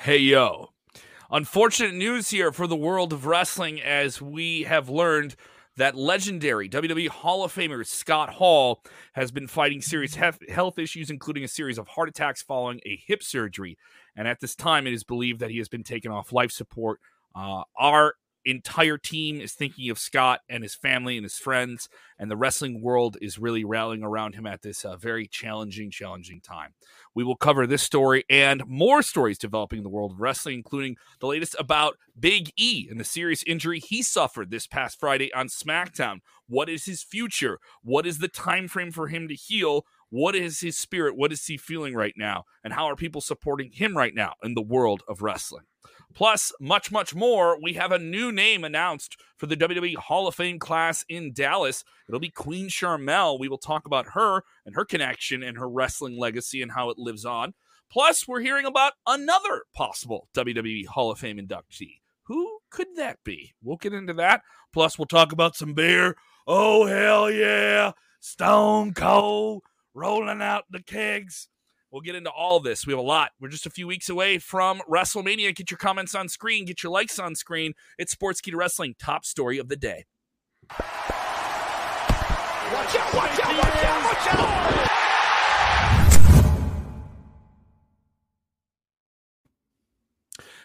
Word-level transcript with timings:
Hey, 0.00 0.18
yo. 0.18 0.72
Unfortunate 1.30 1.94
news 1.94 2.28
here 2.28 2.52
for 2.52 2.66
the 2.66 2.76
world 2.76 3.14
of 3.14 3.24
wrestling 3.24 3.80
as 3.80 4.20
we 4.20 4.62
have 4.64 4.90
learned 4.90 5.34
that 5.78 5.96
legendary 5.96 6.68
WWE 6.68 7.08
Hall 7.08 7.42
of 7.42 7.52
Famer 7.52 7.84
Scott 7.84 8.34
Hall 8.34 8.82
has 9.14 9.32
been 9.32 9.48
fighting 9.48 9.80
serious 9.80 10.14
health 10.14 10.78
issues, 10.78 11.10
including 11.10 11.44
a 11.44 11.48
series 11.48 11.78
of 11.78 11.88
heart 11.88 12.10
attacks 12.10 12.42
following 12.42 12.78
a 12.84 13.00
hip 13.06 13.22
surgery. 13.22 13.78
And 14.14 14.28
at 14.28 14.38
this 14.40 14.54
time, 14.54 14.86
it 14.86 14.92
is 14.92 15.02
believed 15.02 15.40
that 15.40 15.50
he 15.50 15.58
has 15.58 15.68
been 15.68 15.82
taken 15.82 16.12
off 16.12 16.30
life 16.30 16.52
support. 16.52 17.00
Uh, 17.34 17.62
our 17.76 18.14
entire 18.50 18.96
team 18.96 19.40
is 19.40 19.52
thinking 19.52 19.90
of 19.90 19.98
Scott 19.98 20.40
and 20.48 20.62
his 20.62 20.74
family 20.74 21.16
and 21.16 21.24
his 21.24 21.38
friends, 21.38 21.88
and 22.18 22.30
the 22.30 22.36
wrestling 22.36 22.80
world 22.80 23.16
is 23.20 23.38
really 23.38 23.64
rallying 23.64 24.02
around 24.02 24.34
him 24.34 24.46
at 24.46 24.62
this 24.62 24.84
uh, 24.84 24.96
very 24.96 25.26
challenging, 25.26 25.90
challenging 25.90 26.40
time. 26.40 26.74
We 27.14 27.24
will 27.24 27.36
cover 27.36 27.66
this 27.66 27.82
story 27.82 28.24
and 28.30 28.62
more 28.66 29.02
stories 29.02 29.38
developing 29.38 29.78
in 29.78 29.82
the 29.82 29.90
world 29.90 30.12
of 30.12 30.20
wrestling, 30.20 30.56
including 30.56 30.96
the 31.20 31.26
latest 31.26 31.56
about 31.58 31.96
Big 32.18 32.50
E 32.56 32.86
and 32.90 33.00
the 33.00 33.04
serious 33.04 33.42
injury 33.46 33.80
he 33.80 34.02
suffered 34.02 34.50
this 34.50 34.66
past 34.66 34.98
Friday 35.00 35.32
on 35.34 35.48
SmackDown. 35.48 36.20
What 36.48 36.68
is 36.68 36.84
his 36.84 37.02
future? 37.02 37.58
What 37.82 38.06
is 38.06 38.18
the 38.18 38.28
time 38.28 38.68
frame 38.68 38.92
for 38.92 39.08
him 39.08 39.28
to 39.28 39.34
heal? 39.34 39.84
What 40.08 40.36
is 40.36 40.60
his 40.60 40.78
spirit? 40.78 41.16
What 41.16 41.32
is 41.32 41.44
he 41.44 41.56
feeling 41.56 41.94
right 41.94 42.14
now? 42.16 42.44
And 42.62 42.72
how 42.72 42.86
are 42.86 42.96
people 42.96 43.20
supporting 43.20 43.72
him 43.72 43.96
right 43.96 44.14
now 44.14 44.34
in 44.42 44.54
the 44.54 44.62
world 44.62 45.02
of 45.08 45.20
wrestling? 45.20 45.64
Plus, 46.16 46.50
much, 46.58 46.90
much 46.90 47.14
more. 47.14 47.58
We 47.62 47.74
have 47.74 47.92
a 47.92 47.98
new 47.98 48.32
name 48.32 48.64
announced 48.64 49.18
for 49.36 49.44
the 49.44 49.56
WWE 49.56 49.96
Hall 49.96 50.26
of 50.26 50.34
Fame 50.34 50.58
class 50.58 51.04
in 51.10 51.34
Dallas. 51.34 51.84
It'll 52.08 52.18
be 52.18 52.30
Queen 52.30 52.68
Sharmell. 52.68 53.38
We 53.38 53.50
will 53.50 53.58
talk 53.58 53.84
about 53.84 54.06
her 54.14 54.42
and 54.64 54.74
her 54.74 54.86
connection 54.86 55.42
and 55.42 55.58
her 55.58 55.68
wrestling 55.68 56.18
legacy 56.18 56.62
and 56.62 56.72
how 56.72 56.88
it 56.88 56.96
lives 56.96 57.26
on. 57.26 57.52
Plus, 57.90 58.26
we're 58.26 58.40
hearing 58.40 58.64
about 58.64 58.94
another 59.06 59.64
possible 59.74 60.28
WWE 60.34 60.86
Hall 60.86 61.10
of 61.10 61.18
Fame 61.18 61.36
inductee. 61.36 62.00
Who 62.22 62.60
could 62.70 62.96
that 62.96 63.18
be? 63.22 63.52
We'll 63.62 63.76
get 63.76 63.92
into 63.92 64.14
that. 64.14 64.40
Plus, 64.72 64.98
we'll 64.98 65.04
talk 65.04 65.32
about 65.32 65.54
some 65.54 65.74
beer. 65.74 66.16
Oh, 66.46 66.86
hell 66.86 67.30
yeah. 67.30 67.92
Stone 68.20 68.94
Cold 68.94 69.64
rolling 69.92 70.40
out 70.40 70.64
the 70.70 70.82
kegs. 70.82 71.48
We'll 71.90 72.02
get 72.02 72.14
into 72.14 72.30
all 72.30 72.60
this. 72.60 72.86
We 72.86 72.92
have 72.92 72.98
a 72.98 73.02
lot. 73.02 73.30
We're 73.40 73.48
just 73.48 73.66
a 73.66 73.70
few 73.70 73.86
weeks 73.86 74.08
away 74.08 74.38
from 74.38 74.80
WrestleMania. 74.88 75.54
Get 75.54 75.70
your 75.70 75.78
comments 75.78 76.14
on 76.14 76.28
screen, 76.28 76.64
get 76.64 76.82
your 76.82 76.92
likes 76.92 77.18
on 77.18 77.34
screen. 77.34 77.74
It's 77.98 78.12
sports 78.12 78.40
Sportskeeda 78.40 78.56
Wrestling, 78.56 78.94
top 78.98 79.24
story 79.24 79.58
of 79.58 79.68
the 79.68 79.76
day. 79.76 80.04
Watch 80.70 80.82
out, 82.96 83.14
watch 83.14 83.40
out, 83.40 83.58
watch 83.58 83.84
out, 83.84 84.04
watch 84.04 84.34
out! 84.34 85.05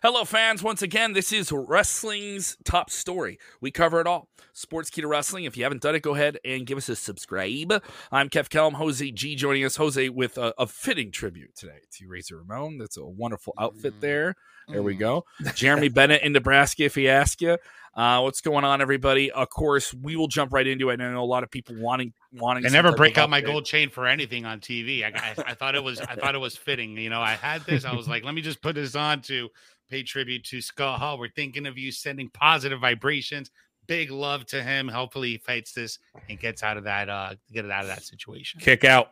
Hello, 0.04 0.26
fans. 0.26 0.64
Once 0.64 0.82
again, 0.82 1.14
this 1.14 1.32
is 1.32 1.52
wrestling's 1.52 2.58
top 2.64 2.90
story. 2.90 3.38
We 3.62 3.70
cover 3.70 4.02
it 4.02 4.08
all. 4.08 4.30
Sportskeeda 4.56 5.08
Wrestling. 5.08 5.44
If 5.44 5.56
you 5.56 5.62
haven't 5.62 5.84
done 5.84 5.94
it, 5.94 6.02
go 6.02 6.16
ahead 6.16 6.40
and 6.44 6.66
give 6.66 6.80
us 6.80 6.90
a 6.90 6.96
subscribe. 6.96 7.84
I'm 8.12 8.28
Kev 8.28 8.50
Kellam, 8.50 8.74
Jose 8.74 9.12
G 9.12 9.36
joining 9.36 9.64
us. 9.64 9.76
Jose 9.76 10.10
with 10.10 10.40
a, 10.40 10.56
a 10.58 10.66
fitting 10.66 11.12
tribute 11.12 11.56
today 11.56 11.82
to 11.92 12.08
Razor 12.08 12.38
Ramon. 12.40 12.80
That's 12.80 12.98
a 12.98 13.06
wonderful 13.06 13.54
outfit 13.60 13.94
mm. 13.98 14.00
there. 14.00 14.36
There 14.68 14.82
we 14.82 14.96
mm. 14.96 15.00
go. 15.00 15.26
Jeremy 15.54 15.90
Bennett 15.90 16.24
in 16.24 16.34
Nebraska, 16.34 16.86
if 16.86 16.96
he 16.96 17.08
asks 17.08 17.40
you. 17.40 17.60
Uh, 17.94 18.22
what's 18.22 18.40
going 18.40 18.64
on, 18.64 18.82
everybody? 18.82 19.32
Of 19.32 19.50
course, 19.50 19.94
we 19.94 20.16
will 20.16 20.30
jump 20.30 20.54
right 20.54 20.66
into 20.66 20.90
it. 20.90 21.02
I 21.02 21.12
know 21.12 21.22
a 21.22 21.26
lot 21.26 21.44
of 21.44 21.52
people 21.52 21.76
wanting 21.76 22.14
wanting. 22.32 22.64
To 22.64 22.70
I 22.70 22.72
never 22.72 22.94
break 22.94 23.18
out 23.18 23.30
my 23.30 23.42
gold 23.42 23.66
chain 23.66 23.90
for 23.90 24.08
anything 24.08 24.46
on 24.46 24.62
TV. 24.62 25.04
I, 25.04 25.08
I, 25.08 25.52
I, 25.52 25.54
thought 25.54 25.76
it 25.76 25.84
was 25.84 26.00
I 26.00 26.16
thought 26.16 26.34
it 26.34 26.40
was 26.40 26.56
fitting. 26.56 26.98
You 26.98 27.10
know, 27.10 27.20
I 27.20 27.34
had 27.34 27.66
this. 27.66 27.84
I 27.84 27.94
was 27.94 28.08
like, 28.08 28.24
let 28.24 28.34
me 28.34 28.42
just 28.42 28.62
put 28.62 28.76
this 28.76 28.96
on 28.96 29.22
to 29.24 29.50
pay 29.90 30.04
tribute 30.04 30.46
to 30.46 30.62
Scott 30.62 31.00
Hall. 31.00 31.20
We're 31.20 31.30
thinking 31.30 31.66
of 31.66 31.78
you, 31.78 31.92
sending 31.92 32.30
positive 32.30 32.80
vibrations. 32.80 33.52
Big 33.88 34.10
love 34.10 34.46
to 34.48 34.64
him. 34.64 34.88
Hopefully, 34.88 35.32
he 35.32 35.38
fights 35.40 35.74
this 35.74 36.00
and 36.30 36.40
gets 36.40 36.64
out 36.64 36.78
of 36.78 36.86
that. 36.86 37.10
Uh, 37.10 37.36
get 37.52 37.66
it 37.66 37.72
out 37.72 37.82
of 37.82 37.90
that 37.90 38.04
situation. 38.04 38.62
Kick 38.62 38.86
out. 38.86 39.12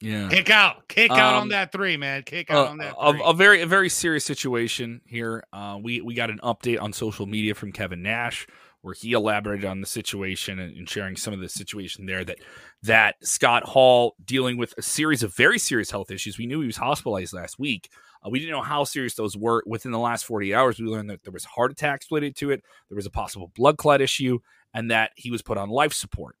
Yeah. 0.00 0.28
Kick 0.28 0.50
out. 0.50 0.88
Kick 0.88 1.10
out 1.10 1.34
um, 1.34 1.42
on 1.42 1.48
that 1.50 1.72
three, 1.72 1.96
man. 1.96 2.22
Kick 2.22 2.50
out 2.50 2.68
uh, 2.68 2.70
on 2.70 2.78
that. 2.78 2.94
A, 2.98 3.30
a, 3.30 3.34
very, 3.34 3.60
a 3.60 3.66
very 3.66 3.88
serious 3.88 4.24
situation 4.24 5.00
here. 5.04 5.44
Uh, 5.52 5.78
we 5.82 6.00
we 6.00 6.14
got 6.14 6.30
an 6.30 6.40
update 6.42 6.80
on 6.80 6.92
social 6.92 7.26
media 7.26 7.54
from 7.54 7.70
Kevin 7.72 8.02
Nash 8.02 8.46
where 8.82 8.94
he 8.94 9.12
elaborated 9.12 9.64
on 9.64 9.80
the 9.80 9.86
situation 9.86 10.58
and, 10.58 10.76
and 10.76 10.88
sharing 10.88 11.16
some 11.16 11.34
of 11.34 11.40
the 11.40 11.48
situation 11.48 12.06
there 12.06 12.24
that 12.24 12.38
that 12.82 13.16
Scott 13.22 13.64
Hall 13.64 14.14
dealing 14.24 14.56
with 14.56 14.74
a 14.78 14.82
series 14.82 15.22
of 15.22 15.34
very 15.34 15.58
serious 15.58 15.90
health 15.90 16.10
issues. 16.10 16.38
We 16.38 16.46
knew 16.46 16.60
he 16.60 16.66
was 16.66 16.78
hospitalized 16.78 17.34
last 17.34 17.58
week. 17.58 17.90
Uh, 18.24 18.30
we 18.30 18.38
didn't 18.38 18.52
know 18.52 18.62
how 18.62 18.84
serious 18.84 19.14
those 19.14 19.36
were. 19.36 19.62
Within 19.66 19.92
the 19.92 19.98
last 19.98 20.24
40 20.24 20.54
hours, 20.54 20.78
we 20.78 20.86
learned 20.86 21.10
that 21.10 21.22
there 21.24 21.32
was 21.32 21.44
heart 21.44 21.72
attacks 21.72 22.06
related 22.10 22.36
to 22.36 22.50
it, 22.50 22.62
there 22.88 22.96
was 22.96 23.06
a 23.06 23.10
possible 23.10 23.52
blood 23.54 23.76
clot 23.76 24.00
issue, 24.00 24.38
and 24.72 24.90
that 24.90 25.10
he 25.16 25.30
was 25.30 25.42
put 25.42 25.58
on 25.58 25.68
life 25.68 25.92
support, 25.92 26.36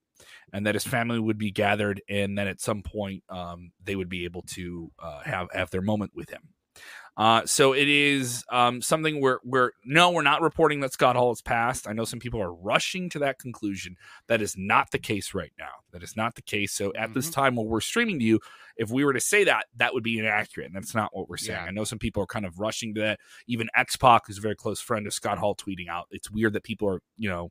and 0.52 0.66
that 0.66 0.74
his 0.74 0.84
family 0.84 1.18
would 1.18 1.38
be 1.38 1.50
gathered, 1.50 2.02
and 2.08 2.36
then 2.36 2.48
at 2.48 2.60
some 2.60 2.82
point 2.82 3.22
um, 3.28 3.72
they 3.84 3.96
would 3.96 4.08
be 4.08 4.24
able 4.24 4.42
to 4.42 4.90
uh, 4.98 5.20
have 5.20 5.48
have 5.52 5.70
their 5.70 5.82
moment 5.82 6.12
with 6.14 6.30
him. 6.30 6.48
Uh, 7.16 7.44
so 7.44 7.74
it 7.74 7.88
is 7.88 8.44
um, 8.50 8.80
something 8.80 9.20
where 9.20 9.40
we're 9.44 9.72
no, 9.84 10.10
we're 10.10 10.22
not 10.22 10.40
reporting 10.40 10.80
that 10.80 10.92
Scott 10.92 11.16
Hall 11.16 11.30
has 11.30 11.42
passed. 11.42 11.86
I 11.86 11.92
know 11.92 12.04
some 12.04 12.20
people 12.20 12.40
are 12.40 12.52
rushing 12.52 13.10
to 13.10 13.18
that 13.18 13.38
conclusion. 13.38 13.96
That 14.28 14.40
is 14.40 14.56
not 14.56 14.90
the 14.90 14.98
case 14.98 15.34
right 15.34 15.52
now. 15.58 15.82
That 15.92 16.02
is 16.02 16.16
not 16.16 16.34
the 16.34 16.42
case. 16.42 16.72
So 16.72 16.94
at 16.94 16.94
mm-hmm. 16.94 17.12
this 17.12 17.28
time, 17.28 17.56
when 17.56 17.66
we're 17.66 17.80
streaming 17.80 18.20
to 18.20 18.24
you, 18.24 18.40
if 18.76 18.90
we 18.90 19.04
were 19.04 19.12
to 19.12 19.20
say 19.20 19.44
that, 19.44 19.66
that 19.76 19.92
would 19.92 20.04
be 20.04 20.18
inaccurate. 20.18 20.66
And 20.66 20.74
that's 20.74 20.94
not 20.94 21.14
what 21.14 21.28
we're 21.28 21.36
saying. 21.36 21.58
Yeah. 21.60 21.66
I 21.66 21.72
know 21.72 21.84
some 21.84 21.98
people 21.98 22.22
are 22.22 22.26
kind 22.26 22.46
of 22.46 22.58
rushing 22.58 22.94
to 22.94 23.00
that. 23.02 23.20
Even 23.46 23.68
X-Pac, 23.76 24.22
who's 24.26 24.38
a 24.38 24.40
very 24.40 24.56
close 24.56 24.80
friend 24.80 25.06
of 25.06 25.12
Scott 25.12 25.36
Hall, 25.36 25.54
tweeting 25.54 25.88
out. 25.88 26.06
It's 26.10 26.30
weird 26.30 26.54
that 26.54 26.62
people 26.62 26.88
are, 26.88 27.02
you 27.18 27.28
know, 27.28 27.50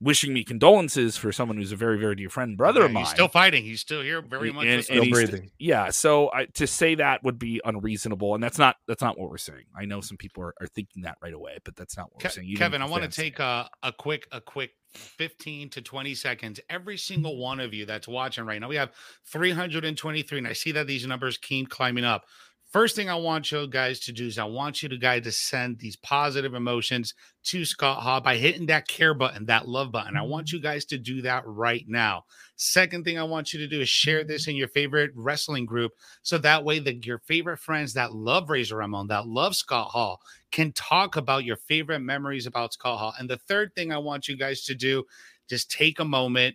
wishing 0.00 0.32
me 0.32 0.44
condolences 0.44 1.16
for 1.16 1.30
someone 1.30 1.58
who's 1.58 1.72
a 1.72 1.76
very 1.76 1.98
very 1.98 2.14
dear 2.14 2.28
friend 2.28 2.56
brother 2.56 2.80
yeah, 2.80 2.86
of 2.86 2.92
mine. 2.92 3.04
He's 3.04 3.12
still 3.12 3.28
fighting. 3.28 3.64
He's 3.64 3.80
still 3.80 4.02
here, 4.02 4.22
very 4.22 4.52
much 4.52 4.66
and, 4.66 4.84
still 4.84 5.08
breathing. 5.10 5.50
Yeah, 5.58 5.90
so 5.90 6.30
I, 6.32 6.46
to 6.46 6.66
say 6.66 6.94
that 6.96 7.22
would 7.22 7.38
be 7.38 7.60
unreasonable, 7.64 8.34
and 8.34 8.42
that's 8.42 8.58
not 8.58 8.76
that's 8.86 9.02
not 9.02 9.18
what 9.18 9.30
we're 9.30 9.38
saying. 9.38 9.64
I 9.76 9.84
know 9.84 10.00
some 10.00 10.16
people 10.16 10.42
are, 10.42 10.54
are 10.60 10.66
thinking 10.66 11.02
that 11.02 11.18
right 11.22 11.34
away, 11.34 11.58
but 11.64 11.76
that's 11.76 11.96
not 11.96 12.12
what 12.12 12.20
Ke- 12.20 12.24
we're 12.24 12.30
saying. 12.30 12.48
You 12.48 12.56
Kevin, 12.56 12.82
I 12.82 12.86
want 12.86 13.04
to 13.04 13.10
take 13.10 13.38
a, 13.38 13.68
a 13.82 13.92
quick 13.92 14.26
a 14.32 14.40
quick 14.40 14.72
15 14.94 15.70
to 15.70 15.82
20 15.82 16.14
seconds. 16.14 16.60
Every 16.68 16.96
single 16.96 17.36
one 17.36 17.60
of 17.60 17.72
you 17.72 17.86
that's 17.86 18.08
watching 18.08 18.44
right 18.44 18.60
now, 18.60 18.68
we 18.68 18.76
have 18.76 18.90
323, 19.26 20.38
and 20.38 20.48
I 20.48 20.52
see 20.52 20.72
that 20.72 20.86
these 20.86 21.06
numbers 21.06 21.38
keep 21.38 21.68
climbing 21.68 22.04
up. 22.04 22.26
First 22.70 22.94
thing 22.94 23.10
I 23.10 23.16
want 23.16 23.50
you 23.50 23.66
guys 23.66 23.98
to 24.00 24.12
do 24.12 24.26
is 24.26 24.38
I 24.38 24.44
want 24.44 24.80
you 24.80 24.88
to 24.90 24.96
guys 24.96 25.24
to 25.24 25.32
send 25.32 25.80
these 25.80 25.96
positive 25.96 26.54
emotions 26.54 27.14
to 27.46 27.64
Scott 27.64 28.00
Hall 28.00 28.20
by 28.20 28.36
hitting 28.36 28.66
that 28.66 28.86
care 28.86 29.12
button, 29.12 29.46
that 29.46 29.66
love 29.66 29.90
button. 29.90 30.16
I 30.16 30.22
want 30.22 30.46
mm-hmm. 30.46 30.56
you 30.58 30.62
guys 30.62 30.84
to 30.86 30.98
do 30.98 31.20
that 31.22 31.42
right 31.46 31.84
now. 31.88 32.22
Second 32.54 33.02
thing 33.02 33.18
I 33.18 33.24
want 33.24 33.52
you 33.52 33.58
to 33.58 33.66
do 33.66 33.80
is 33.80 33.88
share 33.88 34.22
this 34.22 34.46
in 34.46 34.54
your 34.54 34.68
favorite 34.68 35.10
wrestling 35.16 35.66
group 35.66 35.90
so 36.22 36.38
that 36.38 36.64
way 36.64 36.78
that 36.78 37.04
your 37.04 37.18
favorite 37.26 37.58
friends 37.58 37.92
that 37.94 38.12
love 38.14 38.48
Razor 38.48 38.76
Ramon, 38.76 39.08
that 39.08 39.26
love 39.26 39.56
Scott 39.56 39.88
Hall, 39.88 40.20
can 40.52 40.70
talk 40.72 41.16
about 41.16 41.44
your 41.44 41.56
favorite 41.56 42.00
memories 42.00 42.46
about 42.46 42.72
Scott 42.72 43.00
Hall. 43.00 43.14
And 43.18 43.28
the 43.28 43.38
third 43.48 43.74
thing 43.74 43.92
I 43.92 43.98
want 43.98 44.28
you 44.28 44.36
guys 44.36 44.62
to 44.66 44.76
do, 44.76 45.02
just 45.48 45.72
take 45.72 45.98
a 45.98 46.04
moment, 46.04 46.54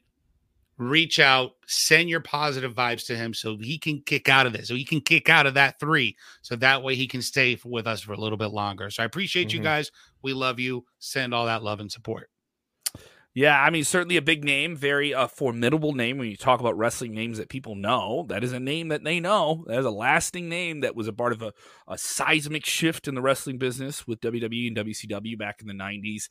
reach 0.77 1.19
out, 1.19 1.51
send 1.67 2.09
your 2.09 2.19
positive 2.19 2.73
vibes 2.73 3.05
to 3.07 3.15
him 3.15 3.33
so 3.33 3.57
he 3.57 3.77
can 3.77 4.01
kick 4.01 4.27
out 4.29 4.45
of 4.45 4.53
this, 4.53 4.67
so 4.67 4.75
he 4.75 4.83
can 4.83 5.01
kick 5.01 5.29
out 5.29 5.45
of 5.45 5.53
that 5.53 5.79
three, 5.79 6.15
so 6.41 6.55
that 6.55 6.83
way 6.83 6.95
he 6.95 7.07
can 7.07 7.21
stay 7.21 7.57
with 7.63 7.87
us 7.87 8.01
for 8.01 8.13
a 8.13 8.17
little 8.17 8.37
bit 8.37 8.47
longer. 8.47 8.89
So 8.89 9.03
I 9.03 9.05
appreciate 9.05 9.49
mm-hmm. 9.49 9.57
you 9.57 9.63
guys. 9.63 9.91
We 10.21 10.33
love 10.33 10.59
you. 10.59 10.85
Send 10.99 11.33
all 11.33 11.45
that 11.45 11.63
love 11.63 11.79
and 11.79 11.91
support. 11.91 12.29
Yeah, 13.37 13.61
I 13.61 13.69
mean, 13.69 13.83
certainly 13.83 14.15
a 14.15 14.21
big 14.21 14.45
name, 14.45 14.77
very 14.77 15.13
uh, 15.13 15.27
formidable 15.27 15.91
name 15.91 16.17
when 16.17 16.29
you 16.29 16.37
talk 16.37 16.61
about 16.61 16.77
wrestling 16.77 17.13
names 17.13 17.37
that 17.37 17.49
people 17.49 17.75
know. 17.75 18.25
That 18.29 18.45
is 18.45 18.53
a 18.53 18.61
name 18.61 18.87
that 18.87 19.03
they 19.03 19.19
know. 19.19 19.65
That 19.67 19.77
is 19.77 19.85
a 19.85 19.91
lasting 19.91 20.47
name 20.47 20.79
that 20.79 20.95
was 20.95 21.09
a 21.09 21.13
part 21.13 21.33
of 21.33 21.41
a, 21.41 21.51
a 21.85 21.97
seismic 21.97 22.65
shift 22.65 23.09
in 23.09 23.13
the 23.15 23.21
wrestling 23.21 23.57
business 23.57 24.07
with 24.07 24.21
WWE 24.21 24.67
and 24.67 24.77
WCW 24.77 25.37
back 25.37 25.59
in 25.59 25.67
the 25.67 25.73
90s, 25.73 26.29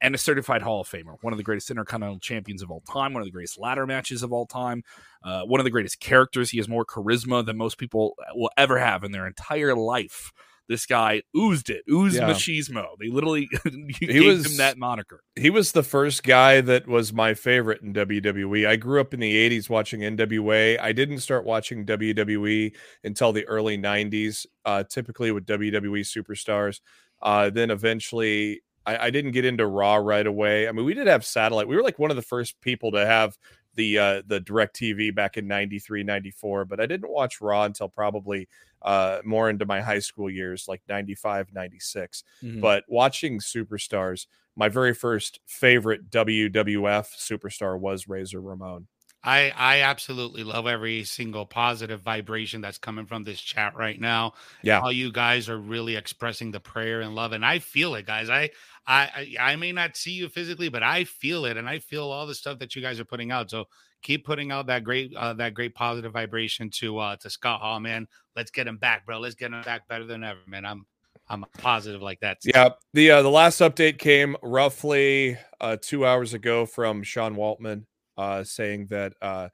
and 0.00 0.14
a 0.14 0.18
certified 0.18 0.62
Hall 0.62 0.80
of 0.80 0.88
Famer, 0.88 1.16
one 1.20 1.34
of 1.34 1.36
the 1.36 1.42
greatest 1.42 1.70
Intercontinental 1.70 2.18
champions 2.18 2.62
of 2.62 2.70
all 2.70 2.80
time, 2.80 3.12
one 3.12 3.20
of 3.20 3.26
the 3.26 3.32
greatest 3.32 3.58
ladder 3.60 3.86
matches 3.86 4.22
of 4.22 4.32
all 4.32 4.46
time, 4.46 4.82
uh, 5.22 5.42
one 5.42 5.60
of 5.60 5.64
the 5.64 5.70
greatest 5.70 6.00
characters. 6.00 6.48
He 6.48 6.56
has 6.56 6.68
more 6.68 6.86
charisma 6.86 7.44
than 7.44 7.58
most 7.58 7.76
people 7.76 8.14
will 8.34 8.50
ever 8.56 8.78
have 8.78 9.04
in 9.04 9.12
their 9.12 9.26
entire 9.26 9.74
life 9.74 10.32
this 10.68 10.86
guy 10.86 11.22
oozed 11.36 11.70
it, 11.70 11.82
oozed 11.90 12.16
yeah. 12.16 12.28
machismo. 12.28 12.86
They 13.00 13.08
literally 13.08 13.48
he 14.00 14.20
was, 14.20 14.46
him 14.46 14.56
that 14.58 14.78
moniker. 14.78 15.22
He 15.34 15.50
was 15.50 15.72
the 15.72 15.82
first 15.82 16.22
guy 16.22 16.60
that 16.60 16.86
was 16.86 17.12
my 17.12 17.34
favorite 17.34 17.82
in 17.82 17.94
WWE. 17.94 18.66
I 18.68 18.76
grew 18.76 19.00
up 19.00 19.14
in 19.14 19.20
the 19.20 19.50
80s 19.50 19.70
watching 19.70 20.00
NWA. 20.00 20.78
I 20.78 20.92
didn't 20.92 21.20
start 21.20 21.44
watching 21.44 21.86
WWE 21.86 22.74
until 23.02 23.32
the 23.32 23.46
early 23.46 23.78
90s, 23.78 24.46
uh, 24.64 24.84
typically 24.84 25.32
with 25.32 25.46
WWE 25.46 26.00
superstars. 26.00 26.80
Uh, 27.22 27.50
then 27.50 27.70
eventually, 27.70 28.60
I, 28.84 29.06
I 29.06 29.10
didn't 29.10 29.32
get 29.32 29.44
into 29.44 29.66
Raw 29.66 29.96
right 29.96 30.26
away. 30.26 30.68
I 30.68 30.72
mean, 30.72 30.84
we 30.84 30.94
did 30.94 31.06
have 31.06 31.24
satellite. 31.24 31.66
We 31.66 31.76
were 31.76 31.82
like 31.82 31.98
one 31.98 32.10
of 32.10 32.16
the 32.16 32.22
first 32.22 32.60
people 32.60 32.92
to 32.92 33.04
have 33.04 33.36
the 33.78 33.98
uh, 33.98 34.22
the 34.26 34.40
DirecTV 34.40 35.14
back 35.14 35.38
in 35.38 35.46
93, 35.48 36.02
94, 36.02 36.66
but 36.66 36.80
I 36.80 36.86
didn't 36.86 37.10
watch 37.10 37.40
Raw 37.40 37.64
until 37.64 37.88
probably 37.88 38.48
uh, 38.82 39.20
more 39.24 39.48
into 39.48 39.64
my 39.64 39.80
high 39.80 40.00
school 40.00 40.28
years, 40.28 40.66
like 40.68 40.82
95, 40.88 41.54
96. 41.54 42.24
Mhm. 42.42 42.60
But 42.60 42.84
watching 42.88 43.38
superstars, 43.38 44.26
my 44.56 44.68
very 44.68 44.92
first 44.94 45.40
favorite 45.46 46.10
WWF 46.10 47.14
superstar 47.16 47.78
was 47.78 48.08
Razor 48.08 48.40
Ramon. 48.40 48.88
I 49.28 49.52
I 49.54 49.80
absolutely 49.82 50.42
love 50.42 50.66
every 50.66 51.04
single 51.04 51.44
positive 51.44 52.00
vibration 52.00 52.62
that's 52.62 52.78
coming 52.78 53.04
from 53.04 53.24
this 53.24 53.38
chat 53.38 53.76
right 53.76 54.00
now. 54.00 54.32
Yeah. 54.62 54.80
all 54.80 54.90
you 54.90 55.12
guys 55.12 55.50
are 55.50 55.58
really 55.58 55.96
expressing 55.96 56.50
the 56.50 56.60
prayer 56.60 57.02
and 57.02 57.14
love, 57.14 57.32
and 57.32 57.44
I 57.44 57.58
feel 57.58 57.94
it, 57.94 58.06
guys. 58.06 58.30
I 58.30 58.48
I 58.86 59.34
I 59.38 59.56
may 59.56 59.72
not 59.72 59.98
see 59.98 60.12
you 60.12 60.30
physically, 60.30 60.70
but 60.70 60.82
I 60.82 61.04
feel 61.04 61.44
it, 61.44 61.58
and 61.58 61.68
I 61.68 61.78
feel 61.78 62.04
all 62.04 62.26
the 62.26 62.34
stuff 62.34 62.58
that 62.60 62.74
you 62.74 62.80
guys 62.80 62.98
are 62.98 63.04
putting 63.04 63.30
out. 63.30 63.50
So 63.50 63.66
keep 64.00 64.24
putting 64.24 64.50
out 64.50 64.66
that 64.68 64.82
great 64.82 65.14
uh, 65.14 65.34
that 65.34 65.52
great 65.52 65.74
positive 65.74 66.14
vibration 66.14 66.70
to 66.76 66.98
uh 66.98 67.16
to 67.16 67.28
Scott 67.28 67.60
Hall, 67.60 67.80
man. 67.80 68.08
Let's 68.34 68.50
get 68.50 68.66
him 68.66 68.78
back, 68.78 69.04
bro. 69.04 69.18
Let's 69.18 69.34
get 69.34 69.52
him 69.52 69.60
back 69.60 69.86
better 69.88 70.06
than 70.06 70.24
ever, 70.24 70.40
man. 70.46 70.64
I'm 70.64 70.86
I'm 71.28 71.44
positive 71.58 72.00
like 72.00 72.20
that. 72.20 72.38
Yeah, 72.44 72.70
the 72.94 73.10
uh, 73.10 73.22
the 73.22 73.30
last 73.30 73.60
update 73.60 73.98
came 73.98 74.36
roughly 74.42 75.36
uh, 75.60 75.76
two 75.78 76.06
hours 76.06 76.32
ago 76.32 76.64
from 76.64 77.02
Sean 77.02 77.36
Waltman, 77.36 77.84
uh, 78.18 78.44
saying 78.44 78.88
that 78.88 79.14
uh, 79.22 79.48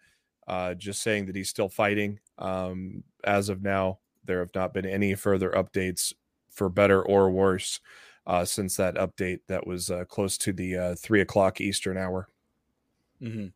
uh, 0.48 0.74
just 0.74 1.02
saying 1.02 1.26
that 1.26 1.36
he's 1.36 1.50
still 1.50 1.68
fighting. 1.68 2.18
Um, 2.38 3.04
as 3.22 3.48
of 3.48 3.62
now, 3.62 4.00
there 4.24 4.40
have 4.40 4.54
not 4.54 4.74
been 4.74 4.86
any 4.86 5.14
further 5.14 5.50
updates 5.52 6.12
for 6.50 6.68
better 6.68 7.02
or 7.02 7.30
worse 7.30 7.80
uh, 8.26 8.44
since 8.44 8.76
that 8.76 8.96
update 8.96 9.40
that 9.48 9.66
was 9.66 9.90
uh, 9.90 10.04
close 10.06 10.38
to 10.38 10.52
the 10.52 10.76
uh, 10.76 10.94
three 10.96 11.20
o'clock 11.20 11.60
Eastern 11.60 11.96
hour. 11.96 12.28
hmm 13.20 13.46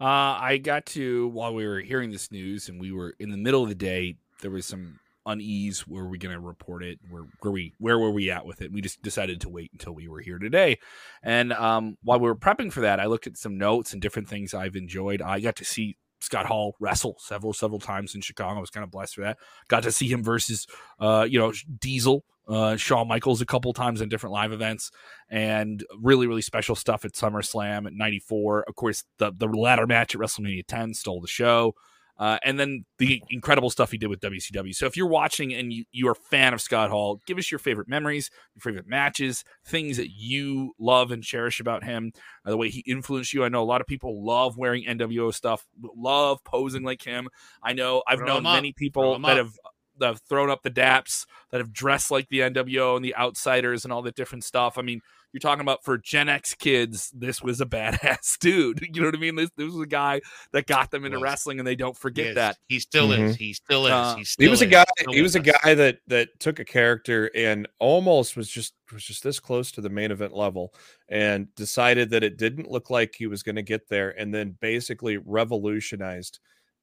Uh, 0.00 0.36
I 0.40 0.58
got 0.58 0.86
to 0.86 1.28
while 1.28 1.54
we 1.54 1.66
were 1.66 1.80
hearing 1.80 2.10
this 2.10 2.30
news, 2.30 2.68
and 2.68 2.80
we 2.80 2.92
were 2.92 3.14
in 3.18 3.30
the 3.30 3.36
middle 3.36 3.62
of 3.62 3.68
the 3.68 3.74
day. 3.74 4.18
There 4.40 4.50
was 4.50 4.66
some 4.66 4.98
unease. 5.26 5.86
Were 5.86 6.08
we 6.08 6.18
going 6.18 6.34
to 6.34 6.40
report 6.40 6.82
it? 6.82 6.98
Where 7.08 7.24
were 7.42 7.50
we? 7.50 7.74
Where 7.78 7.98
were 7.98 8.10
we 8.10 8.30
at 8.30 8.46
with 8.46 8.62
it? 8.62 8.72
We 8.72 8.80
just 8.80 9.02
decided 9.02 9.40
to 9.42 9.48
wait 9.48 9.70
until 9.72 9.94
we 9.94 10.08
were 10.08 10.20
here 10.20 10.38
today. 10.38 10.78
And 11.22 11.52
um, 11.52 11.96
while 12.02 12.20
we 12.20 12.28
were 12.28 12.36
prepping 12.36 12.72
for 12.72 12.80
that, 12.80 13.00
I 13.00 13.06
looked 13.06 13.26
at 13.26 13.36
some 13.36 13.58
notes 13.58 13.92
and 13.92 14.02
different 14.02 14.28
things 14.28 14.54
I've 14.54 14.76
enjoyed. 14.76 15.22
I 15.22 15.40
got 15.40 15.56
to 15.56 15.64
see 15.64 15.96
Scott 16.22 16.46
Hall 16.46 16.76
wrestle 16.80 17.16
several 17.18 17.52
several 17.52 17.80
times 17.80 18.14
in 18.14 18.20
Chicago. 18.20 18.56
I 18.56 18.60
was 18.60 18.70
kind 18.70 18.84
of 18.84 18.90
blessed 18.90 19.16
for 19.16 19.22
that. 19.22 19.38
Got 19.68 19.82
to 19.82 19.92
see 19.92 20.08
him 20.08 20.22
versus 20.22 20.66
uh, 21.00 21.26
you 21.28 21.38
know 21.38 21.52
Diesel, 21.80 22.24
uh, 22.48 22.76
Shawn 22.76 23.08
Michaels 23.08 23.40
a 23.40 23.46
couple 23.46 23.72
times 23.72 24.00
in 24.00 24.08
different 24.08 24.32
live 24.32 24.52
events 24.52 24.90
and 25.28 25.84
really 26.00 26.26
really 26.26 26.42
special 26.42 26.76
stuff 26.76 27.04
at 27.04 27.12
SummerSlam 27.12 27.86
at 27.86 27.92
94 27.92 28.64
of 28.68 28.74
course 28.76 29.04
the 29.18 29.32
the 29.36 29.46
ladder 29.46 29.86
match 29.86 30.14
at 30.14 30.20
WrestleMania 30.20 30.64
10 30.66 30.94
stole 30.94 31.20
the 31.20 31.28
show 31.28 31.74
uh, 32.18 32.38
and 32.44 32.58
then 32.58 32.84
the 32.98 33.22
incredible 33.30 33.70
stuff 33.70 33.90
he 33.90 33.98
did 33.98 34.08
with 34.08 34.20
WCW. 34.20 34.74
So 34.74 34.86
if 34.86 34.96
you're 34.96 35.08
watching 35.08 35.54
and 35.54 35.72
you, 35.72 35.84
you're 35.92 36.12
a 36.12 36.16
fan 36.30 36.54
of 36.54 36.60
Scott 36.60 36.90
Hall, 36.90 37.20
give 37.26 37.38
us 37.38 37.50
your 37.50 37.58
favorite 37.58 37.88
memories, 37.88 38.30
your 38.54 38.60
favorite 38.60 38.86
matches, 38.86 39.44
things 39.66 39.96
that 39.96 40.10
you 40.10 40.72
love 40.78 41.10
and 41.10 41.22
cherish 41.22 41.58
about 41.58 41.84
him, 41.84 42.12
uh, 42.44 42.50
the 42.50 42.56
way 42.56 42.68
he 42.68 42.84
influenced 42.86 43.32
you. 43.32 43.44
I 43.44 43.48
know 43.48 43.62
a 43.62 43.64
lot 43.64 43.80
of 43.80 43.86
people 43.86 44.24
love 44.24 44.56
wearing 44.56 44.84
NWO 44.84 45.34
stuff, 45.34 45.66
love 45.96 46.44
posing 46.44 46.82
like 46.82 47.02
him. 47.02 47.28
I 47.62 47.72
know 47.72 48.02
I've 48.06 48.18
Throw 48.18 48.26
known 48.26 48.42
many 48.44 48.72
people 48.72 49.18
that 49.20 49.36
have 49.36 49.52
that 49.98 50.06
have 50.06 50.20
thrown 50.28 50.50
up 50.50 50.62
the 50.62 50.70
daps, 50.70 51.26
that 51.50 51.58
have 51.58 51.72
dressed 51.72 52.10
like 52.10 52.28
the 52.28 52.40
NWO 52.40 52.96
and 52.96 53.04
the 53.04 53.14
Outsiders 53.16 53.84
and 53.84 53.92
all 53.92 54.02
the 54.02 54.10
different 54.10 54.44
stuff. 54.44 54.78
I 54.78 54.82
mean, 54.82 55.00
you're 55.32 55.40
talking 55.40 55.62
about 55.62 55.82
for 55.84 55.98
Gen 55.98 56.28
X 56.28 56.54
kids, 56.54 57.10
this 57.14 57.42
was 57.42 57.60
a 57.60 57.66
badass 57.66 58.38
dude. 58.40 58.80
You 58.92 59.00
know 59.00 59.08
what 59.08 59.14
I 59.14 59.18
mean? 59.18 59.34
This, 59.34 59.50
this 59.56 59.66
was 59.72 59.80
a 59.82 59.86
guy 59.86 60.20
that 60.52 60.66
got 60.66 60.90
them 60.90 61.04
into 61.04 61.18
wrestling, 61.18 61.58
and 61.58 61.66
they 61.66 61.74
don't 61.76 61.96
forget 61.96 62.26
Yes, 62.26 62.34
that. 62.34 62.58
he 62.68 62.78
still 62.78 63.12
is. 63.12 63.36
He 63.36 63.52
still 63.52 63.86
is. 63.86 63.92
Uh, 63.92 64.14
he, 64.14 64.20
he 64.20 64.24
still 64.24 64.50
was 64.50 64.60
a 64.62 64.66
guy 64.66 64.84
Still 64.98 65.12
he 65.12 65.22
was 65.22 65.34
a 65.36 65.40
with 65.40 65.48
us. 65.48 65.56
guy 65.64 65.74
that 65.74 65.98
that 66.08 66.38
took 66.40 66.58
a 66.58 66.64
character 66.64 67.30
and 67.34 67.66
almost 67.78 68.36
was 68.36 68.48
just 68.48 68.74
was 68.92 69.04
just 69.04 69.22
this 69.22 69.40
close 69.40 69.72
to 69.72 69.80
the 69.80 69.88
main 69.88 70.10
event 70.10 70.34
level 70.34 70.74
and 71.08 71.52
decided 71.54 72.10
that 72.10 72.22
it 72.22 72.36
didn't 72.36 72.70
look 72.70 72.90
like 72.90 73.14
he 73.14 73.26
was 73.26 73.42
going 73.42 73.56
to 73.56 73.62
get 73.62 73.88
there 73.88 74.10
and 74.20 74.34
then 74.34 74.56
basically 74.60 75.16
revolutionized 75.16 76.38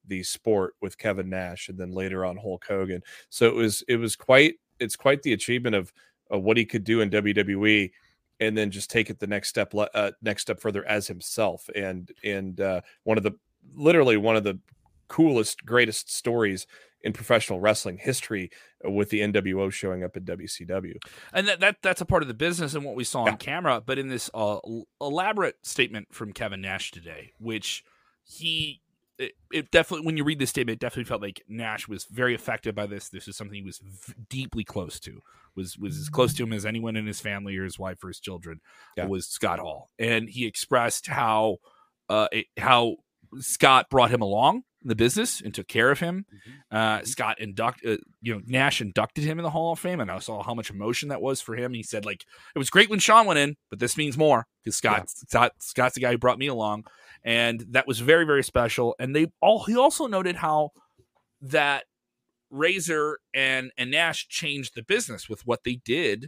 the 0.08 0.24
sport 0.24 0.74
with 0.82 0.98
Kevin 0.98 1.30
Nash 1.30 1.70
and 1.70 1.78
then 1.78 1.92
later 1.92 2.26
on 2.26 2.36
Hulk 2.38 2.66
Hogan 2.68 3.04
so 3.30 3.46
it 3.48 3.54
was 3.54 3.84
it 3.88 3.98
was 3.98 4.16
quite 4.16 4.56
it's 4.80 4.96
quite 4.96 5.22
the 5.22 5.34
achievement 5.34 5.76
of, 5.76 5.92
of 6.32 6.42
what 6.42 6.58
he 6.58 6.66
could 6.66 6.84
do 6.84 7.02
in 7.02 7.10
WWE 7.10 7.92
and 8.40 8.58
then 8.58 8.72
just 8.72 8.90
take 8.90 9.10
it 9.10 9.20
the 9.20 9.28
next 9.28 9.50
step 9.50 9.74
uh, 9.76 10.12
next 10.22 10.44
step 10.44 10.60
further 10.60 10.86
as 10.88 11.08
himself 11.08 11.70
and 11.76 12.12
and 12.24 12.60
uh, 12.62 12.82
one 13.04 13.18
of 13.18 13.24
the 13.24 13.32
literally 13.76 14.18
one 14.18 14.36
of 14.36 14.44
the 14.44 14.60
coolest 15.08 15.66
greatest 15.66 16.12
stories 16.14 16.68
in 17.02 17.14
professional 17.14 17.60
wrestling 17.62 17.98
history 17.98 18.50
with 18.84 19.10
the 19.10 19.22
NWO 19.22 19.72
showing 19.72 20.04
up 20.04 20.18
at 20.18 20.26
WCW. 20.26 20.96
and 21.34 21.48
that, 21.48 21.60
that 21.62 21.78
that's 21.82 22.02
a 22.02 22.06
part 22.06 22.22
of 22.24 22.28
the 22.28 22.34
business 22.34 22.74
and 22.76 22.84
what 22.84 22.96
we 22.96 23.04
saw 23.06 23.26
Yeah. 23.26 23.32
on 23.32 23.38
camera 23.38 23.82
but 23.86 23.98
in 23.98 24.08
this 24.10 24.30
uh, 24.34 24.60
elaborate 25.02 25.56
statement 25.66 26.08
from 26.14 26.34
kevin 26.34 26.62
nash 26.62 26.92
today 26.92 27.34
which 27.40 27.84
he 28.24 28.82
it, 29.18 29.34
it 29.52 29.72
definitely 29.72 30.06
when 30.06 30.16
you 30.18 30.24
read 30.24 30.40
this 30.40 30.50
statement 30.50 30.76
it 30.76 30.80
definitely 30.80 31.06
felt 31.06 31.22
like 31.22 31.42
nash 31.48 31.88
was 31.88 32.06
very 32.06 32.36
affected 32.36 32.76
by 32.76 32.86
this 32.86 33.10
this 33.10 33.28
is 33.28 33.36
something 33.36 33.56
he 33.56 33.62
was 33.64 33.80
v- 33.80 34.14
deeply 34.30 34.64
close 34.64 35.00
to 35.00 35.20
was 35.60 35.78
was 35.78 35.98
as 35.98 36.10
close 36.10 36.34
to 36.36 36.44
him 36.44 36.54
as 36.54 36.66
anyone 36.66 36.96
in 36.96 37.06
his 37.06 37.20
family 37.22 37.56
or 37.58 37.64
his 37.66 37.78
wife 37.78 38.04
or 38.04 38.08
his 38.08 38.20
children 38.20 38.60
Yeah. 38.98 39.08
was 39.08 39.28
scott 39.28 39.60
hall. 39.60 39.90
And 40.00 40.30
he 40.30 40.46
expressed 40.46 41.08
how 41.08 41.58
uh 42.08 42.28
it, 42.32 42.46
how 42.58 42.96
scott 43.40 43.84
brought 43.90 44.12
him 44.12 44.22
along 44.22 44.64
in 44.82 44.88
the 44.88 44.96
business 44.96 45.42
and 45.42 45.54
took 45.54 45.68
care 45.68 45.92
of 45.92 46.00
him. 46.00 46.26
Uh, 46.72 47.04
Scott 47.04 47.36
induct, 47.42 47.86
uh, 47.86 47.98
you 48.22 48.34
know, 48.34 48.42
Nash 48.46 48.80
inducted 48.80 49.26
him 49.26 49.38
in 49.38 49.44
the 49.44 49.50
Hall 49.50 49.74
of 49.74 49.80
Fame, 49.80 50.00
and 50.00 50.10
I 50.10 50.20
saw 50.20 50.42
how 50.42 50.54
much 50.54 50.70
emotion 50.70 51.10
that 51.10 51.22
was 51.22 51.42
for 51.42 51.54
him. 51.58 51.74
He 51.74 51.84
said, 51.84 52.06
like, 52.06 52.24
it 52.56 52.60
was 52.60 52.70
great 52.70 52.90
when 52.90 53.00
Sean 53.00 53.26
went 53.26 53.40
in, 53.40 53.58
but 53.70 53.80
this 53.80 53.98
means 53.98 54.18
more 54.18 54.48
because 54.64 54.78
Scott, 54.78 55.10
Scott, 55.10 55.52
Scott's 55.60 55.96
the 55.96 56.00
guy 56.02 56.12
who 56.12 56.18
brought 56.18 56.40
me 56.40 56.48
along, 56.48 56.86
and 57.26 57.66
that 57.72 57.88
was 57.88 58.00
very, 58.00 58.24
very 58.26 58.44
special. 58.44 58.96
And 59.00 59.14
they 59.14 59.28
all, 59.42 59.66
he 59.66 59.76
also 59.76 60.08
noted 60.08 60.38
how 60.38 60.70
that 61.42 61.84
Razor 62.50 63.20
and 63.34 63.72
and 63.78 63.92
Nash 63.92 64.28
changed 64.28 64.76
the 64.76 64.84
business 64.84 65.30
with 65.30 65.46
what 65.46 65.64
they 65.64 65.76
did. 65.76 66.28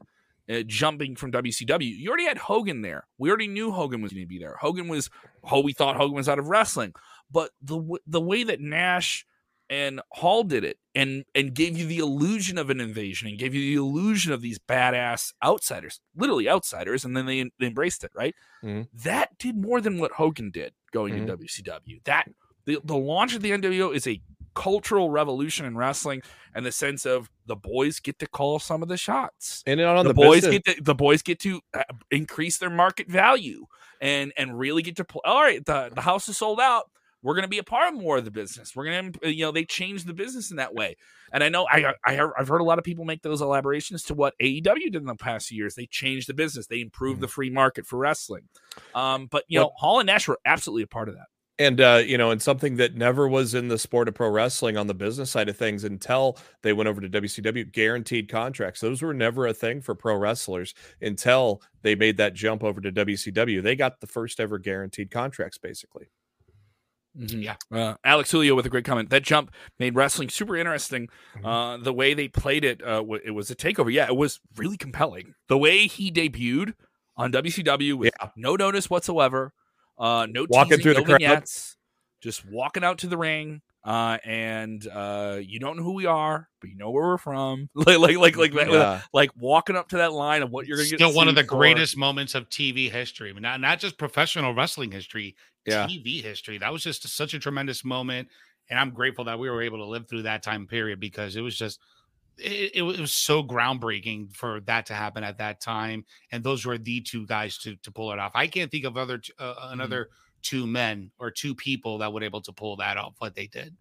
Uh, 0.50 0.64
jumping 0.66 1.16
from 1.16 1.32
WCW, 1.32 1.98
you 1.98 2.10
already 2.10 2.26
had 2.26 2.38
Hogan 2.40 2.82
there. 2.82 3.06
We 3.18 3.30
already 3.30 3.48
knew 3.48 3.72
Hogan 3.72 4.02
was 4.02 4.12
going 4.12 4.24
to 4.24 4.28
be 4.28 4.40
there. 4.40 4.56
Hogan 4.60 4.90
was, 4.90 5.10
oh, 5.50 5.62
we 5.62 5.72
thought 5.72 5.96
Hogan 5.96 6.16
was 6.16 6.28
out 6.28 6.40
of 6.40 6.48
wrestling, 6.48 6.94
but 7.32 7.52
the 7.62 7.78
w- 7.78 8.00
the 8.06 8.20
way 8.20 8.44
that 8.44 8.60
Nash 8.60 9.26
and 9.70 10.02
Hall 10.12 10.44
did 10.44 10.66
it 10.66 10.78
and 10.94 11.24
and 11.36 11.54
gave 11.54 11.78
you 11.78 11.86
the 11.86 12.00
illusion 12.00 12.58
of 12.58 12.70
an 12.70 12.82
invasion 12.82 13.30
and 13.30 13.38
gave 13.38 13.54
you 13.54 13.62
the 13.62 13.76
illusion 13.76 14.34
of 14.34 14.42
these 14.42 14.60
badass 14.60 15.32
outsiders, 15.42 16.02
literally 16.18 16.50
outsiders, 16.50 17.06
and 17.06 17.16
then 17.16 17.28
they, 17.28 17.50
they 17.60 17.68
embraced 17.68 18.04
it, 18.04 18.12
right? 18.14 18.36
Mhm. 18.62 18.88
That 18.94 19.38
did 19.38 19.56
more 19.56 19.80
than 19.80 20.00
what 20.00 20.14
Hogan 20.14 20.50
did 20.50 20.74
going 20.92 21.14
to 21.28 21.38
WCW. 21.38 22.04
That 22.04 22.28
the, 22.66 22.80
the 22.84 22.98
launch 22.98 23.36
of 23.36 23.42
the 23.42 23.52
NWO 23.52 23.96
is 23.96 24.06
a 24.08 24.20
cultural 24.54 25.10
revolution 25.10 25.66
in 25.66 25.78
wrestling 25.78 26.22
and 26.54 26.66
the 26.66 26.72
sense 26.72 27.06
of 27.06 27.30
the 27.46 27.56
boys 27.56 28.00
get 28.00 28.20
to 28.20 28.28
call 28.28 28.60
some 28.60 28.82
of 28.84 28.90
the 28.90 28.98
shots. 28.98 29.64
And 29.66 29.80
on 29.82 30.04
the, 30.04 30.10
the, 30.10 30.14
boys 30.14 30.42
business- 30.42 30.62
get 30.66 30.78
to, 30.78 30.84
the 30.84 30.96
boys 30.96 31.22
get 31.22 31.40
to 31.40 31.62
uh, 31.74 31.84
increase 32.12 32.58
their 32.58 32.70
market 32.70 33.08
value 33.10 33.66
and 34.00 34.34
and 34.38 34.58
really 34.58 34.82
get 34.82 34.96
to 34.98 35.04
play. 35.04 35.22
All 35.26 35.42
right, 35.42 35.64
the 35.66 35.92
the 35.94 36.02
house 36.02 36.28
is 36.30 36.38
sold 36.38 36.60
out. 36.60 36.90
We're 37.24 37.36
going 37.36 37.44
to 37.44 37.50
be 37.50 37.60
a 37.60 37.64
part 37.64 37.94
of 37.94 38.00
more 38.02 38.18
of 38.18 38.26
the 38.26 38.32
business. 38.32 38.76
We're 38.76 38.86
going 38.86 39.12
to, 39.14 39.32
you 39.32 39.46
know, 39.46 39.52
they 39.52 39.64
changed 39.64 40.08
the 40.08 40.14
business 40.14 40.50
in 40.50 40.58
that 40.58 40.74
way. 40.74 40.96
And 41.32 41.44
I 41.44 41.50
know 41.50 41.68
I, 41.72 41.94
I 42.04 42.16
heard, 42.16 42.32
I've 42.36 42.48
heard 42.48 42.62
a 42.62 42.64
lot 42.64 42.80
of 42.80 42.84
people 42.84 43.06
make 43.06 43.22
those 43.22 43.42
elaborations 43.42 44.02
to 44.06 44.16
what 44.16 44.34
AEW 44.40 44.64
did 44.92 44.96
in 44.96 45.06
the 45.06 45.14
past 45.14 45.48
few 45.50 45.58
years. 45.60 45.76
They 45.76 45.86
changed 45.86 46.28
the 46.28 46.34
business. 46.34 46.66
They 46.66 46.82
improved 46.82 47.22
the 47.22 47.28
free 47.28 47.52
market 47.52 47.86
for 47.86 48.00
wrestling. 48.00 48.50
Um, 48.96 49.28
but 49.30 49.44
you 49.48 49.60
Well- 49.60 49.68
know, 49.68 49.74
Hall 49.78 50.00
and 50.00 50.08
Nash 50.08 50.28
were 50.28 50.40
absolutely 50.46 50.82
a 50.82 50.88
part 50.88 51.10
of 51.10 51.16
that. 51.16 51.28
And 51.62 51.80
uh, 51.82 52.02
you 52.06 52.18
know, 52.18 52.32
and 52.32 52.42
something 52.42 52.76
that 52.78 52.96
never 52.96 53.28
was 53.28 53.54
in 53.54 53.68
the 53.68 53.78
sport 53.78 54.08
of 54.08 54.16
pro 54.16 54.30
wrestling 54.30 54.78
on 54.78 54.88
the 54.88 54.94
business 54.94 55.30
side 55.32 55.50
of 55.50 55.56
things 55.58 55.84
until 55.84 56.38
they 56.64 56.74
went 56.74 56.90
over 56.90 57.00
to 57.02 57.10
WCW, 57.10 57.72
guaranteed 57.72 58.30
contracts. 58.30 58.82
Those 58.82 59.02
were 59.02 59.14
never 59.14 59.48
a 59.48 59.54
thing 59.54 59.82
for 59.82 59.96
pro 59.96 60.16
wrestlers 60.16 60.74
until 61.02 61.62
they 61.84 61.96
made 61.96 62.18
that 62.18 62.34
jump 62.34 62.64
over 62.64 62.82
to 62.82 62.92
WCW. 62.92 63.62
They 63.62 63.76
got 63.76 64.02
the 64.02 64.08
first 64.08 64.40
ever 64.40 64.58
guaranteed 64.58 65.12
contracts, 65.12 65.58
basically. 65.58 66.10
Yeah. 67.14 67.56
Uh, 67.70 67.96
Alex 68.06 68.32
Julio 68.32 68.56
with 68.56 68.66
a 68.66 68.70
great 68.70 68.86
comment. 68.86 69.10
That 69.10 69.24
jump 69.24 69.52
made 69.80 69.96
wrestling 69.96 70.30
super 70.30 70.56
interesting. 70.56 71.10
Mhm. 71.38 71.46
Uh, 71.46 71.84
the 71.84 71.92
way 71.92 72.14
they 72.14 72.30
played 72.30 72.64
it, 72.64 72.82
uh, 72.82 72.98
w- 73.02 73.22
it 73.24 73.32
was 73.32 73.52
a 73.52 73.56
takeover. 73.56 73.92
Yeah, 73.92 74.06
it 74.08 74.16
was 74.16 74.40
really 74.56 74.78
compelling. 74.78 75.34
The 75.50 75.58
way 75.58 75.88
he 75.88 76.10
debuted 76.10 76.74
on 77.18 77.32
WCW 77.34 77.98
with 77.98 78.14
Yeah. 78.22 78.30
no 78.38 78.56
notice 78.56 78.90
whatsoever, 78.90 79.52
uh, 79.98 80.28
no 80.30 80.46
Walking 80.50 80.78
teasing, 80.78 80.84
through 80.84 80.94
the 80.96 81.00
no 81.02 81.18
crowd. 81.18 81.44
just 82.22 82.46
walking 82.50 82.84
out 82.84 83.00
to 83.00 83.08
the 83.08 83.18
ring, 83.18 83.62
uh, 83.84 84.18
and 84.24 84.86
uh, 84.88 85.40
you 85.42 85.60
don't 85.60 85.78
know 85.78 85.84
who 85.84 85.94
we 85.94 86.06
are, 86.06 86.48
but 86.60 86.70
you 86.70 86.76
know 86.76 86.92
where 86.92 87.04
we're 87.06 87.18
from. 87.18 87.70
like, 87.76 87.98
like, 88.00 88.18
like, 88.18 88.36
like, 88.38 88.54
that- 88.54 88.70
Yeah. 88.72 89.02
like 89.14 89.32
walking 89.38 89.76
up 89.76 89.90
to 89.90 89.98
that 89.98 90.14
line 90.14 90.42
of 90.44 90.52
what 90.52 90.68
you're 90.68 90.78
gonna 90.78 90.90
get. 90.90 90.98
Still 91.00 91.14
one 91.14 91.28
of 91.28 91.36
the 91.36 91.42
for. 91.44 91.56
greatest 91.58 91.98
moments 91.98 92.36
of 92.36 92.48
TV 92.50 92.90
history. 92.92 93.30
I 93.30 93.34
mean, 93.34 93.42
not 93.42 93.60
not 93.62 93.80
just 93.80 93.98
professional 93.98 94.54
wrestling 94.54 94.92
history, 94.92 95.36
Yeah. 95.66 95.88
TV 95.88 96.22
history. 96.22 96.58
That 96.60 96.72
was 96.72 96.84
just 96.84 97.08
such 97.08 97.34
a 97.34 97.40
tremendous 97.40 97.84
moment, 97.84 98.28
and 98.70 98.78
I'm 98.80 98.92
grateful 98.92 99.26
that 99.26 99.40
we 99.40 99.50
were 99.50 99.62
able 99.64 99.80
to 99.80 99.86
live 99.86 100.08
through 100.08 100.24
that 100.24 100.44
time 100.44 100.68
period 100.68 101.00
because 101.00 101.36
it 101.36 101.42
was 101.42 101.58
just 101.58 101.80
it, 102.38 102.72
it 102.76 102.82
was 102.82 103.14
so 103.14 103.44
groundbreaking 103.44 104.36
for 104.36 104.60
that 104.62 104.86
to 104.88 104.94
happen 104.94 105.24
at 105.24 105.38
that 105.38 105.62
time, 105.62 106.06
and 106.32 106.44
those 106.44 106.66
were 106.66 106.78
the 106.78 107.02
two 107.02 107.26
guys 107.26 107.58
to 107.60 107.76
to 107.78 107.92
pull 107.92 108.12
it 108.12 108.20
off. 108.20 108.32
I 108.36 108.48
can't 108.48 108.72
think 108.72 108.86
of 108.86 108.98
other 108.98 109.22
uh, 109.40 109.56
another 109.70 110.10
two 110.42 110.66
men 110.66 111.12
or 111.20 111.32
two 111.32 111.54
people 111.56 112.00
that 112.00 112.12
would 112.12 112.24
able 112.24 112.42
to 112.42 112.52
pull 112.52 112.76
that 112.78 112.98
off 112.98 113.16
what 113.20 113.36
they 113.36 113.48
did. 113.48 113.76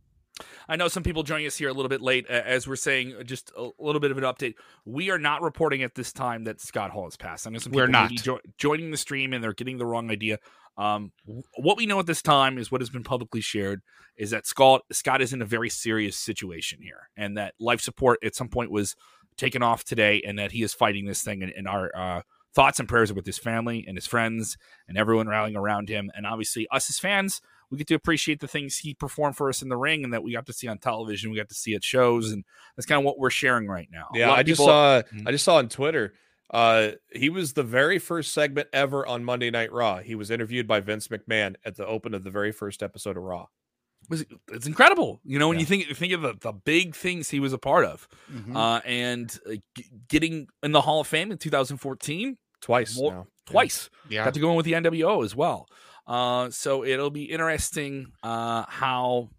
I 0.69 0.77
know 0.77 0.89
some 0.89 1.03
people 1.03 1.23
joining 1.23 1.47
us 1.47 1.57
here 1.57 1.69
a 1.69 1.73
little 1.73 1.89
bit 1.89 2.01
late. 2.01 2.27
As 2.27 2.67
we're 2.67 2.77
saying, 2.77 3.15
just 3.25 3.53
a 3.57 3.71
little 3.79 4.01
bit 4.01 4.11
of 4.11 4.19
an 4.19 4.25
update. 4.25 4.55
We 4.85 5.11
are 5.11 5.19
not 5.19 5.43
reporting 5.43 5.83
at 5.83 5.95
this 5.95 6.13
time 6.13 6.45
that 6.45 6.61
Scott 6.61 6.91
Hall 6.91 7.05
has 7.05 7.17
passed. 7.17 7.47
I 7.47 7.51
know 7.51 7.59
some 7.59 7.73
We're 7.73 7.87
not. 7.87 8.11
jo- 8.13 8.41
joining 8.59 8.91
the 8.91 8.97
stream 8.97 9.33
and 9.33 9.43
they're 9.43 9.53
getting 9.53 9.79
the 9.79 9.87
wrong 9.87 10.11
idea. 10.11 10.39
Um, 10.77 11.13
what 11.59 11.77
we 11.77 11.87
know 11.87 11.99
at 11.99 12.07
this 12.07 12.23
time 12.23 12.57
is 12.57 12.71
what 12.73 12.81
has 12.81 12.91
been 12.91 13.05
publicly 13.05 13.41
shared 13.41 13.83
is 14.17 14.31
that 14.31 14.47
Scott 14.47 14.83
Scott 14.93 15.21
is 15.21 15.33
in 15.33 15.43
a 15.43 15.47
very 15.47 15.69
serious 15.69 16.17
situation 16.17 16.81
here, 16.83 17.11
and 17.17 17.37
that 17.37 17.55
life 17.61 17.81
support 17.81 18.19
at 18.25 18.35
some 18.35 18.49
point 18.49 18.71
was 18.71 18.95
taken 19.37 19.63
off 19.63 19.85
today, 19.85 20.23
and 20.27 20.39
that 20.39 20.53
he 20.53 20.63
is 20.63 20.73
fighting 20.73 21.07
this 21.07 21.23
thing. 21.23 21.43
And, 21.43 21.53
and 21.57 21.69
our 21.69 21.91
uh, 21.95 22.23
thoughts 22.55 22.79
and 22.81 22.89
prayers 22.89 23.11
are 23.11 23.15
with 23.15 23.27
his 23.27 23.39
family 23.39 23.85
and 23.87 23.97
his 23.97 24.07
friends 24.07 24.57
and 24.89 24.97
everyone 24.97 25.29
rallying 25.29 25.57
around 25.57 25.89
him, 25.89 26.11
and 26.15 26.27
obviously 26.27 26.67
us 26.71 26.89
as 26.89 26.99
fans 26.99 27.41
we 27.71 27.79
get 27.79 27.87
to 27.89 27.95
appreciate 27.95 28.41
the 28.41 28.49
things 28.49 28.79
he 28.79 28.95
performed 28.95 29.37
for 29.37 29.49
us 29.49 29.63
in 29.63 29.69
the 29.69 29.77
ring 29.77 30.05
and 30.05 30.13
that 30.13 30.23
we 30.23 30.33
got 30.33 30.47
to 30.47 30.53
see 30.53 30.67
on 30.69 30.79
television. 30.79 31.31
We 31.31 31.37
got 31.37 31.49
to 31.51 31.55
see 31.55 31.75
at 31.75 31.85
shows, 31.85 32.33
and 32.33 32.45
that's 32.77 32.87
kind 32.87 32.99
of 32.99 33.05
what 33.05 33.19
we're 33.19 33.31
sharing 33.31 33.69
right 33.69 33.89
now. 33.93 34.09
Yeah, 34.15 34.33
I 34.33 34.43
just 34.43 34.59
people- 34.61 34.67
saw 34.67 35.03
Mhm. 35.03 35.29
I 35.29 35.31
just 35.33 35.45
saw 35.45 35.57
on 35.57 35.69
Twitter. 35.69 36.15
Uh, 36.53 36.93
he 37.13 37.31
was 37.31 37.53
the 37.53 37.63
very 37.63 38.01
first 38.01 38.33
segment 38.33 38.69
ever 38.73 39.07
on 39.07 39.23
Monday 39.25 39.51
Night 39.51 39.71
Raw. 39.73 39.99
He 39.99 40.17
was 40.17 40.33
interviewed 40.33 40.67
by 40.67 40.81
Vince 40.81 41.07
McMahon 41.07 41.55
at 41.65 41.77
the 41.77 41.87
open 41.87 42.13
of 42.13 42.25
the 42.25 42.31
very 42.31 42.51
first 42.51 42.83
episode 42.83 43.17
of 43.17 43.23
Raw. 43.23 43.47
was 44.09 44.25
it's 44.51 44.67
incredible. 44.67 45.21
You 45.25 45.39
know, 45.39 45.47
when 45.47 45.59
Yeah. 45.59 45.61
you 45.61 45.67
think 45.67 45.97
think 45.97 46.13
of 46.15 46.23
the, 46.23 46.35
the 46.41 46.53
big 46.53 46.97
things 46.97 47.29
he 47.31 47.39
was 47.39 47.53
a 47.53 47.59
part 47.59 47.85
of, 47.85 48.09
Mhm. 48.33 48.57
uh, 48.57 48.81
and 48.85 49.39
uh, 49.47 49.53
g- 49.77 49.85
getting 50.09 50.49
in 50.65 50.73
the 50.73 50.81
Hall 50.81 51.01
of 51.01 51.07
Fame 51.07 51.31
in 51.31 51.39
2014 51.39 52.37
Twice 52.61 52.97
More- 52.99 53.13
now. 53.13 53.27
twice. 53.47 53.89
yeah, 54.09 54.25
Got 54.25 54.35
to 54.35 54.41
go 54.41 54.51
in 54.51 54.57
with 54.57 54.67
the 54.67 54.73
NWO 54.75 55.23
as 55.25 55.37
well. 55.37 55.69
Uh, 56.11 56.51
so 56.51 56.85
it'll 56.85 57.11
be 57.11 57.23
interesting 57.23 58.11
uh, 58.25 58.65
how 58.67 59.31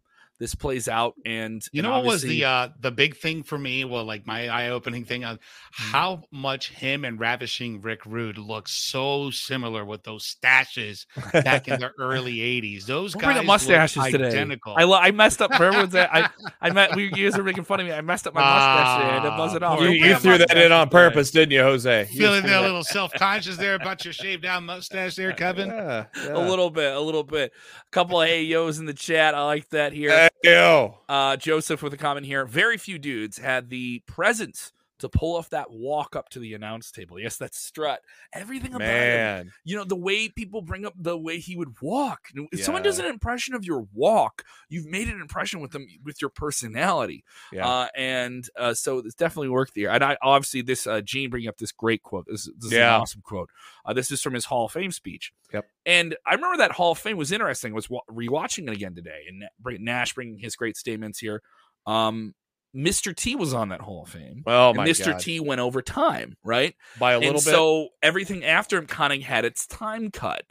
this 0.41 0.55
plays 0.55 0.88
out. 0.89 1.13
And 1.25 1.63
You 1.71 1.79
and 1.79 1.88
know 1.88 1.98
what 2.00 2.05
was 2.05 2.21
the 2.24 2.43
uh 2.43 2.69
the 2.81 2.91
big 2.91 3.15
thing 3.15 3.43
for 3.43 3.57
me? 3.57 3.86
Well, 3.86 4.03
like 4.03 4.25
my 4.27 4.50
eye 4.50 4.69
opening 4.69 5.05
thing 5.05 5.24
on 5.24 5.38
Mm-hmm. 5.71 5.91
how 5.93 6.24
much 6.31 6.69
him 6.71 7.05
and 7.05 7.17
ravishing 7.17 7.81
Rick 7.81 8.05
Rude 8.05 8.38
look 8.38 8.67
so 8.67 9.31
similar 9.31 9.86
with 9.86 10.03
those 10.03 10.25
stashes 10.36 11.05
back 11.31 11.69
in 11.69 11.79
the 11.79 11.91
early 12.00 12.36
'80s. 12.38 12.83
Those 12.86 13.13
Don't 13.13 13.21
guys 13.21 13.27
bring 13.27 13.38
up 13.38 13.41
look 13.43 13.48
mustaches 13.48 14.03
today. 14.12 14.27
identical. 14.27 14.75
I, 14.77 14.83
lo- 14.83 14.98
I 14.98 15.12
messed 15.12 15.41
up 15.41 15.53
for 15.53 15.63
everyone's. 15.63 15.95
I 15.95 16.27
I 16.62 16.71
met 16.71 16.93
we 16.98 17.03
you 17.05 17.12
guys 17.29 17.39
are 17.39 17.43
making 17.43 17.63
fun 17.63 17.79
of 17.79 17.86
me. 17.86 17.93
I 17.93 18.01
messed 18.01 18.27
up 18.27 18.33
my 18.33 18.41
mustache 18.41 18.98
today. 19.01 19.12
I 19.17 19.24
didn't 19.24 19.38
buzz 19.38 19.53
it 19.55 19.63
Ah, 19.63 19.71
off. 19.74 19.79
You, 19.81 19.89
you 19.91 20.13
up 20.13 20.21
threw 20.21 20.38
that 20.39 20.51
in 20.57 20.71
on 20.74 20.79
mustaches 20.79 20.89
today. 20.89 20.89
purpose, 21.10 21.31
didn't 21.31 21.51
you, 21.51 21.62
Jose? 21.62 22.07
You 22.12 22.19
feeling 22.19 22.41
threw 22.41 22.50
a 22.50 22.53
that- 22.55 22.62
little 22.63 22.83
self 22.83 23.13
conscious 23.13 23.55
there 23.55 23.75
about 23.75 24.03
your 24.03 24.13
shaved 24.13 24.43
down 24.43 24.65
mustache 24.65 25.15
there, 25.15 25.31
Kevin. 25.43 25.69
Yeah, 25.69 26.07
a 26.31 26.38
little 26.39 26.69
bit, 26.69 26.93
a 26.93 27.00
little 27.00 27.24
bit. 27.24 27.53
A 27.88 27.89
couple 27.91 28.21
of 28.21 28.27
hey 28.27 28.43
yos 28.43 28.77
in 28.79 28.86
the 28.88 28.93
chat. 28.93 29.36
I 29.36 29.43
like 29.45 29.69
that 29.69 29.93
here. 29.93 30.10
Hey, 30.10 30.29
yo. 30.43 31.00
Uh, 31.09 31.38
Joseph 31.38 31.81
with 31.81 31.93
a 31.93 31.97
comment 31.97 32.25
here. 32.25 32.45
Very 32.45 32.77
few 32.77 32.97
dudes 32.97 33.38
had 33.38 33.69
the 33.69 34.00
presence 34.05 34.71
to 35.01 35.10
pull 35.10 35.36
off 35.36 35.50
that 35.50 35.70
walk 35.70 36.15
up 36.15 36.29
to 36.29 36.39
the 36.39 36.53
announce 36.53 36.91
table. 36.91 37.20
Yes, 37.20 37.38
that 37.38 37.53
strut. 37.53 38.01
Everything 38.34 38.74
about 38.74 38.88
him. 38.88 39.51
You 39.63 39.77
know, 39.77 39.84
the 39.84 39.96
way 39.96 40.29
people 40.29 40.62
bring 40.62 40.86
up 40.86 40.93
the 40.98 41.17
way 41.17 41.39
he 41.39 41.55
would 41.55 41.79
walk. 41.81 42.27
If 42.51 42.63
someone 42.63 42.84
does 42.84 43.00
an 43.00 43.05
impression 43.05 43.53
of 43.55 43.65
your 43.65 43.86
walk, 43.93 44.43
you've 44.70 44.86
made 44.86 45.08
an 45.10 45.20
impression 45.22 45.60
with 45.60 45.72
them 45.72 45.86
with 46.03 46.22
your 46.22 46.29
personality. 46.29 47.24
Yeah. 47.51 47.67
Uh, 47.67 47.88
and 47.96 48.48
uh, 48.58 48.74
so 48.74 49.00
it's 49.00 49.15
definitely 49.15 49.50
worked 49.50 49.75
there. 49.75 49.89
And 49.89 50.03
I 50.03 50.17
obviously 50.22 50.62
this 50.62 50.88
uh, 50.88 51.01
Gene 51.01 51.29
bringing 51.29 51.50
up 51.50 51.58
this 51.58 51.72
great 51.72 52.03
quote. 52.03 52.25
This, 52.27 52.46
this 52.58 52.65
is 52.65 52.72
Yeah. 52.72 52.96
an 52.96 53.01
awesome 53.01 53.22
quote. 53.22 53.50
Uh, 53.86 53.93
this 53.93 54.12
is 54.12 54.22
from 54.22 54.34
his 54.34 54.46
Hall 54.46 54.65
of 54.65 54.72
Fame 54.72 54.91
speech. 54.91 55.31
Yep. 55.53 55.65
And 55.86 56.15
I 56.25 56.36
remember 56.36 56.58
that 56.58 56.72
Hall 56.72 56.91
of 56.91 56.98
Fame 57.00 57.17
was 57.17 57.31
interesting. 57.31 57.74
I 57.74 57.75
was 57.75 57.88
rewatching 57.88 58.67
it 58.67 58.74
again 58.74 58.96
today, 58.96 59.25
and 59.27 59.43
Nash 59.84 60.13
bringing 60.13 60.38
his 60.38 60.55
great 60.55 60.77
statements 60.77 61.20
here. 61.20 61.41
Um, 61.88 62.36
Mr. 62.75 63.15
T 63.15 63.35
was 63.35 63.53
on 63.53 63.69
that 63.69 63.81
Hall 63.81 64.03
of 64.03 64.09
Fame. 64.09 64.43
oh 64.47 64.73
my 64.73 64.87
Mr. 64.87 65.11
God. 65.11 65.19
T 65.19 65.39
went 65.39 65.59
over 65.61 65.81
time, 65.81 66.37
right? 66.43 66.75
By 66.99 67.13
a 67.13 67.19
little 67.19 67.35
and 67.35 67.45
bit. 67.45 67.53
so 67.53 67.89
everything 68.01 68.45
after 68.45 68.77
him 68.77 68.87
kind 68.87 69.11
of 69.11 69.21
had 69.21 69.45
its 69.45 69.67
time 69.67 70.09
cut. 70.11 70.43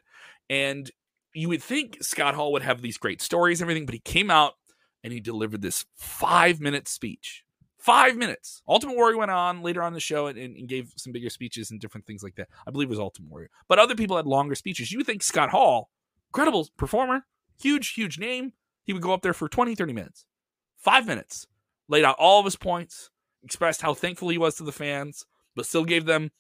And 0.48 0.90
you 1.32 1.48
would 1.48 1.62
think 1.62 1.98
Scott 2.02 2.34
Hall 2.34 2.52
would 2.52 2.62
have 2.62 2.82
these 2.82 2.98
great 2.98 3.22
stories 3.22 3.60
and 3.60 3.66
everything, 3.66 3.86
but 3.86 3.94
he 3.94 4.00
came 4.00 4.30
out 4.30 4.54
and 5.02 5.12
he 5.12 5.20
delivered 5.20 5.62
this 5.62 5.86
five 5.96 6.60
minute 6.60 6.88
speech. 6.88 7.44
Five 7.78 8.16
minutes. 8.16 8.60
Ultimate 8.68 8.94
Warrior 8.94 9.16
went 9.16 9.30
on 9.30 9.62
later 9.62 9.82
on 9.82 9.94
the 9.94 10.00
show 10.00 10.26
and, 10.26 10.38
and 10.38 10.68
gave 10.68 10.92
some 10.96 11.14
bigger 11.14 11.30
speeches 11.30 11.70
and 11.70 11.80
different 11.80 12.06
things 12.06 12.22
like 12.22 12.34
that. 12.34 12.48
I 12.66 12.70
believe 12.70 12.88
it 12.88 12.90
was 12.90 12.98
Ultimate 12.98 13.30
Warrior. 13.30 13.48
But 13.68 13.78
other 13.78 13.94
people 13.94 14.16
had 14.16 14.26
longer 14.26 14.54
speeches. 14.54 14.92
You 14.92 14.98
would 14.98 15.06
think 15.06 15.22
Scott 15.22 15.48
Hall, 15.48 15.88
incredible 16.28 16.68
performer, 16.76 17.24
huge, 17.58 17.94
huge 17.94 18.18
name, 18.18 18.52
he 18.84 18.92
would 18.92 19.00
go 19.00 19.14
up 19.14 19.22
there 19.22 19.32
for 19.32 19.48
20, 19.48 19.74
30 19.74 19.92
minutes. 19.94 20.26
Five 20.76 21.06
minutes. 21.06 21.46
Laid 21.90 22.04
out 22.04 22.16
all 22.18 22.38
of 22.38 22.47
his 22.47 22.56
points, 22.56 23.11
expressed 23.44 23.82
how 23.82 23.92
thankful 23.92 24.30
he 24.30 24.38
was 24.38 24.54
to 24.54 24.62
the 24.62 24.73
fans, 24.73 25.26
but 25.54 25.66
still 25.66 25.85
gave 25.85 26.06
them 26.06 26.30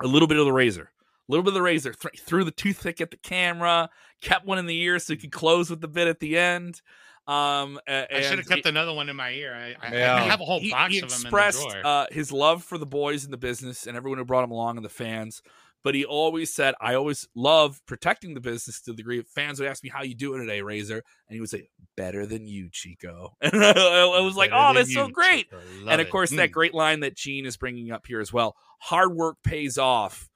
a 0.00 0.06
little 0.08 0.26
bit 0.26 0.38
of 0.38 0.46
the 0.46 0.52
razor. 0.52 0.90
A 1.28 1.32
little 1.32 1.44
bit 1.44 1.48
of 1.50 1.54
the 1.54 1.62
razor. 1.62 1.92
Th- 1.92 2.20
threw 2.20 2.42
the 2.44 2.50
toothpick 2.50 3.00
at 3.00 3.10
the 3.12 3.16
camera, 3.18 3.88
kept 4.20 4.44
one 4.46 4.58
in 4.58 4.66
the 4.66 4.80
ear 4.80 4.98
so 4.98 5.12
he 5.12 5.18
could 5.18 5.30
close 5.32 5.70
with 5.70 5.80
the 5.80 5.88
bit 5.88 6.08
at 6.08 6.18
the 6.18 6.36
end. 6.36 6.80
Um, 7.26 7.78
a- 7.88 8.14
I 8.14 8.20
should 8.22 8.38
have 8.38 8.48
kept 8.48 8.64
he- 8.64 8.68
another 8.68 8.92
one 8.92 9.08
in 9.08 9.16
my 9.16 9.30
ear. 9.30 9.54
I, 9.54 9.86
I, 9.86 9.94
Yeah. 9.96 10.14
I 10.16 10.20
have 10.20 10.40
a 10.40 10.44
whole 10.44 10.60
he, 10.60 10.70
box 10.70 10.92
he 10.92 10.98
of 11.00 11.08
them 11.10 11.20
expressed 11.22 11.62
in 11.62 11.68
the 11.68 11.74
drawer. 11.82 11.86
uh, 11.86 12.06
his 12.10 12.32
love 12.32 12.62
for 12.64 12.76
the 12.76 12.84
boys 12.86 13.24
in 13.24 13.30
the 13.30 13.36
business 13.38 13.86
and 13.86 13.96
everyone 13.96 14.18
who 14.18 14.24
brought 14.24 14.44
him 14.44 14.50
along 14.50 14.76
and 14.76 14.84
the 14.84 14.90
fans. 14.90 15.42
But 15.84 15.94
he 15.94 16.04
always 16.04 16.52
said, 16.52 16.74
"I 16.80 16.94
always 16.94 17.28
love 17.36 17.80
protecting 17.86 18.34
the 18.34 18.40
business 18.40 18.80
to 18.82 18.92
the 18.92 18.96
degree 18.96 19.22
fans 19.34 19.60
would 19.60 19.68
ask 19.68 19.84
me 19.84 19.90
how 19.90 20.02
you 20.02 20.14
doing 20.14 20.40
today, 20.40 20.62
Razor, 20.62 21.02
and 21.28 21.34
he 21.34 21.40
would 21.40 21.50
say, 21.50 21.68
"Better 21.96 22.26
than 22.26 22.46
you, 22.48 22.70
Chico." 22.72 23.36
And 23.42 23.62
I, 23.62 23.70
I 23.72 24.20
was 24.20 24.34
like, 24.36 24.50
Better 24.50 24.62
"Oh, 24.62 24.68
than 24.68 24.76
that's 24.76 24.94
so 24.94 25.08
great!" 25.08 25.46
And 25.90 26.00
of 26.00 26.06
it. 26.06 26.10
course, 26.10 26.30
that 26.30 26.48
Mm. 26.48 26.52
great 26.52 26.74
line 26.74 27.00
that 27.00 27.16
Gene 27.16 27.46
is 27.46 27.56
bringing 27.58 27.92
up 27.92 28.06
here 28.06 28.20
as 28.20 28.32
well: 28.32 28.56
"Hard 28.80 29.12
work 29.12 29.36
pays 29.44 29.76
off, 29.78 30.28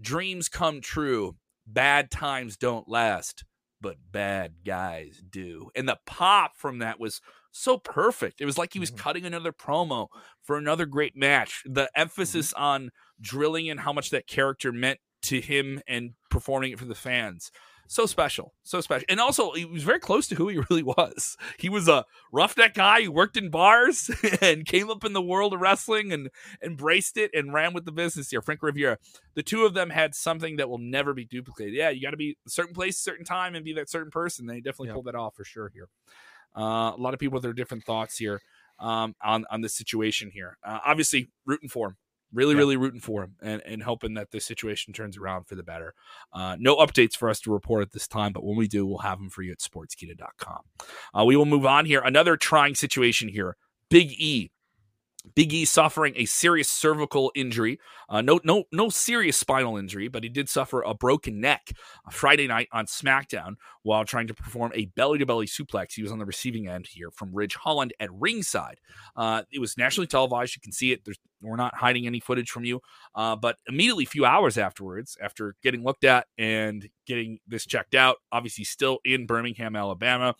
dreams 0.00 0.48
come 0.48 0.80
true, 0.80 1.36
bad 1.66 2.10
times 2.10 2.56
don't 2.56 2.88
last, 2.88 3.44
but 3.80 3.96
bad 4.10 4.64
guys 4.64 5.22
do." 5.28 5.70
And 5.76 5.88
the 5.88 5.98
pop 6.06 6.56
from 6.56 6.78
that 6.78 6.98
was 6.98 7.20
so 7.52 7.78
perfect. 7.78 8.40
It 8.40 8.46
was 8.46 8.58
like 8.58 8.72
he 8.72 8.78
was 8.80 8.90
Mhm. 8.90 8.96
cutting 8.98 9.24
another 9.26 9.52
promo 9.52 10.08
for 10.42 10.56
another 10.56 10.86
great 10.86 11.16
match. 11.16 11.62
The 11.66 11.90
emphasis 11.94 12.52
on 12.54 12.90
drilling 13.20 13.66
in 13.66 13.78
how 13.78 13.92
much 13.92 14.10
that 14.10 14.26
character 14.26 14.72
meant 14.72 15.00
to 15.22 15.40
him 15.40 15.80
and 15.86 16.12
performing 16.30 16.72
it 16.72 16.78
for 16.78 16.84
the 16.84 16.94
fans. 16.94 17.50
So 17.88 18.04
special, 18.04 18.52
so 18.64 18.80
special, 18.80 19.04
and 19.08 19.20
also 19.20 19.52
he 19.52 19.64
was 19.64 19.84
very 19.84 20.00
close 20.00 20.26
to 20.28 20.34
who 20.34 20.48
he 20.48 20.58
really 20.70 20.82
was. 20.82 21.36
He 21.56 21.68
was 21.68 21.86
a 21.86 22.04
roughneck 22.32 22.74
guy 22.74 23.02
who 23.04 23.12
worked 23.12 23.36
in 23.36 23.48
bars 23.48 24.10
and 24.40 24.66
came 24.66 24.90
up 24.90 25.04
in 25.04 25.12
the 25.12 25.22
world 25.22 25.54
of 25.54 25.60
wrestling 25.60 26.12
and 26.12 26.30
embraced 26.64 27.16
it 27.16 27.30
and 27.32 27.52
ran 27.54 27.74
with 27.74 27.84
the 27.84 27.92
business 27.92 28.28
here. 28.30 28.42
Frank 28.42 28.60
Riviera, 28.60 28.98
the 29.34 29.42
two 29.44 29.64
of 29.64 29.74
them 29.74 29.90
had 29.90 30.16
something 30.16 30.56
that 30.56 30.68
will 30.68 30.78
never 30.78 31.14
be 31.14 31.24
duplicated. 31.24 31.74
Yeah, 31.74 31.90
you 31.90 32.02
got 32.02 32.10
to 32.10 32.16
be 32.16 32.36
a 32.44 32.50
certain 32.50 32.74
place, 32.74 32.98
certain 32.98 33.24
time, 33.24 33.54
and 33.54 33.64
be 33.64 33.72
that 33.74 33.88
certain 33.88 34.10
person. 34.10 34.46
They 34.46 34.56
definitely 34.60 34.88
Yeah. 34.88 34.94
pulled 34.94 35.06
that 35.06 35.14
off 35.14 35.36
for 35.36 35.44
sure 35.44 35.70
here. 35.72 35.88
Uh, 36.56 36.90
a 36.92 36.98
lot 36.98 37.14
of 37.14 37.20
people 37.20 37.34
with 37.36 37.44
their 37.44 37.52
different 37.52 37.84
thoughts 37.84 38.18
here 38.18 38.40
um, 38.80 39.14
on 39.22 39.44
on 39.48 39.60
this 39.60 39.74
situation 39.74 40.30
here. 40.32 40.58
Uh, 40.64 40.80
obviously, 40.84 41.28
rooting 41.44 41.68
for 41.68 41.88
him. 41.90 41.96
Really, 42.32 42.54
Yeah. 42.54 42.58
really 42.58 42.76
rooting 42.76 43.00
for 43.00 43.22
him 43.24 43.36
and, 43.40 43.62
and 43.64 43.82
hoping 43.82 44.14
that 44.14 44.30
this 44.30 44.44
situation 44.44 44.92
turns 44.92 45.16
around 45.16 45.44
for 45.44 45.54
the 45.54 45.62
better. 45.62 45.94
Uh, 46.32 46.56
no 46.58 46.76
updates 46.76 47.14
for 47.16 47.28
us 47.28 47.40
to 47.40 47.52
report 47.52 47.82
at 47.82 47.92
this 47.92 48.08
time, 48.08 48.32
but 48.32 48.44
when 48.44 48.56
we 48.56 48.66
do, 48.68 48.84
we'll 48.86 48.98
have 48.98 49.18
them 49.18 49.30
for 49.30 49.42
you 49.42 49.52
at 49.52 49.58
sportskeeda.com. 49.60 50.60
Uh, 51.18 51.24
we 51.24 51.36
will 51.36 51.46
move 51.46 51.64
on 51.64 51.86
here. 51.86 52.00
Another 52.04 52.36
trying 52.36 52.74
situation 52.74 53.28
here. 53.28 53.56
Big 53.90 54.10
E. 54.18 54.50
Big 55.34 55.52
E 55.52 55.64
suffering 55.64 56.14
a 56.16 56.24
serious 56.24 56.68
cervical 56.68 57.32
injury. 57.34 57.78
Uh, 58.08 58.22
no, 58.22 58.40
no, 58.44 58.64
no 58.72 58.88
serious 58.88 59.36
spinal 59.36 59.76
injury, 59.76 60.08
but 60.08 60.22
he 60.22 60.28
did 60.28 60.48
suffer 60.48 60.82
a 60.82 60.94
broken 60.94 61.40
neck 61.40 61.72
uh, 62.06 62.10
Friday 62.10 62.46
night 62.46 62.68
on 62.72 62.86
SmackDown 62.86 63.56
while 63.82 64.04
trying 64.04 64.26
to 64.26 64.34
perform 64.34 64.72
a 64.74 64.86
belly 64.86 65.18
to 65.18 65.26
belly 65.26 65.46
suplex. 65.46 65.94
He 65.94 66.02
was 66.02 66.12
on 66.12 66.18
the 66.18 66.24
receiving 66.24 66.68
end 66.68 66.86
here 66.86 67.10
from 67.10 67.34
Ridge 67.34 67.54
Holland 67.54 67.92
at 68.00 68.12
ringside. 68.12 68.78
Uh, 69.16 69.42
it 69.52 69.58
was 69.58 69.76
nationally 69.76 70.06
televised. 70.06 70.54
You 70.54 70.60
can 70.60 70.72
see 70.72 70.92
it. 70.92 71.04
There's, 71.04 71.18
we're 71.42 71.56
not 71.56 71.74
hiding 71.74 72.06
any 72.06 72.20
footage 72.20 72.50
from 72.50 72.64
you. 72.64 72.80
Uh, 73.14 73.36
but 73.36 73.56
immediately, 73.68 74.04
a 74.04 74.08
few 74.08 74.24
hours 74.24 74.56
afterwards, 74.58 75.16
after 75.20 75.54
getting 75.62 75.84
looked 75.84 76.04
at 76.04 76.26
and 76.38 76.88
getting 77.06 77.38
this 77.46 77.66
checked 77.66 77.94
out, 77.94 78.16
obviously 78.32 78.64
still 78.64 78.98
in 79.04 79.26
Birmingham, 79.26 79.76
Alabama. 79.76 80.34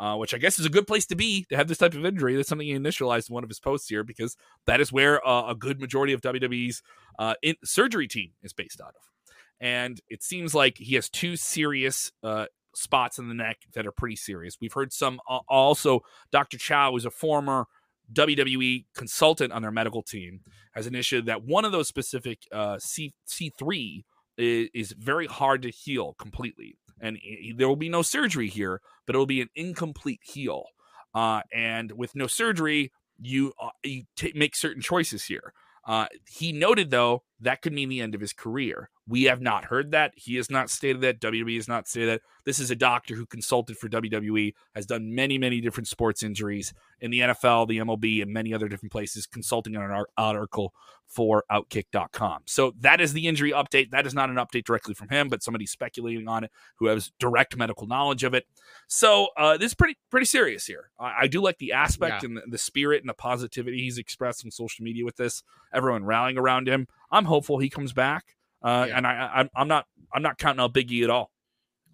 Uh, 0.00 0.16
which 0.16 0.32
I 0.32 0.38
guess 0.38 0.58
is 0.58 0.64
a 0.64 0.70
good 0.70 0.86
place 0.86 1.04
to 1.08 1.14
be 1.14 1.44
to 1.50 1.56
have 1.58 1.68
this 1.68 1.76
type 1.76 1.92
of 1.92 2.06
injury. 2.06 2.34
That's 2.34 2.48
something 2.48 2.66
he 2.66 2.72
initialized 2.72 3.28
in 3.28 3.34
one 3.34 3.44
of 3.44 3.50
his 3.50 3.60
posts 3.60 3.86
here 3.86 4.02
because 4.02 4.34
that 4.64 4.80
is 4.80 4.90
where 4.90 5.20
uh, 5.28 5.50
a 5.50 5.54
good 5.54 5.78
majority 5.78 6.14
of 6.14 6.22
WWE's 6.22 6.82
uh, 7.18 7.34
in- 7.42 7.56
surgery 7.62 8.08
team 8.08 8.30
is 8.42 8.54
based 8.54 8.80
out 8.80 8.94
of. 8.96 9.34
And 9.60 10.00
it 10.08 10.22
seems 10.22 10.54
like 10.54 10.78
he 10.78 10.94
has 10.94 11.10
two 11.10 11.36
serious 11.36 12.10
uh, 12.22 12.46
spots 12.74 13.18
in 13.18 13.28
the 13.28 13.34
neck 13.34 13.58
that 13.74 13.86
are 13.86 13.92
pretty 13.92 14.16
serious. 14.16 14.56
We've 14.58 14.72
heard 14.72 14.90
some 14.90 15.20
uh, 15.28 15.40
also. 15.50 16.00
Dr. 16.32 16.56
Chao 16.56 16.96
is 16.96 17.04
a 17.04 17.10
former 17.10 17.66
WWE 18.12 18.86
consultant 18.94 19.52
on 19.52 19.62
their 19.62 19.70
medical 19.70 20.02
team 20.02 20.40
has 20.72 20.86
initiated 20.86 21.26
that 21.26 21.44
one 21.44 21.64
of 21.64 21.72
those 21.72 21.88
specific 21.88 22.38
uh, 22.52 22.78
C 22.78 23.12
C3 23.28 24.04
is, 24.38 24.68
is 24.74 24.94
very 24.98 25.26
hard 25.26 25.62
to 25.62 25.70
heal 25.70 26.14
completely, 26.18 26.76
and 27.00 27.18
there 27.56 27.68
will 27.68 27.76
be 27.76 27.88
no 27.88 28.02
surgery 28.02 28.48
here, 28.48 28.80
but 29.06 29.14
it 29.14 29.18
will 29.18 29.26
be 29.26 29.40
an 29.40 29.50
incomplete 29.54 30.20
heal. 30.22 30.66
Uh, 31.14 31.42
and 31.52 31.92
with 31.92 32.14
no 32.14 32.26
surgery, 32.26 32.92
you 33.20 33.52
uh, 33.60 33.70
you 33.82 34.04
t- 34.16 34.32
make 34.34 34.54
certain 34.54 34.82
choices 34.82 35.24
here. 35.24 35.52
Uh, 35.86 36.06
he 36.28 36.52
noted 36.52 36.90
though 36.90 37.22
that 37.40 37.62
could 37.62 37.72
mean 37.72 37.88
the 37.88 38.00
end 38.00 38.14
of 38.14 38.20
his 38.20 38.32
career. 38.32 38.90
We 39.10 39.24
have 39.24 39.40
not 39.40 39.64
heard 39.64 39.90
that. 39.90 40.12
He 40.14 40.36
has 40.36 40.48
not 40.50 40.70
stated 40.70 41.00
that. 41.00 41.20
WWE 41.20 41.56
has 41.56 41.66
not 41.66 41.88
stated 41.88 42.10
that. 42.10 42.20
This 42.44 42.60
is 42.60 42.70
a 42.70 42.76
doctor 42.76 43.16
who 43.16 43.26
consulted 43.26 43.76
for 43.76 43.88
WWE, 43.88 44.54
has 44.76 44.86
done 44.86 45.12
many, 45.16 45.36
many 45.36 45.60
different 45.60 45.88
sports 45.88 46.22
injuries 46.22 46.72
in 47.00 47.10
the 47.10 47.18
NFL, 47.18 47.66
the 47.66 47.78
MLB, 47.78 48.22
and 48.22 48.32
many 48.32 48.54
other 48.54 48.68
different 48.68 48.92
places, 48.92 49.26
consulting 49.26 49.76
on 49.76 49.90
an 49.90 50.04
article 50.16 50.72
for 51.08 51.42
Outkick.com. 51.50 52.42
So 52.46 52.72
that 52.78 53.00
is 53.00 53.12
the 53.12 53.26
injury 53.26 53.50
update. 53.50 53.90
That 53.90 54.06
is 54.06 54.14
not 54.14 54.30
an 54.30 54.36
update 54.36 54.62
directly 54.62 54.94
from 54.94 55.08
him, 55.08 55.28
but 55.28 55.42
somebody 55.42 55.66
speculating 55.66 56.28
on 56.28 56.44
it 56.44 56.52
who 56.76 56.86
has 56.86 57.10
direct 57.18 57.56
medical 57.56 57.88
knowledge 57.88 58.22
of 58.22 58.32
it. 58.32 58.46
So 58.86 59.30
uh, 59.36 59.56
this 59.56 59.72
is 59.72 59.74
pretty 59.74 59.98
pretty 60.08 60.26
serious 60.26 60.66
here. 60.66 60.90
I, 61.00 61.22
I 61.22 61.26
do 61.26 61.42
like 61.42 61.58
the 61.58 61.72
aspect 61.72 62.22
yeah. 62.22 62.28
and 62.28 62.36
the, 62.36 62.42
the 62.46 62.58
spirit 62.58 63.02
and 63.02 63.08
the 63.08 63.14
positivity 63.14 63.78
he's 63.78 63.98
expressed 63.98 64.44
on 64.44 64.52
social 64.52 64.84
media 64.84 65.04
with 65.04 65.16
this. 65.16 65.42
Everyone 65.74 66.04
rallying 66.04 66.38
around 66.38 66.68
him. 66.68 66.86
I'm 67.10 67.24
hopeful 67.24 67.58
he 67.58 67.68
comes 67.68 67.92
back. 67.92 68.36
Uh, 68.62 68.86
yeah. 68.88 68.96
And 68.96 69.06
I, 69.06 69.48
I, 69.54 69.60
am 69.60 69.68
not, 69.68 69.86
I'm 70.12 70.22
not 70.22 70.38
counting 70.38 70.60
out 70.60 70.74
Biggie 70.74 71.04
at 71.04 71.10
all. 71.10 71.30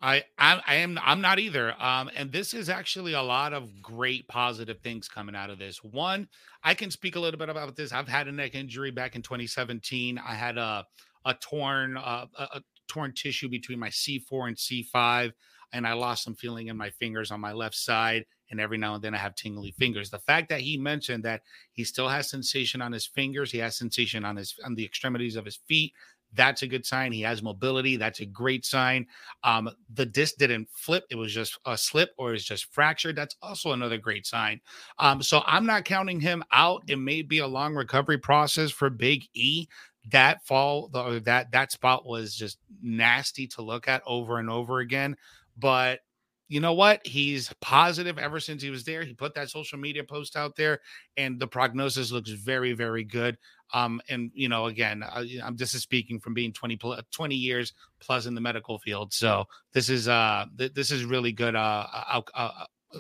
I, 0.03 0.25
I, 0.39 0.61
I 0.67 0.75
am, 0.77 0.99
I'm 1.03 1.21
not 1.21 1.39
either. 1.39 1.75
Um, 1.83 2.11
and 2.15 2.31
this 2.31 2.53
is 2.53 2.69
actually 2.69 3.15
a 3.15 3.23
lot 3.23 3.53
of 3.53 3.81
great 3.81 4.29
positive 4.29 4.79
things 4.81 5.09
coming 5.09 5.35
out 5.35 5.49
of 5.49 5.59
this. 5.59 5.83
One, 5.83 6.29
I 6.63 6.75
can 6.75 6.91
speak 6.91 7.17
a 7.17 7.21
little 7.21 7.39
bit 7.39 7.49
about 7.49 7.75
this. 7.77 7.93
I've 7.93 8.09
had 8.09 8.29
a 8.29 8.33
neck 8.33 8.55
injury 8.55 8.91
back 8.91 9.17
in 9.17 9.23
2017. 9.23 10.19
I 10.19 10.35
had 10.35 10.59
a, 10.59 10.85
a 11.25 11.35
torn, 11.35 11.97
uh, 11.97 12.27
a, 12.39 12.43
a 12.43 12.63
torn 12.89 13.15
tissue 13.15 13.49
between 13.49 13.79
my 13.79 13.89
C4 13.89 14.49
and 14.49 14.57
C5, 14.57 15.33
and 15.73 15.87
I 15.87 15.95
lost 15.95 16.25
some 16.25 16.35
feeling 16.35 16.69
in 16.69 16.77
my 16.77 16.91
fingers 16.91 17.31
on 17.31 17.41
my 17.41 17.53
left 17.53 17.77
side 17.77 18.27
and 18.51 18.61
every 18.61 18.79
now 18.79 18.95
and 18.95 19.03
then 19.03 19.15
I 19.15 19.19
have 19.19 19.35
tingly 19.35 19.73
fingers. 19.73 20.11
The 20.11 20.19
fact 20.21 20.49
that 20.51 20.61
he 20.61 20.77
mentioned 20.77 21.25
that 21.25 21.43
he 21.73 21.85
still 21.85 22.09
has 22.09 22.31
sensation 22.31 22.81
on 22.81 22.93
his 22.93 23.07
fingers, 23.07 23.51
he 23.51 23.59
has 23.59 23.77
sensation 23.77 24.25
on 24.25 24.37
his 24.37 24.55
on 24.65 24.75
the 24.75 24.85
extremities 24.85 25.37
of 25.37 25.45
his 25.45 25.57
feet, 25.69 25.93
that's 26.35 26.63
a 26.63 26.67
good 26.67 26.85
sign. 26.85 27.13
He 27.13 27.23
has 27.23 27.43
mobility. 27.43 27.97
That's 27.97 28.21
a 28.21 28.27
great 28.27 28.65
sign. 28.65 29.07
Um, 29.45 29.71
the 29.95 30.07
disc 30.07 30.37
didn't 30.37 30.69
flip. 30.71 31.05
It 31.11 31.17
was 31.17 31.33
just 31.33 31.59
a 31.67 31.77
slip 31.77 32.11
or 32.19 32.35
it's 32.35 32.45
just 32.45 32.73
fractured. 32.73 33.17
That's 33.17 33.37
also 33.43 33.73
another 33.73 33.99
great 33.99 34.27
sign. 34.27 34.61
Um, 34.99 35.23
so 35.23 35.43
I'm 35.47 35.67
not 35.67 35.85
counting 35.85 36.21
him 36.21 36.45
out. 36.53 36.83
It 36.89 36.97
may 36.97 37.23
be 37.23 37.39
a 37.39 37.47
long 37.47 37.75
recovery 37.75 38.19
process 38.19 38.71
for 38.71 38.91
Big 38.91 39.25
E. 39.35 39.67
That 40.11 40.47
fall, 40.47 40.89
the, 40.89 41.21
that 41.25 41.51
that 41.51 41.73
spot 41.73 42.07
was 42.07 42.35
just 42.35 42.59
nasty 42.81 43.47
to 43.49 43.63
look 43.63 43.89
at 43.89 44.03
over 44.07 44.39
and 44.39 44.49
over 44.49 44.79
again. 44.79 45.17
But 45.59 46.01
you 46.49 46.61
know 46.61 46.75
what? 46.75 47.05
He's 47.05 47.53
positive 47.61 48.19
ever 48.19 48.39
since 48.39 48.63
he 48.63 48.71
was 48.71 48.85
there. 48.85 49.03
He 49.03 49.15
put 49.15 49.35
that 49.35 49.51
social 49.51 49.79
media 49.79 50.05
post 50.05 50.37
out 50.37 50.55
there, 50.57 50.81
and 51.17 51.41
the 51.41 51.47
prognosis 51.47 52.13
looks 52.13 52.31
very, 52.31 52.73
very 52.73 53.03
good. 53.03 53.37
Um, 53.75 54.01
and 54.09 54.31
you 54.33 54.49
know, 54.49 54.67
again, 54.67 55.03
I, 55.03 55.39
am 55.43 55.57
just 55.57 55.79
speaking 55.81 56.21
from 56.21 56.35
being 56.35 56.53
20 56.53 56.79
20 57.11 57.35
years 57.35 57.73
plus 58.01 58.27
in 58.27 58.35
the 58.35 58.41
medical 58.41 58.79
field. 58.79 59.13
So 59.13 59.45
this 59.73 59.89
is 59.89 60.07
uh, 60.07 60.45
th- 60.57 60.75
this 60.75 60.91
is 60.91 61.05
really 61.05 61.33
good 61.33 61.57
uh, 61.57 61.87
uh, 61.93 62.21
uh, 62.35 62.51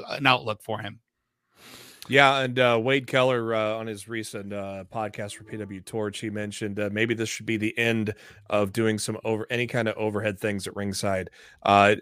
an 0.08 0.26
outlook 0.26 0.62
for 0.62 0.80
him. 0.80 1.00
Yeah, 2.08 2.38
and 2.40 2.58
uh, 2.58 2.78
Wade 2.82 3.06
Keller 3.06 3.54
uh, 3.54 3.74
on 3.74 3.86
his 3.86 4.08
recent 4.08 4.52
uh, 4.52 4.84
podcast 4.92 5.34
for 5.34 5.44
PW 5.44 5.84
Torch, 5.84 6.20
he 6.20 6.30
mentioned 6.30 6.78
uh, 6.78 6.88
maybe 6.92 7.14
this 7.14 7.28
should 7.28 7.46
be 7.46 7.56
the 7.56 7.76
end 7.76 8.14
of 8.48 8.72
doing 8.72 8.98
some 8.98 9.18
over 9.24 9.46
any 9.50 9.66
kind 9.66 9.88
of 9.88 9.96
overhead 9.96 10.38
things 10.38 10.66
at 10.66 10.76
ringside. 10.76 11.30
Uh, 11.64 11.96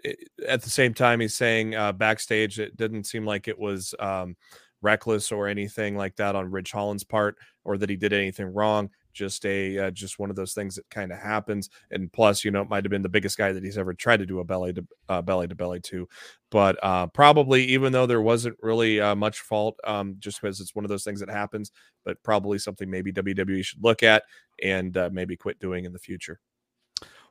at 0.47 0.61
the 0.61 0.69
same 0.69 0.93
time, 0.93 1.19
he's 1.19 1.35
saying 1.35 1.75
uh, 1.75 1.91
backstage 1.91 2.59
it 2.59 2.77
didn't 2.77 3.05
seem 3.05 3.25
like 3.25 3.47
it 3.47 3.57
was 3.57 3.95
um, 3.99 4.35
reckless 4.81 5.31
or 5.31 5.47
anything 5.47 5.97
like 5.97 6.15
that 6.17 6.35
on 6.35 6.51
Ridge 6.51 6.71
Holland's 6.71 7.03
part, 7.03 7.37
or 7.63 7.77
that 7.77 7.89
he 7.89 7.95
did 7.95 8.13
anything 8.13 8.53
wrong 8.53 8.89
just 9.15 9.45
a 9.45 9.79
uh, 9.79 9.91
just 9.91 10.19
one 10.19 10.29
of 10.29 10.35
those 10.35 10.53
things 10.53 10.75
that 10.75 10.87
kind 10.91 11.11
of 11.11 11.17
happens. 11.17 11.69
And 11.89 12.11
plus, 12.13 12.43
you 12.45 12.51
know, 12.51 12.61
it 12.61 12.69
might 12.69 12.83
have 12.83 12.91
been 12.91 13.01
the 13.01 13.09
biggest 13.09 13.37
guy 13.37 13.51
that 13.51 13.63
he's 13.63 13.77
ever 13.77 13.93
tried 13.93 14.17
to 14.17 14.25
do 14.27 14.39
a 14.39 14.43
belly 14.43 14.73
to 14.73 14.87
uh, 15.09 15.21
belly 15.23 15.47
to 15.47 15.55
belly 15.55 15.79
to. 15.81 16.07
But 16.51 16.77
uh, 16.83 17.07
probably, 17.07 17.63
even 17.65 17.91
though 17.93 18.05
there 18.05 18.21
wasn't 18.21 18.57
really 18.61 19.01
uh, 19.01 19.15
much 19.15 19.39
fault, 19.39 19.79
um, 19.85 20.17
just 20.19 20.41
because 20.41 20.59
it's 20.59 20.75
one 20.75 20.85
of 20.85 20.89
those 20.89 21.03
things 21.03 21.19
that 21.21 21.29
happens, 21.29 21.71
but 22.03 22.21
probably 22.21 22.59
something 22.59 22.89
maybe 22.89 23.11
WWE 23.11 23.63
should 23.63 23.83
look 23.83 24.03
at 24.03 24.23
and 24.61 24.95
uh, 24.97 25.09
maybe 25.11 25.35
quit 25.35 25.59
doing 25.59 25.85
in 25.85 25.93
the 25.93 25.99
future 25.99 26.39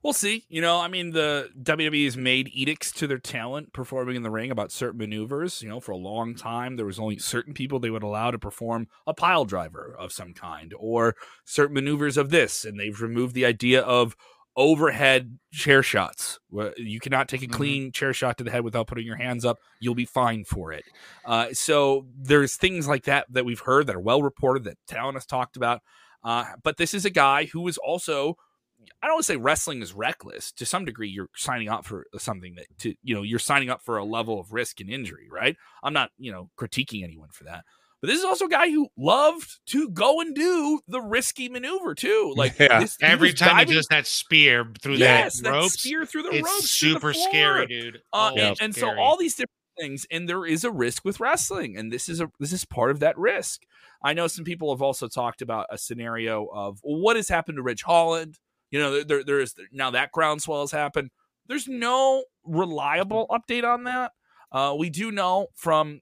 we'll 0.05 0.13
see. 0.13 0.45
You 0.49 0.61
know, 0.61 0.79
I 0.79 0.87
mean, 0.87 1.11
the 1.11 1.49
WWE 1.61 2.05
has 2.05 2.17
made 2.17 2.51
edicts 2.53 2.93
to 2.93 3.09
their 3.09 3.19
talent 3.19 3.73
performing 3.73 4.15
in 4.15 4.23
the 4.23 4.31
ring 4.31 4.53
about 4.53 4.71
certain 4.71 4.99
maneuvers. 4.99 5.63
You 5.63 5.71
know, 5.71 5.81
for 5.81 5.93
a 5.93 5.97
long 5.97 6.37
time, 6.37 6.77
there 6.77 6.87
was 6.87 7.01
only 7.01 7.19
certain 7.19 7.55
people 7.55 7.81
they 7.81 7.91
would 7.91 8.05
allow 8.05 8.31
to 8.31 8.39
perform 8.39 8.87
a 9.07 9.15
pile 9.15 9.47
driver 9.47 9.97
of 9.99 10.13
some 10.13 10.35
kind 10.35 10.73
or 10.79 11.17
certain 11.45 11.75
maneuvers 11.75 12.17
of 12.17 12.31
this. 12.31 12.65
And 12.65 12.79
they've 12.79 13.01
removed 13.01 13.35
the 13.35 13.47
idea 13.47 13.81
of 13.81 14.15
overhead 14.57 15.39
chair 15.53 15.83
shots. 15.83 16.39
You 16.77 17.01
cannot 17.01 17.29
take 17.29 17.43
a 17.43 17.47
mm-hmm. 17.47 17.55
clean 17.55 17.83
mm-hmm. 17.85 17.91
chair 17.91 18.13
shot 18.13 18.39
to 18.39 18.45
the 18.45 18.51
head 18.51 18.63
without 18.63 18.87
putting 18.87 19.07
your 19.07 19.17
hands 19.17 19.45
up. 19.45 19.59
You'll 19.81 19.97
be 19.97 20.05
fine 20.05 20.45
for 20.45 20.71
it. 20.73 20.85
Uh, 21.25 21.49
so 21.53 22.07
there's 22.17 22.57
things 22.57 22.87
like 22.87 23.05
that 23.05 23.27
that 23.31 23.45
we've 23.45 23.61
heard 23.61 23.87
that 23.87 23.97
are 23.97 24.01
well 24.01 24.23
reported 24.23 24.65
that 24.65 24.77
talent 24.87 25.17
has 25.17 25.27
talked 25.27 25.57
about. 25.57 25.81
Uh, 26.23 26.45
but 26.63 26.77
this 26.77 26.95
is 26.95 27.05
a 27.05 27.11
guy 27.11 27.47
who 27.47 27.67
is 27.69 27.79
also 27.79 28.37
I 29.03 29.07
don't 29.07 29.17
want 29.17 29.27
to 29.27 29.33
say 29.33 29.37
wrestling 29.37 29.83
is 29.83 29.93
reckless. 29.93 30.53
To 30.53 30.67
some 30.67 30.85
degree, 30.85 31.09
you're 31.09 31.29
signing 31.37 31.69
up 31.69 31.85
for 31.85 32.07
something 32.19 32.55
that 32.57 32.67
to 32.81 32.95
you 33.03 33.15
know 33.15 33.23
you're 33.23 33.39
signing 33.39 33.71
up 33.71 33.83
for 33.83 33.99
a 33.99 34.05
level 34.05 34.41
of 34.41 34.53
risk 34.53 34.81
and 34.81 34.91
injury, 34.91 35.29
right? 35.31 35.57
I'm 35.83 35.93
not 35.93 36.11
you 36.19 36.33
know 36.33 36.51
critiquing 36.59 37.05
anyone 37.05 37.29
for 37.33 37.45
that, 37.45 37.65
but 38.05 38.11
this 38.11 38.19
is 38.19 38.25
also 38.27 38.45
a 38.45 38.51
guy 38.51 38.69
who 38.69 38.89
loved 38.99 39.61
to 39.69 39.89
go 39.89 40.21
and 40.21 40.35
do 40.35 40.81
the 40.89 41.01
risky 41.01 41.49
maneuver 41.49 41.95
too. 41.95 42.35
Like 42.45 42.59
yeah. 42.59 42.81
this, 42.81 42.99
every 43.01 43.33
time 43.33 43.57
diving, 43.57 43.69
he 43.69 43.75
does 43.75 43.87
that 43.87 44.07
spear 44.07 44.71
through 44.83 44.97
yes, 44.97 45.41
that 45.41 45.51
ropes, 45.51 45.73
that 45.73 45.79
spear 45.79 46.05
through 46.05 46.25
the 46.25 46.35
it's 46.35 46.45
ropes, 46.45 46.71
super 46.71 47.15
scary, 47.15 47.67
dude. 47.67 48.03
Uh, 48.13 48.33
oh, 48.35 48.39
and, 48.39 48.57
and 48.61 48.75
so 48.75 48.95
all 48.99 49.17
these 49.17 49.35
different 49.35 49.51
things, 49.79 50.07
and 50.11 50.29
there 50.29 50.45
is 50.45 50.65
a 50.65 50.71
risk 50.71 51.03
with 51.05 51.19
wrestling, 51.19 51.79
and 51.79 51.91
this 51.91 52.11
is 52.11 52.21
a 52.21 52.31
this 52.39 52.53
is 52.53 52.67
part 52.67 52.91
of 52.91 53.01
that 53.01 53.17
risk. 53.17 53.63
I 54.03 54.13
know 54.13 54.27
some 54.27 54.45
people 54.45 54.75
have 54.75 54.83
also 54.83 55.09
talked 55.09 55.41
about 55.41 55.67
a 55.71 55.79
scenario 55.79 56.45
of 56.53 56.81
well, 56.83 57.01
what 57.01 57.17
has 57.17 57.31
happened 57.31 57.57
to 57.57 57.63
Ridge 57.63 57.83
Holland 57.83 58.39
you 58.75 58.81
know, 58.81 59.05
there 59.05 59.23
there 59.23 59.39
is 59.39 59.55
now 59.71 59.93
that 59.93 60.11
groundswell 60.11 60.63
has 60.63 60.73
happened. 60.73 61.11
There's 61.47 61.69
no 61.69 62.25
reliable 62.45 63.29
update 63.31 63.63
on 63.63 63.85
that. 63.85 64.11
Uh, 64.51 64.75
we 64.77 64.91
do 64.91 65.13
know 65.13 65.47
from 65.55 66.01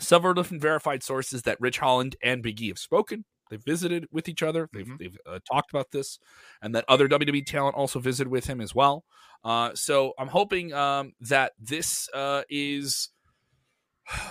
several 0.00 0.34
different 0.34 0.62
verified 0.62 1.04
sources 1.04 1.42
that 1.42 1.60
Ridge 1.60 1.78
Holland 1.78 2.16
and 2.20 2.42
Big 2.42 2.60
E 2.60 2.66
have 2.68 2.78
spoken. 2.80 3.24
They've 3.50 3.62
visited 3.62 4.08
with 4.10 4.28
each 4.28 4.42
other. 4.42 4.68
They've 4.72 4.84
mm-hmm. 4.84 4.96
they've 4.98 5.16
uh, 5.24 5.38
talked 5.48 5.70
about 5.70 5.92
this, 5.92 6.18
and 6.60 6.74
that 6.74 6.84
other 6.88 7.06
WWE 7.06 7.46
talent 7.46 7.76
also 7.76 8.00
visited 8.00 8.32
with 8.32 8.46
him 8.46 8.60
as 8.60 8.74
well. 8.74 9.04
Uh, 9.44 9.70
so 9.74 10.14
I'm 10.18 10.26
hoping 10.26 10.72
um, 10.72 11.12
that 11.20 11.52
this 11.60 12.08
uh, 12.12 12.42
is 12.50 13.10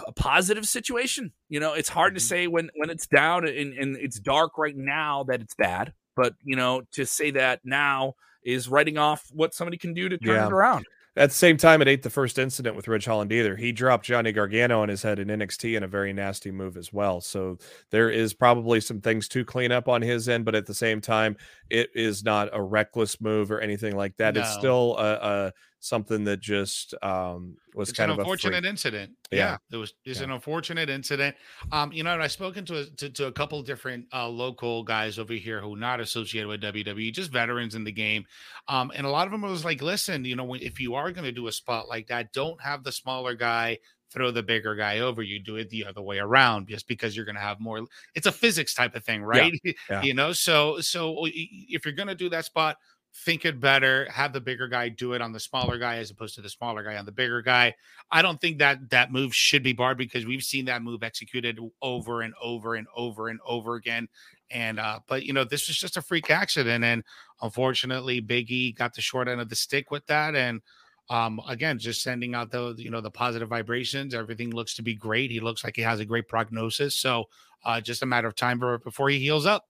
a 0.05 0.11
positive 0.11 0.65
situation. 0.65 1.31
You 1.47 1.61
know, 1.61 1.71
it's 1.71 1.87
hard 1.87 2.09
mm-hmm. 2.09 2.15
to 2.17 2.19
say 2.19 2.47
when 2.47 2.69
when 2.75 2.89
it's 2.89 3.07
down 3.07 3.47
and, 3.47 3.73
and 3.75 3.95
it's 3.95 4.19
dark 4.19 4.57
right 4.57 4.75
now 4.75 5.23
that 5.29 5.39
it's 5.39 5.55
bad. 5.55 5.93
But 6.15 6.33
you 6.43 6.55
know, 6.55 6.81
to 6.93 7.05
say 7.05 7.31
that 7.31 7.61
now 7.63 8.15
is 8.43 8.67
writing 8.67 8.97
off 8.97 9.27
what 9.33 9.53
somebody 9.53 9.77
can 9.77 9.93
do 9.93 10.09
to 10.09 10.17
turn 10.17 10.35
yeah. 10.35 10.47
it 10.47 10.53
around. 10.53 10.85
At 11.17 11.29
the 11.29 11.35
same 11.35 11.57
time, 11.57 11.81
it 11.81 11.89
ain't 11.89 12.03
the 12.03 12.09
first 12.09 12.39
incident 12.39 12.73
with 12.73 12.87
Ridge 12.87 13.03
Holland 13.03 13.33
either. 13.33 13.57
He 13.57 13.73
dropped 13.73 14.05
Johnny 14.05 14.31
Gargano 14.31 14.81
on 14.81 14.87
his 14.87 15.03
head 15.03 15.19
in 15.19 15.27
NXT 15.27 15.75
in 15.75 15.83
a 15.83 15.87
very 15.87 16.13
nasty 16.13 16.51
move 16.51 16.77
as 16.77 16.93
well. 16.93 17.19
So 17.19 17.57
there 17.89 18.09
is 18.09 18.33
probably 18.33 18.79
some 18.79 19.01
things 19.01 19.27
to 19.29 19.43
clean 19.43 19.73
up 19.73 19.89
on 19.89 20.01
his 20.01 20.29
end, 20.29 20.45
but 20.45 20.55
at 20.55 20.65
the 20.65 20.73
same 20.73 21.01
time, 21.01 21.35
it 21.69 21.89
is 21.93 22.23
not 22.23 22.47
a 22.53 22.61
reckless 22.61 23.19
move 23.19 23.51
or 23.51 23.59
anything 23.59 23.97
like 23.97 24.15
that. 24.17 24.35
No. 24.35 24.41
It's 24.41 24.53
still 24.53 24.95
a, 24.97 25.13
a 25.13 25.53
something 25.81 26.23
that 26.23 26.39
just 26.39 26.93
um, 27.01 27.57
was 27.73 27.89
it's 27.89 27.97
kind 27.97 28.11
an 28.11 28.13
of 28.13 28.19
unfortunate 28.19 28.65
incident. 28.65 29.11
Yeah. 29.31 29.37
yeah. 29.37 29.57
it 29.71 29.77
was 29.77 29.93
it's 30.05 30.19
yeah. 30.19 30.25
an 30.25 30.31
unfortunate 30.31 30.89
incident. 30.89 31.35
Um, 31.71 31.91
you 31.91 32.03
know, 32.03 32.13
and 32.13 32.21
I've 32.21 32.31
spoken 32.31 32.63
to 32.65 32.81
a, 32.81 32.85
to, 32.85 33.09
to 33.09 33.25
a 33.25 33.31
couple 33.31 33.61
different 33.63 34.05
uh, 34.13 34.29
local 34.29 34.83
guys 34.83 35.19
over 35.19 35.33
here 35.33 35.59
who 35.59 35.73
are 35.73 35.79
not 35.79 35.99
associated 35.99 36.47
with 36.47 36.61
WWE, 36.61 37.11
just 37.11 37.31
veterans 37.31 37.75
in 37.75 37.83
the 37.83 37.91
game. 37.91 38.25
Um, 38.67 38.91
and 38.95 39.05
a 39.05 39.09
lot 39.09 39.25
of 39.25 39.31
them 39.31 39.41
was 39.41 39.65
like, 39.65 39.81
listen, 39.81 40.23
you 40.23 40.35
know, 40.35 40.53
if 40.53 40.79
you 40.79 40.93
are 40.93 41.11
going 41.11 41.25
to 41.25 41.31
do 41.31 41.47
a 41.47 41.51
spot 41.51 41.89
like 41.89 42.07
that, 42.07 42.31
don't 42.31 42.61
have 42.61 42.83
the 42.83 42.91
smaller 42.91 43.33
guy 43.33 43.79
throw 44.11 44.29
the 44.29 44.43
bigger 44.43 44.75
guy 44.75 44.99
over. 44.99 45.23
You 45.23 45.39
do 45.39 45.55
it 45.55 45.69
the 45.69 45.85
other 45.85 46.01
way 46.01 46.19
around 46.19 46.67
just 46.67 46.87
because 46.87 47.15
you're 47.15 47.25
going 47.25 47.35
to 47.35 47.41
have 47.41 47.59
more. 47.59 47.85
It's 48.13 48.27
a 48.27 48.31
physics 48.31 48.73
type 48.73 48.95
of 48.95 49.03
thing, 49.03 49.23
right? 49.23 49.53
Yeah. 49.63 49.71
Yeah. 49.89 50.01
you 50.03 50.13
know, 50.13 50.31
so 50.31 50.79
so 50.79 51.25
if 51.25 51.85
you're 51.85 51.93
going 51.93 52.07
to 52.07 52.15
do 52.15 52.29
that 52.29 52.45
spot, 52.45 52.77
think 53.13 53.45
it 53.45 53.59
better. 53.59 54.07
Have 54.09 54.33
the 54.33 54.41
bigger 54.41 54.67
guy 54.67 54.89
do 54.89 55.13
it 55.13 55.21
on 55.21 55.31
the 55.33 55.39
smaller 55.39 55.77
guy 55.77 55.97
as 55.97 56.11
opposed 56.11 56.35
to 56.35 56.41
the 56.41 56.49
smaller 56.49 56.83
guy 56.83 56.97
on 56.97 57.05
the 57.05 57.11
bigger 57.11 57.41
guy. 57.41 57.75
I 58.11 58.21
don't 58.21 58.39
think 58.39 58.59
that 58.59 58.89
that 58.89 59.11
move 59.11 59.35
should 59.35 59.63
be 59.63 59.73
barred 59.73 59.97
because 59.97 60.25
we've 60.25 60.43
seen 60.43 60.65
that 60.65 60.81
move 60.81 61.03
executed 61.03 61.59
over 61.81 62.21
and 62.21 62.33
over 62.41 62.75
and 62.75 62.87
over 62.95 63.27
and 63.27 63.39
over 63.45 63.75
again. 63.75 64.07
And 64.49 64.79
uh, 64.79 64.99
but 65.07 65.23
you 65.23 65.33
know, 65.33 65.43
this 65.43 65.67
was 65.67 65.77
just 65.77 65.97
a 65.97 66.01
freak 66.01 66.29
accident, 66.29 66.83
and 66.83 67.03
unfortunately, 67.41 68.21
Biggie 68.21 68.75
got 68.75 68.93
the 68.93 69.01
short 69.01 69.27
end 69.27 69.39
of 69.39 69.49
the 69.49 69.55
stick 69.55 69.91
with 69.91 70.05
that, 70.07 70.35
and 70.35 70.61
um, 71.09 71.41
again, 71.47 71.79
just 71.79 72.01
sending 72.01 72.35
out 72.35 72.51
the 72.51 72.75
you 72.77 72.89
know 72.89 73.01
the 73.01 73.11
positive 73.11 73.49
vibrations. 73.49 74.13
Everything 74.13 74.51
looks 74.51 74.75
to 74.75 74.81
be 74.81 74.95
great. 74.95 75.31
He 75.31 75.39
looks 75.39 75.63
like 75.63 75.75
he 75.75 75.81
has 75.81 75.99
a 75.99 76.05
great 76.05 76.27
prognosis. 76.27 76.97
So 76.97 77.25
uh, 77.63 77.81
just 77.81 78.01
a 78.01 78.05
matter 78.05 78.27
of 78.27 78.35
time 78.35 78.61
before 78.83 79.09
he 79.09 79.19
heals 79.19 79.45
up. 79.45 79.65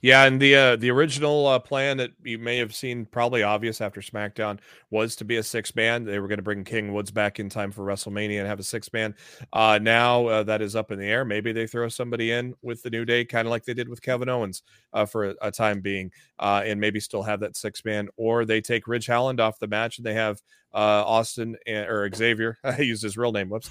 Yeah, 0.00 0.24
and 0.24 0.40
the 0.40 0.54
uh, 0.54 0.76
the 0.76 0.90
original 0.90 1.46
uh, 1.46 1.58
plan 1.58 1.96
that 1.98 2.10
you 2.22 2.38
may 2.38 2.58
have 2.58 2.74
seen, 2.74 3.06
probably 3.06 3.42
obvious 3.42 3.80
after 3.80 4.00
SmackDown, 4.00 4.58
was 4.90 5.14
to 5.16 5.24
be 5.24 5.36
a 5.36 5.42
six 5.42 5.74
man. 5.76 6.04
They 6.04 6.18
were 6.18 6.28
going 6.28 6.38
to 6.38 6.42
bring 6.42 6.64
King 6.64 6.92
Woods 6.92 7.10
back 7.10 7.38
in 7.38 7.48
time 7.48 7.70
for 7.70 7.84
WrestleMania 7.84 8.40
and 8.40 8.48
have 8.48 8.58
a 8.58 8.64
six 8.64 8.92
man. 8.92 9.14
Uh, 9.52 9.78
now 9.80 10.26
uh, 10.26 10.42
that 10.42 10.60
is 10.60 10.74
up 10.74 10.90
in 10.90 10.98
the 10.98 11.06
air. 11.06 11.24
Maybe 11.24 11.52
they 11.52 11.66
throw 11.66 11.88
somebody 11.88 12.32
in 12.32 12.54
with 12.62 12.82
the 12.82 12.90
New 12.90 13.04
Day, 13.04 13.24
kind 13.24 13.46
of 13.46 13.50
like 13.50 13.64
they 13.64 13.74
did 13.74 13.88
with 13.88 14.02
Kevin 14.02 14.28
Owens 14.28 14.62
uh, 14.92 15.06
for 15.06 15.30
a, 15.30 15.34
a, 15.40 15.50
time 15.52 15.80
being, 15.80 16.10
uh, 16.38 16.62
and 16.64 16.80
maybe 16.80 16.98
still 16.98 17.22
have 17.22 17.40
that 17.40 17.56
six 17.56 17.84
man. 17.84 18.08
Or 18.16 18.44
they 18.44 18.60
take 18.60 18.88
Ridge 18.88 19.06
Holland 19.06 19.40
off 19.40 19.60
the 19.60 19.68
match 19.68 19.98
and 19.98 20.06
they 20.06 20.14
have 20.14 20.42
Austin 20.74 21.56
and, 21.66 21.88
or 21.88 22.10
Xavier. 22.12 22.58
I 22.64 22.80
used 22.80 23.04
his 23.04 23.16
real 23.16 23.32
name. 23.32 23.48
Whoops. 23.48 23.70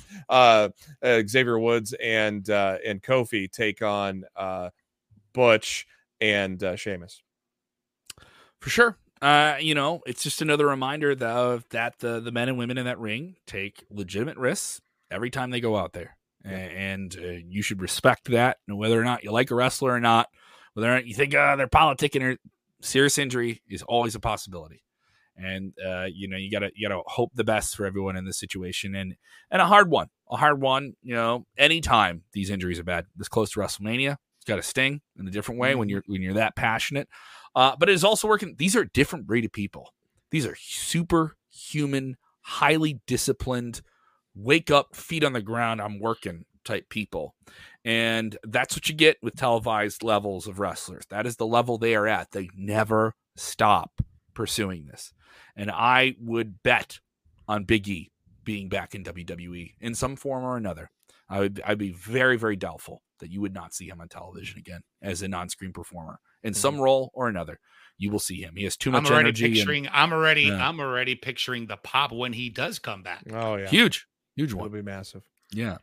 Xavier 1.03 1.59
Woods 1.59 1.93
and 2.01 2.47
and 2.49 3.03
Kofi 3.03 3.51
take 3.51 3.81
on. 3.81 4.23
Butch 5.33 5.85
and 6.19 6.63
uh, 6.63 6.75
Sheamus. 6.75 7.21
For 8.59 8.69
sure. 8.69 8.97
Uh, 9.21 9.57
you 9.59 9.75
know, 9.75 10.01
it's 10.05 10.23
just 10.23 10.41
another 10.41 10.65
reminder 10.65 11.11
of 11.11 11.67
that 11.69 11.99
the 11.99 12.19
the 12.19 12.31
men 12.31 12.49
and 12.49 12.57
women 12.57 12.77
in 12.77 12.85
that 12.85 12.99
ring 12.99 13.35
take 13.45 13.85
legitimate 13.91 14.37
risks 14.37 14.81
every 15.11 15.29
time 15.29 15.51
they 15.51 15.61
go 15.61 15.77
out 15.77 15.93
there, 15.93 16.17
yeah. 16.43 16.51
and 16.51 17.15
uh, 17.23 17.37
you 17.47 17.61
should 17.61 17.81
respect 17.81 18.31
that. 18.31 18.57
And 18.67 18.79
whether 18.79 18.99
or 18.99 19.03
not 19.03 19.23
you 19.23 19.31
like 19.31 19.51
a 19.51 19.55
wrestler 19.55 19.91
or 19.91 19.99
not, 19.99 20.27
whether 20.73 20.89
or 20.89 20.95
not 20.95 21.05
you 21.05 21.13
think 21.13 21.35
uh, 21.35 21.55
they're 21.55 21.67
politicking 21.67 22.23
or 22.23 22.37
serious 22.81 23.19
injury 23.19 23.61
is 23.69 23.83
always 23.83 24.15
a 24.15 24.19
possibility. 24.19 24.83
And 25.35 25.73
uh, 25.83 26.07
you 26.11 26.27
know, 26.27 26.37
you 26.37 26.51
gotta 26.51 26.71
you 26.75 26.87
gotta 26.87 27.01
hope 27.05 27.31
the 27.35 27.43
best 27.43 27.75
for 27.75 27.85
everyone 27.85 28.15
in 28.15 28.25
this 28.25 28.39
situation, 28.39 28.95
and 28.95 29.15
and 29.51 29.61
a 29.61 29.65
hard 29.65 29.89
one, 29.89 30.07
a 30.31 30.35
hard 30.35 30.59
one. 30.59 30.93
You 31.03 31.13
know, 31.13 31.45
anytime 31.57 32.23
these 32.33 32.49
injuries 32.49 32.79
are 32.79 32.83
bad, 32.83 33.05
this 33.15 33.29
close 33.29 33.51
to 33.51 33.59
WrestleMania, 33.59 34.17
it's 34.41 34.47
got 34.47 34.57
a 34.57 34.63
sting 34.63 35.01
in 35.19 35.27
a 35.27 35.31
different 35.31 35.59
way 35.59 35.75
when 35.75 35.87
mm-hmm. 35.87 35.93
you're 35.93 36.03
when 36.07 36.21
you're 36.23 36.33
that 36.33 36.55
passionate. 36.55 37.07
Uh, 37.55 37.75
but 37.77 37.89
it 37.89 37.93
is 37.93 38.03
also 38.03 38.27
working. 38.27 38.55
These 38.57 38.75
are 38.75 38.85
different 38.85 39.27
breed 39.27 39.45
of 39.45 39.51
people. 39.51 39.93
These 40.31 40.47
are 40.47 40.55
super 40.55 41.35
human, 41.51 42.17
highly 42.41 43.01
disciplined, 43.05 43.81
wake 44.33 44.71
up, 44.71 44.95
feet 44.95 45.23
on 45.23 45.33
the 45.33 45.41
ground, 45.43 45.79
I'm 45.79 45.99
working 45.99 46.45
type 46.63 46.89
people. 46.89 47.35
And 47.85 48.35
that's 48.43 48.75
what 48.75 48.89
you 48.89 48.95
get 48.95 49.17
with 49.21 49.35
televised 49.35 50.01
levels 50.01 50.47
of 50.47 50.59
wrestlers. 50.59 51.05
That 51.09 51.27
is 51.27 51.35
the 51.35 51.45
level 51.45 51.77
they 51.77 51.95
are 51.95 52.07
at. 52.07 52.31
They 52.31 52.49
never 52.55 53.13
stop 53.35 54.01
pursuing 54.33 54.87
this. 54.87 55.13
And 55.55 55.69
I 55.69 56.15
would 56.19 56.63
bet 56.63 56.99
on 57.47 57.65
Big 57.65 57.87
E 57.87 58.11
being 58.43 58.69
back 58.69 58.95
in 58.95 59.03
WWE 59.03 59.73
in 59.79 59.93
some 59.93 60.15
form 60.15 60.43
or 60.43 60.57
another. 60.57 60.89
I 61.29 61.39
would 61.39 61.61
I'd 61.65 61.77
be 61.77 61.91
very, 61.91 62.37
very 62.37 62.55
doubtful 62.55 63.01
that 63.21 63.31
you 63.31 63.41
would 63.41 63.53
not 63.53 63.73
see 63.73 63.87
him 63.87 64.01
on 64.01 64.09
television 64.09 64.59
again 64.59 64.81
as 65.01 65.21
a 65.21 65.27
non-screen 65.27 65.73
performer 65.73 66.19
in 66.43 66.51
mm-hmm. 66.51 66.59
some 66.59 66.79
role 66.79 67.11
or 67.13 67.27
another. 67.27 67.59
You 67.97 68.11
will 68.11 68.19
see 68.19 68.41
him. 68.41 68.55
He 68.55 68.63
has 68.65 68.75
too 68.75 68.91
much 68.91 69.05
I'm 69.05 69.13
already 69.13 69.29
energy. 69.29 69.53
Picturing, 69.53 69.85
and, 69.85 69.95
I'm 69.95 70.11
already, 70.11 70.43
yeah. 70.43 70.67
I'm 70.67 70.79
already 70.79 71.15
picturing 71.15 71.67
the 71.67 71.77
pop 71.77 72.11
when 72.11 72.33
he 72.33 72.49
does 72.49 72.79
come 72.79 73.03
back. 73.03 73.23
Oh 73.31 73.55
yeah, 73.55 73.67
huge, 73.67 74.07
huge 74.35 74.53
one. 74.53 74.65
It'll 74.65 74.75
be 74.75 74.81
massive. 74.81 75.21
Yeah. 75.51 75.77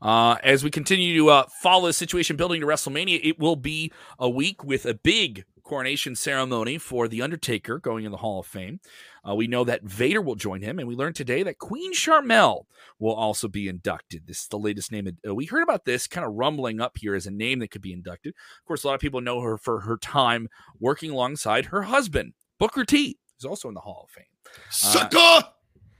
Uh, 0.00 0.36
as 0.44 0.62
we 0.62 0.70
continue 0.70 1.16
to 1.16 1.30
uh, 1.30 1.44
follow 1.60 1.88
the 1.88 1.92
situation 1.92 2.36
building 2.36 2.60
to 2.60 2.66
WrestleMania, 2.66 3.20
it 3.22 3.38
will 3.38 3.56
be 3.56 3.92
a 4.18 4.28
week 4.28 4.62
with 4.62 4.86
a 4.86 4.94
big 4.94 5.44
coronation 5.68 6.16
ceremony 6.16 6.78
for 6.78 7.08
The 7.08 7.20
Undertaker 7.20 7.78
going 7.78 8.06
in 8.06 8.10
the 8.10 8.16
Hall 8.16 8.40
of 8.40 8.46
Fame. 8.46 8.80
Uh, 9.28 9.34
we 9.34 9.46
know 9.46 9.64
that 9.64 9.82
Vader 9.82 10.22
will 10.22 10.34
join 10.34 10.62
him, 10.62 10.78
and 10.78 10.88
we 10.88 10.94
learned 10.94 11.14
today 11.14 11.42
that 11.42 11.58
Queen 11.58 11.92
Sharmell 11.92 12.64
will 12.98 13.14
also 13.14 13.48
be 13.48 13.68
inducted. 13.68 14.26
This 14.26 14.40
is 14.40 14.48
the 14.48 14.58
latest 14.58 14.90
name. 14.90 15.06
Uh, 15.26 15.34
we 15.34 15.44
heard 15.44 15.62
about 15.62 15.84
this 15.84 16.06
kind 16.06 16.26
of 16.26 16.32
rumbling 16.32 16.80
up 16.80 16.96
here 16.96 17.14
as 17.14 17.26
a 17.26 17.30
name 17.30 17.58
that 17.58 17.70
could 17.70 17.82
be 17.82 17.92
inducted. 17.92 18.30
Of 18.30 18.66
course, 18.66 18.82
a 18.82 18.86
lot 18.86 18.94
of 18.94 19.00
people 19.00 19.20
know 19.20 19.42
her 19.42 19.58
for 19.58 19.80
her 19.80 19.98
time 19.98 20.48
working 20.80 21.10
alongside 21.10 21.66
her 21.66 21.82
husband, 21.82 22.32
Booker 22.58 22.86
T, 22.86 23.18
who's 23.36 23.44
also 23.44 23.68
in 23.68 23.74
the 23.74 23.80
Hall 23.80 24.06
of 24.08 24.10
Fame. 24.10 24.24
Sucker! 24.70 25.48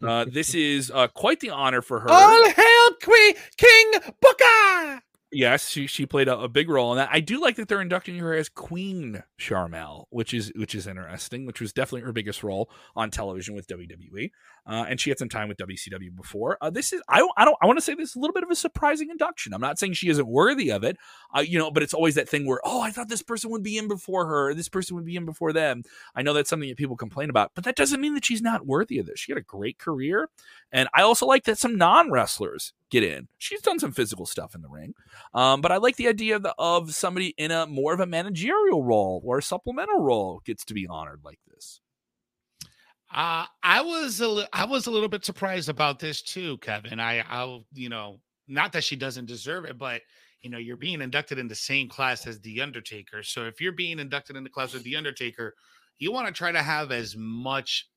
Uh, 0.00 0.24
this 0.32 0.54
is 0.54 0.90
uh, 0.94 1.08
quite 1.08 1.40
the 1.40 1.50
honor 1.50 1.82
for 1.82 2.00
her. 2.00 2.10
All 2.10 2.48
hail 2.48 2.88
Queen 3.02 3.34
King 3.58 3.92
Booker! 4.22 5.02
Yes, 5.30 5.68
she 5.68 5.86
she 5.86 6.06
played 6.06 6.28
a, 6.28 6.38
a, 6.38 6.48
big 6.48 6.70
role 6.70 6.92
in 6.92 6.96
that. 6.96 7.10
I 7.12 7.20
do 7.20 7.38
like 7.40 7.56
that 7.56 7.68
they're 7.68 7.82
inducting 7.82 8.16
her 8.18 8.34
as 8.34 8.48
Queen 8.48 9.22
Sharmell, 9.38 10.06
which 10.08 10.32
is 10.32 10.50
which 10.56 10.74
is 10.74 10.86
interesting. 10.86 11.44
Which 11.44 11.60
was 11.60 11.72
definitely 11.72 12.06
her 12.06 12.12
biggest 12.12 12.42
role 12.42 12.70
on 12.96 13.10
television 13.10 13.54
with 13.54 13.66
WWE, 13.66 14.30
uh, 14.68 14.84
and 14.86 15.00
she 15.00 15.08
had 15.08 15.18
some 15.18 15.30
time 15.30 15.48
with 15.48 15.56
WCW 15.56 16.14
before. 16.14 16.58
Uh, 16.60 16.68
this 16.68 16.92
is 16.92 17.00
I 17.08 17.26
I 17.36 17.44
don't 17.44 17.56
I 17.62 17.66
want 17.66 17.78
to 17.78 17.82
say 17.82 17.94
this 17.94 18.10
is 18.10 18.16
a 18.16 18.18
little 18.18 18.34
bit 18.34 18.42
of 18.42 18.50
a 18.50 18.54
surprising 18.54 19.08
induction. 19.10 19.54
I'm 19.54 19.62
not 19.62 19.78
saying 19.78 19.94
she 19.94 20.10
isn't 20.10 20.28
worthy 20.28 20.70
of 20.70 20.84
it, 20.84 20.98
uh, 21.34 21.40
you 21.40 21.58
know, 21.58 21.70
but 21.70 21.82
it's 21.82 21.94
always 21.94 22.16
that 22.16 22.28
thing 22.28 22.46
where 22.46 22.60
oh 22.64 22.82
I 22.82 22.90
thought 22.90 23.08
this 23.08 23.22
person 23.22 23.50
would 23.50 23.62
be 23.62 23.78
in 23.78 23.88
before 23.88 24.26
her, 24.26 24.52
this 24.52 24.68
person 24.68 24.94
would 24.96 25.06
be 25.06 25.16
in 25.16 25.24
before 25.24 25.54
them. 25.54 25.82
I 26.14 26.22
know 26.22 26.34
that's 26.34 26.50
something 26.50 26.68
that 26.68 26.76
people 26.76 26.96
complain 26.96 27.30
about, 27.30 27.52
but 27.54 27.64
that 27.64 27.76
doesn't 27.76 28.00
mean 28.00 28.14
that 28.14 28.26
she's 28.26 28.42
not 28.42 28.66
worthy 28.66 28.98
of 28.98 29.06
this. 29.06 29.18
She 29.18 29.32
had 29.32 29.38
a 29.38 29.42
great 29.42 29.78
career, 29.78 30.28
and 30.70 30.88
I 30.94 31.02
also 31.02 31.24
like 31.24 31.44
that 31.44 31.58
some 31.58 31.76
non 31.76 32.10
wrestlers 32.10 32.74
get 32.90 33.02
in. 33.02 33.28
She's 33.38 33.62
done 33.62 33.78
some 33.78 33.92
physical 33.92 34.26
stuff 34.26 34.54
in 34.54 34.60
the 34.60 34.68
ring, 34.68 34.94
um, 35.32 35.62
but 35.62 35.72
I 35.72 35.78
like 35.78 35.96
the 35.96 36.08
idea 36.08 36.36
of, 36.36 36.42
the, 36.42 36.54
of 36.58 36.94
somebody 36.94 37.34
in 37.38 37.50
a 37.50 37.66
more 37.66 37.94
of 37.94 38.00
a 38.00 38.06
managerial 38.06 38.84
role 38.84 39.22
or 39.24 39.38
a 39.38 39.42
supplemental 39.42 40.00
role 40.00 40.42
gets 40.44 40.64
to 40.66 40.74
be 40.74 40.86
honored 40.86 41.20
like 41.24 41.38
this. 41.50 41.80
Uh, 43.14 43.46
I 43.62 43.80
was 43.80 44.20
a 44.20 44.28
li- 44.28 44.48
I 44.52 44.66
was 44.66 44.86
a 44.86 44.90
little 44.90 45.08
bit 45.08 45.24
surprised 45.24 45.68
about 45.68 45.98
this 45.98 46.20
too, 46.20 46.58
Kevin. 46.58 47.00
I 47.00 47.20
I'll 47.28 47.64
you 47.72 47.88
know 47.88 48.20
not 48.46 48.72
that 48.72 48.84
she 48.84 48.96
doesn't 48.96 49.26
deserve 49.26 49.64
it, 49.64 49.78
but 49.78 50.02
you 50.42 50.50
know 50.50 50.58
you're 50.58 50.76
being 50.76 51.00
inducted 51.00 51.38
in 51.38 51.48
the 51.48 51.54
same 51.54 51.88
class 51.88 52.26
as 52.26 52.40
the 52.40 52.60
Undertaker. 52.60 53.22
So 53.22 53.46
if 53.46 53.60
you're 53.60 53.72
being 53.72 53.98
inducted 53.98 54.36
in 54.36 54.44
the 54.44 54.50
class 54.50 54.74
with 54.74 54.82
the 54.82 54.96
Undertaker, 54.96 55.54
you 55.98 56.12
want 56.12 56.26
to 56.26 56.32
try 56.32 56.52
to 56.52 56.62
have 56.62 56.92
as 56.92 57.16
much 57.16 57.88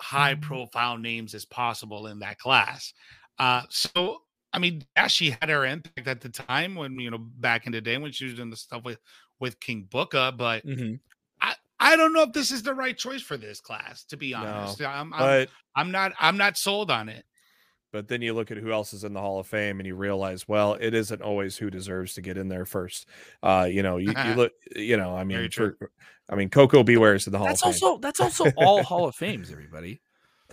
high 0.00 0.34
mm-hmm. 0.34 0.42
profile 0.42 0.98
names 0.98 1.34
as 1.34 1.44
possible 1.44 2.08
in 2.08 2.18
that 2.18 2.38
class. 2.38 2.92
Uh, 3.38 3.62
so 3.68 4.18
I 4.52 4.58
mean, 4.58 4.84
yeah, 4.96 5.08
she 5.08 5.30
had 5.30 5.48
her 5.48 5.64
impact 5.64 6.06
at 6.06 6.20
the 6.20 6.28
time 6.28 6.74
when 6.74 6.98
you 6.98 7.10
know 7.10 7.18
back 7.18 7.66
in 7.66 7.72
the 7.72 7.80
day 7.80 7.98
when 7.98 8.12
she 8.12 8.24
was 8.24 8.34
doing 8.34 8.50
the 8.50 8.56
stuff 8.56 8.84
with 8.84 8.98
with 9.38 9.60
King 9.60 9.86
Booker, 9.90 10.32
but 10.36 10.66
mm-hmm. 10.66 10.94
I 11.80 11.94
I 11.94 11.96
don't 11.96 12.12
know 12.12 12.22
if 12.22 12.32
this 12.32 12.50
is 12.50 12.62
the 12.62 12.74
right 12.74 12.96
choice 12.96 13.22
for 13.22 13.36
this 13.36 13.60
class. 13.60 14.04
To 14.06 14.16
be 14.16 14.34
honest, 14.34 14.80
no, 14.80 14.86
I'm, 14.86 15.12
I'm, 15.14 15.20
but, 15.20 15.48
I'm 15.76 15.90
not 15.90 16.12
I'm 16.18 16.36
not 16.36 16.56
sold 16.56 16.90
on 16.90 17.08
it. 17.08 17.24
But 17.92 18.08
then 18.08 18.22
you 18.22 18.34
look 18.34 18.50
at 18.50 18.56
who 18.56 18.72
else 18.72 18.92
is 18.92 19.04
in 19.04 19.12
the 19.12 19.20
Hall 19.20 19.38
of 19.38 19.46
Fame, 19.46 19.78
and 19.78 19.86
you 19.86 19.94
realize, 19.94 20.48
well, 20.48 20.74
it 20.74 20.94
isn't 20.94 21.22
always 21.22 21.56
who 21.56 21.70
deserves 21.70 22.14
to 22.14 22.22
get 22.22 22.36
in 22.36 22.48
there 22.48 22.66
first. 22.66 23.08
Uh, 23.40 23.68
you 23.70 23.84
know, 23.84 23.98
you, 23.98 24.12
you 24.24 24.34
look, 24.36 24.52
you 24.74 24.96
know, 24.96 25.16
I 25.16 25.22
mean, 25.22 25.48
for, 25.48 25.78
I 26.28 26.34
mean, 26.34 26.50
Koko 26.50 26.82
B. 26.82 26.96
Ware 26.96 27.14
is 27.14 27.28
in 27.28 27.32
the 27.32 27.38
Hall 27.38 27.46
that's 27.46 27.62
of 27.62 27.68
also, 27.68 27.92
Fame. 27.92 28.00
That's 28.00 28.18
also 28.18 28.50
all 28.56 28.82
Hall 28.82 29.06
of 29.06 29.14
Fames, 29.14 29.52
everybody. 29.52 30.00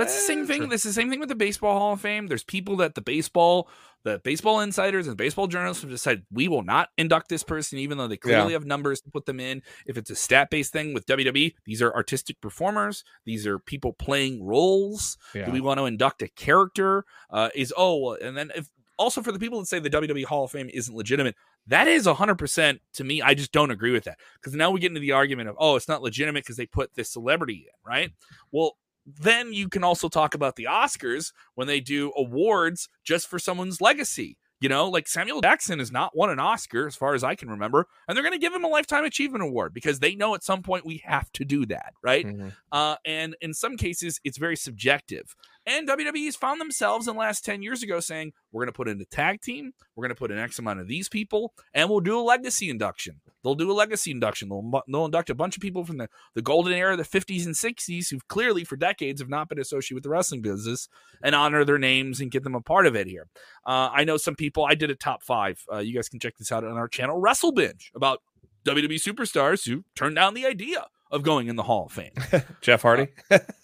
That's 0.02 0.16
the 0.16 0.26
same 0.26 0.48
thing. 0.48 0.70
That's 0.70 0.84
the 0.84 0.94
same 0.94 1.10
thing 1.10 1.20
with 1.20 1.30
the 1.30 1.36
Baseball 1.36 1.78
Hall 1.78 1.94
of 1.94 2.02
Fame. 2.02 2.28
There's 2.28 2.44
people 2.44 2.78
that 2.78 2.96
the 2.96 3.02
baseball, 3.02 3.70
the 4.04 4.20
baseball 4.20 4.60
insiders 4.60 5.08
and 5.08 5.16
baseball 5.16 5.48
journalists 5.48 5.84
have 5.84 5.92
decided 5.92 6.26
we 6.32 6.48
will 6.48 6.64
not 6.64 6.90
induct 6.98 7.30
this 7.30 7.44
person, 7.44 7.78
even 7.80 7.98
though 7.98 8.08
they 8.08 8.18
clearly 8.18 8.52
yeah. 8.52 8.54
have 8.54 8.66
numbers 8.66 9.02
to 9.02 9.12
put 9.12 9.26
them 9.26 9.40
in. 9.40 9.62
If 9.86 9.98
it's 9.98 10.10
a 10.10 10.16
stat 10.16 10.50
based 10.50 10.74
thing 10.74 10.94
with 10.94 11.06
WWE, 11.06 11.54
these 11.66 11.82
are 11.82 11.94
artistic 11.94 12.42
performers. 12.42 13.04
These 13.26 13.46
are 13.46 13.60
people 13.60 13.94
playing 13.94 14.44
roles. 14.44 15.18
Yeah. 15.34 15.46
Do 15.46 15.52
we 15.52 15.62
want 15.62 15.80
to 15.80 15.86
induct 15.86 16.22
a 16.22 16.28
character? 16.28 17.06
Uh, 17.30 17.50
is 17.56 17.74
oh, 17.78 18.16
and 18.16 18.38
then 18.38 18.52
if 18.56 18.70
also 18.98 19.22
for 19.22 19.32
the 19.32 19.40
people 19.40 19.60
that 19.60 19.66
say 19.66 19.80
the 19.80 19.90
WWE 19.90 20.26
Hall 20.26 20.44
of 20.44 20.52
Fame 20.52 20.70
isn't 20.72 20.96
legitimate, 20.96 21.36
that 21.68 21.88
is 21.88 22.06
100% 22.06 22.80
to 22.94 23.04
me. 23.04 23.22
I 23.22 23.34
just 23.34 23.52
don't 23.52 23.72
agree 23.72 23.92
with 23.92 24.04
that 24.06 24.20
because 24.36 24.54
now 24.54 24.72
we 24.72 24.80
get 24.80 24.92
into 24.92 25.00
the 25.00 25.12
argument 25.12 25.50
of, 25.50 25.56
oh, 25.60 25.76
it's 25.76 25.88
not 25.88 26.02
legitimate 26.02 26.44
because 26.44 26.58
they 26.58 26.66
put 26.66 26.94
this 26.96 27.10
celebrity 27.10 27.68
in, 27.68 27.90
right? 27.90 28.12
Well, 28.52 28.78
then 29.20 29.54
you 29.54 29.70
can 29.70 29.84
also 29.84 30.10
talk 30.10 30.34
about 30.34 30.56
the 30.56 30.66
Oscars 30.66 31.32
when 31.56 31.68
they 31.68 31.80
do 31.80 32.12
awards 32.16 32.90
just 33.04 33.28
for 33.28 33.40
someone's 33.40 33.82
legacy. 33.82 34.38
You 34.62 34.70
know, 34.70 34.88
like 34.88 35.08
Samuel 35.08 35.42
Jackson 35.42 35.80
has 35.80 35.92
not 35.92 36.16
won 36.16 36.30
an 36.30 36.38
Oscar 36.38 36.86
as 36.86 36.96
far 36.96 37.16
as 37.16 37.24
I 37.24 37.34
can 37.34 37.50
remember, 37.50 37.88
and 38.08 38.16
they're 38.16 38.24
going 38.24 38.34
to 38.34 38.40
give 38.40 38.54
him 38.54 38.64
a 38.64 38.68
lifetime 38.68 39.04
achievement 39.04 39.44
award 39.44 39.74
because 39.74 40.00
they 40.00 40.14
know 40.14 40.36
at 40.36 40.44
some 40.44 40.62
point 40.62 40.86
we 40.86 41.02
have 41.04 41.32
to 41.34 41.44
do 41.44 41.66
that, 41.66 41.94
right? 42.04 42.28
Mm-hmm. 42.28 42.50
Uh, 42.72 42.96
and 43.04 43.36
in 43.42 43.56
some 43.56 43.76
cases, 43.76 44.20
it's 44.24 44.38
very 44.38 44.56
subjective. 44.56 45.36
And 45.66 45.88
WWE's 45.88 46.36
found 46.36 46.60
themselves 46.60 47.08
in 47.08 47.14
the 47.14 47.20
last 47.20 47.46
10 47.46 47.62
years 47.62 47.84
ago 47.84 48.00
saying, 48.00 48.34
we're 48.52 48.64
going 48.64 48.74
to 48.74 48.78
put 48.78 48.88
in 48.88 49.00
a 49.00 49.06
tag 49.06 49.42
team, 49.42 49.74
we're 49.96 50.04
going 50.04 50.16
to 50.16 50.20
put 50.20 50.32
an 50.32 50.40
X 50.40 50.58
amount 50.58 50.80
of 50.80 50.88
these 50.88 51.08
people, 51.08 51.54
and 51.74 51.90
we'll 51.90 52.00
do 52.00 52.20
a 52.20 52.22
legacy 52.22 52.70
induction. 52.70 53.22
They'll 53.44 53.56
do 53.56 53.72
a 53.72 53.74
legacy 53.74 54.12
induction. 54.12 54.50
They'll, 54.50 54.82
they'll 54.88 55.06
induct 55.06 55.30
a 55.30 55.36
bunch 55.36 55.56
of 55.56 55.62
people 55.62 55.86
from 55.86 55.98
the, 55.98 56.10
the 56.34 56.42
golden 56.42 56.74
era, 56.74 56.98
the 56.98 57.04
50s 57.04 57.46
and 57.46 57.56
60s, 57.56 58.10
who've 58.10 58.28
clearly 58.28 58.64
for 58.64 58.76
decades 58.76 59.22
have 59.22 59.30
not 59.30 59.50
been 59.50 59.60
associated 59.60 59.96
with 59.96 60.04
the 60.04 60.10
wrestling 60.10 60.42
business 60.42 60.88
and 61.24 61.36
honor 61.36 61.64
their 61.64 61.78
names 61.78 62.20
and 62.20 62.32
get 62.32 62.44
them 62.44 62.56
a 62.56 62.62
part 62.62 62.88
of 62.88 62.96
it 62.96 63.08
here. 63.08 63.28
Uh, 63.66 63.90
I 63.94 64.04
know 64.04 64.18
some 64.18 64.36
people, 64.36 64.66
I 64.66 64.76
did 64.76 64.90
a 64.90 64.96
top 64.96 65.24
five. 65.24 65.64
Uh, 65.72 65.78
you 65.78 65.94
guys 65.94 66.10
can 66.10 66.20
check 66.20 66.38
this 66.38 66.52
out 66.52 66.64
on 66.64 66.78
our 66.78 66.88
channel, 66.88 67.20
Wrestle 67.20 67.52
Binge, 67.52 67.92
about 67.96 68.22
WWE 68.66 68.96
superstars 68.96 69.68
who 69.68 69.84
turned 69.96 70.16
down 70.16 70.34
the 70.34 70.46
idea 70.46 70.88
of 71.12 71.24
going 71.24 71.48
in 71.48 71.56
the 71.56 71.64
Hall 71.64 71.86
of 71.86 71.92
Fame. 71.92 72.14
Jeff 72.62 72.82
Hardy. 72.82 73.08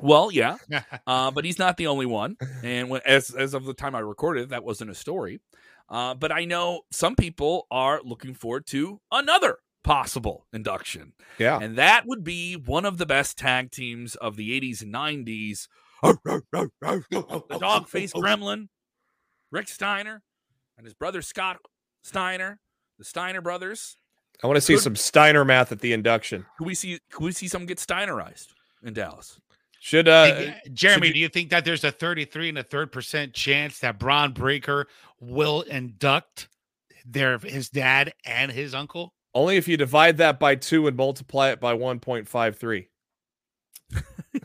Well, 0.00 0.30
yeah, 0.30 0.56
uh, 1.06 1.30
but 1.30 1.44
he's 1.44 1.58
not 1.58 1.76
the 1.76 1.86
only 1.86 2.06
one. 2.06 2.36
And 2.62 2.90
when, 2.90 3.00
as 3.04 3.30
as 3.30 3.54
of 3.54 3.64
the 3.64 3.74
time 3.74 3.94
I 3.94 4.00
recorded, 4.00 4.50
that 4.50 4.64
wasn't 4.64 4.90
a 4.90 4.94
story. 4.94 5.40
Uh, 5.88 6.14
but 6.14 6.32
I 6.32 6.44
know 6.44 6.82
some 6.90 7.14
people 7.14 7.66
are 7.70 8.00
looking 8.04 8.34
forward 8.34 8.66
to 8.68 9.00
another 9.12 9.58
possible 9.84 10.46
induction, 10.52 11.12
yeah. 11.38 11.58
and 11.60 11.76
that 11.76 12.06
would 12.06 12.24
be 12.24 12.54
one 12.54 12.84
of 12.84 12.98
the 12.98 13.06
best 13.06 13.38
tag 13.38 13.70
teams 13.70 14.16
of 14.16 14.36
the 14.36 14.60
'80s 14.60 14.82
and 14.82 14.92
'90s. 14.92 15.68
the 16.02 17.58
dog 17.60 17.88
faced 17.88 18.14
gremlin, 18.14 18.68
Rick 19.50 19.68
Steiner, 19.68 20.22
and 20.76 20.84
his 20.84 20.94
brother 20.94 21.22
Scott 21.22 21.58
Steiner, 22.02 22.60
the 22.98 23.04
Steiner 23.04 23.40
brothers. 23.40 23.96
I 24.42 24.46
want 24.46 24.56
to 24.56 24.60
see 24.60 24.74
Could- 24.74 24.82
some 24.82 24.96
Steiner 24.96 25.44
math 25.44 25.72
at 25.72 25.80
the 25.80 25.92
induction. 25.92 26.46
Could 26.58 26.66
we 26.66 26.74
see? 26.74 26.98
Could 27.10 27.24
we 27.24 27.32
see 27.32 27.48
someone 27.48 27.66
get 27.66 27.78
Steinerized 27.78 28.48
in 28.82 28.92
Dallas? 28.92 29.40
Should 29.86 30.08
uh 30.08 30.34
Think- 30.34 30.74
Jeremy, 30.74 31.06
should 31.06 31.14
do 31.14 31.20
you 31.20 31.28
think 31.28 31.50
that 31.50 31.64
there's 31.64 31.84
a 31.84 31.92
33 31.92 32.48
and 32.48 32.58
a 32.58 32.64
third 32.64 32.90
percent 32.90 33.34
chance 33.34 33.78
that 33.78 34.00
Bron 34.00 34.32
Breakker 34.32 34.88
will 35.20 35.60
induct 35.60 36.48
their 37.04 37.38
his 37.38 37.68
dad 37.68 38.12
and 38.24 38.50
his 38.50 38.74
uncle? 38.74 39.14
only 39.32 39.58
if 39.58 39.68
you 39.68 39.76
divide 39.76 40.16
that 40.16 40.40
by 40.40 40.56
two 40.56 40.88
and 40.88 40.96
multiply 40.96 41.50
it 41.50 41.60
by 41.60 41.72
1.53. 41.74 42.86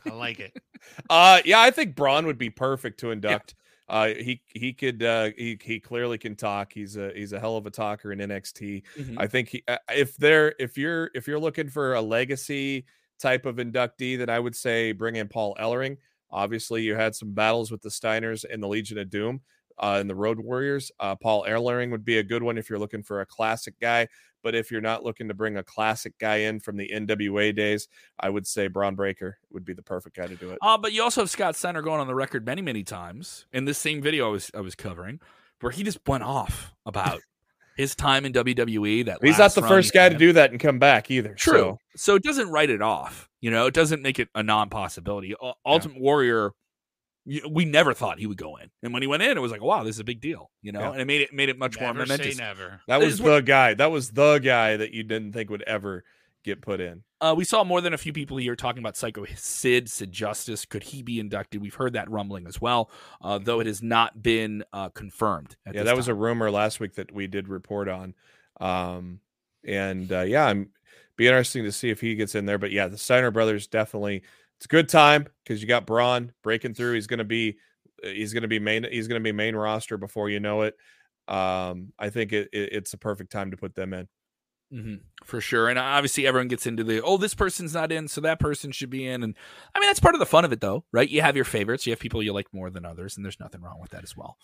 I 0.05 0.09
like 0.13 0.39
it. 0.39 0.55
Uh 1.09 1.39
yeah, 1.45 1.59
I 1.59 1.71
think 1.71 1.95
Bron 1.95 2.25
would 2.25 2.37
be 2.39 2.49
perfect 2.51 2.99
to 2.99 3.09
induct. 3.11 3.55
Uh 3.89 4.09
he 4.09 4.41
he 4.47 4.73
could 4.73 5.01
uh 5.01 5.29
he 5.37 5.57
he 5.61 5.79
clearly 5.79 6.17
can 6.19 6.35
talk. 6.35 6.71
He's 6.73 6.97
a 6.97 7.11
he's 7.15 7.33
a 7.33 7.39
hell 7.39 7.55
of 7.55 7.65
a 7.65 7.71
talker 7.71 8.11
in 8.11 8.19
NXT. 8.19 8.83
I 9.17 9.27
think 9.27 9.49
he, 9.49 9.63
uh, 9.67 9.77
if 9.89 10.17
they're 10.17 10.55
if 10.59 10.77
you're 10.77 11.09
if 11.15 11.27
you're 11.27 11.39
looking 11.39 11.69
for 11.69 11.93
a 11.93 12.01
legacy 12.01 12.85
type 13.21 13.45
of 13.45 13.57
inductee, 13.57 14.17
then 14.17 14.29
I 14.29 14.39
would 14.39 14.55
say 14.55 14.91
bring 14.91 15.15
in 15.15 15.27
Paul 15.27 15.55
Ellering. 15.59 15.97
Obviously, 16.31 16.83
you 16.83 16.95
had 16.95 17.15
some 17.15 17.33
battles 17.33 17.71
with 17.71 17.81
the 17.81 17.89
Steiners 17.89 18.45
and 18.49 18.61
the 18.63 18.67
Legion 18.67 18.97
of 18.97 19.09
Doom 19.09 19.41
uh, 19.77 19.97
and 19.99 20.09
the 20.09 20.15
Road 20.15 20.39
Warriors. 20.39 20.91
Uh, 20.99 21.15
Paul 21.15 21.45
Ellering 21.47 21.91
would 21.91 22.05
be 22.05 22.19
a 22.19 22.23
good 22.23 22.43
one 22.43 22.57
if 22.57 22.69
you're 22.69 22.79
looking 22.79 23.03
for 23.03 23.21
a 23.21 23.25
classic 23.25 23.75
guy. 23.79 24.07
But 24.43 24.55
if 24.55 24.71
you're 24.71 24.81
not 24.81 25.03
looking 25.03 25.27
to 25.27 25.33
bring 25.33 25.57
a 25.57 25.63
classic 25.63 26.17
guy 26.17 26.37
in 26.37 26.59
from 26.59 26.75
the 26.75 26.89
NWA 26.91 27.55
days, 27.55 27.87
I 28.19 28.29
would 28.29 28.47
say 28.47 28.67
Bron 28.67 28.95
Breakker 28.95 29.37
would 29.51 29.65
be 29.65 29.73
the 29.73 29.83
perfect 29.83 30.15
guy 30.15 30.25
to 30.25 30.35
do 30.35 30.49
it. 30.49 30.57
Uh, 30.61 30.77
but 30.77 30.93
you 30.93 31.03
also 31.03 31.21
have 31.21 31.29
Scott 31.29 31.55
Steiner 31.55 31.81
going 31.83 31.99
on 31.99 32.07
the 32.07 32.15
record 32.15 32.45
many, 32.45 32.61
many 32.61 32.83
times 32.83 33.45
in 33.53 33.65
this 33.65 33.77
same 33.77 34.01
video 34.01 34.27
I 34.27 34.31
was 34.31 34.51
I 34.55 34.61
was 34.61 34.73
covering, 34.73 35.19
where 35.59 35.71
he 35.71 35.83
just 35.83 35.99
went 36.07 36.23
off 36.23 36.73
about 36.85 37.21
his 37.77 37.95
time 37.95 38.25
in 38.25 38.33
WWE. 38.33 39.05
That 39.05 39.19
He's 39.23 39.37
not 39.37 39.53
the 39.55 39.61
run 39.61 39.69
first 39.69 39.93
guy 39.93 40.09
to 40.09 40.17
do 40.17 40.33
that 40.33 40.51
and 40.51 40.59
come 40.59 40.79
back 40.79 41.09
either. 41.11 41.33
True. 41.33 41.53
so- 41.59 41.77
So. 41.95 42.15
it 42.15 42.23
doesn't 42.23 42.49
write 42.49 42.69
it 42.69 42.81
off. 42.81 43.29
You 43.41 43.49
know, 43.51 43.65
it 43.65 43.73
doesn't 43.73 44.01
make 44.01 44.19
it 44.19 44.29
a 44.35 44.43
non-possibility. 44.43 45.29
U- 45.29 45.53
Ultimate 45.65 45.99
Warrior, 45.99 46.51
we 47.49 47.65
never 47.65 47.93
thought 47.93 48.19
he 48.19 48.25
would 48.27 48.37
go 48.37 48.55
in, 48.57 48.69
and 48.81 48.93
when 48.93 49.01
he 49.03 49.07
went 49.07 49.21
in, 49.23 49.37
it 49.37 49.41
was 49.41 49.51
like, 49.51 49.61
wow, 49.61 49.83
this 49.83 49.95
is 49.95 49.99
a 49.99 50.03
big 50.03 50.21
deal. 50.21 50.49
You 50.61 50.71
know, 50.71 50.79
Yeah. 50.79 50.91
and 50.93 51.01
it 51.01 51.05
made 51.07 51.21
it 51.21 51.33
made 51.33 51.49
it 51.49 51.57
much 51.57 51.79
more 51.79 51.93
Never 51.93 52.05
say 52.07 52.13
momentous. 52.17 52.37
never. 52.39 52.81
That 52.87 52.99
was 52.99 53.19
the 53.19 53.41
guy. 53.41 53.73
That 53.75 53.91
was 53.91 54.11
the 54.11 54.39
guy 54.39 54.77
that 54.77 54.91
you 54.91 55.03
didn't 55.03 55.33
think 55.33 55.49
would 55.49 55.61
ever 55.63 56.03
get 56.43 56.61
put 56.61 56.79
in. 56.81 57.03
Uh, 57.19 57.35
we 57.37 57.43
saw 57.43 57.63
more 57.63 57.81
than 57.81 57.93
a 57.93 57.97
few 57.97 58.13
people 58.13 58.37
here 58.37 58.55
talking 58.55 58.79
about 58.79 58.97
Psycho 58.97 59.25
Sid, 59.35 59.89
Sid 59.89 60.11
Justice. 60.11 60.65
Could 60.65 60.83
he 60.83 61.03
be 61.03 61.19
inducted? 61.19 61.61
We've 61.61 61.75
heard 61.75 61.93
that 61.93 62.09
rumbling 62.09 62.47
as 62.47 62.59
well, 62.59 62.89
uh, 63.21 63.37
though 63.37 63.59
it 63.59 63.67
has 63.67 63.83
not 63.83 64.23
been 64.23 64.63
uh, 64.73 64.89
confirmed. 64.89 65.55
yeah, 65.71 65.83
that 65.83 65.95
was 65.95 66.07
a 66.07 66.15
rumor 66.15 66.49
last 66.49 66.79
week 66.79 66.95
that 66.95 67.11
we 67.11 67.27
did 67.27 67.47
report 67.47 67.87
on. 67.87 68.15
Um, 68.59 69.19
and 69.63 70.11
uh, 70.11 70.21
yeah, 70.21 70.45
I'm 70.45 70.69
be 71.15 71.27
interesting 71.27 71.63
to 71.63 71.71
see 71.71 71.89
if 71.89 72.01
he 72.01 72.15
gets 72.15 72.35
in 72.35 72.45
there. 72.45 72.57
But 72.57 72.71
yeah, 72.71 72.87
the 72.87 72.97
Steiner 72.97 73.31
brothers 73.31 73.67
definitely. 73.67 74.23
It's 74.57 74.65
a 74.65 74.69
good 74.69 74.89
time 74.89 75.27
because 75.43 75.61
you 75.61 75.67
got 75.67 75.85
Bron 75.85 76.31
breaking 76.43 76.73
through. 76.73 76.93
He's 76.93 77.07
going 77.07 77.19
to 77.19 77.23
be 77.23 77.57
uh, 78.03 78.09
he's 78.09 78.33
going 78.33 78.41
to 78.43 78.47
be 78.47 78.59
main 78.59 78.85
he's 78.89 79.07
going 79.07 79.21
to 79.21 79.23
be 79.23 79.31
main 79.31 79.55
roster 79.55 79.97
before 79.97 80.29
you 80.29 80.39
know 80.39 80.63
it. 80.63 80.75
Um, 81.27 81.93
I 81.99 82.09
think 82.09 82.33
it, 82.33 82.49
it, 82.51 82.73
it's 82.73 82.93
a 82.93 82.97
perfect 82.97 83.31
time 83.31 83.51
to 83.51 83.57
put 83.57 83.75
them 83.75 83.93
in. 83.93 84.07
Hmm 84.71 84.95
for 85.23 85.39
sure. 85.39 85.69
And 85.69 85.77
obviously, 85.77 86.25
everyone 86.25 86.47
gets 86.47 86.65
into 86.65 86.83
the 86.83 87.01
oh, 87.01 87.17
this 87.17 87.33
person's 87.33 87.73
not 87.73 87.91
in, 87.91 88.07
so 88.07 88.21
that 88.21 88.39
person 88.39 88.71
should 88.71 88.89
be 88.89 89.07
in. 89.07 89.23
And 89.23 89.35
I 89.73 89.79
mean, 89.79 89.87
that's 89.87 89.99
part 89.99 90.15
of 90.15 90.19
the 90.19 90.25
fun 90.25 90.45
of 90.45 90.51
it, 90.51 90.61
though, 90.61 90.83
right? 90.91 91.09
You 91.09 91.21
have 91.21 91.35
your 91.35 91.45
favorites, 91.45 91.85
you 91.85 91.91
have 91.91 91.99
people 91.99 92.23
you 92.23 92.33
like 92.33 92.47
more 92.53 92.69
than 92.69 92.85
others, 92.85 93.15
and 93.15 93.25
there's 93.25 93.39
nothing 93.39 93.61
wrong 93.61 93.79
with 93.79 93.91
that 93.91 94.03
as 94.03 94.17
well. 94.17 94.37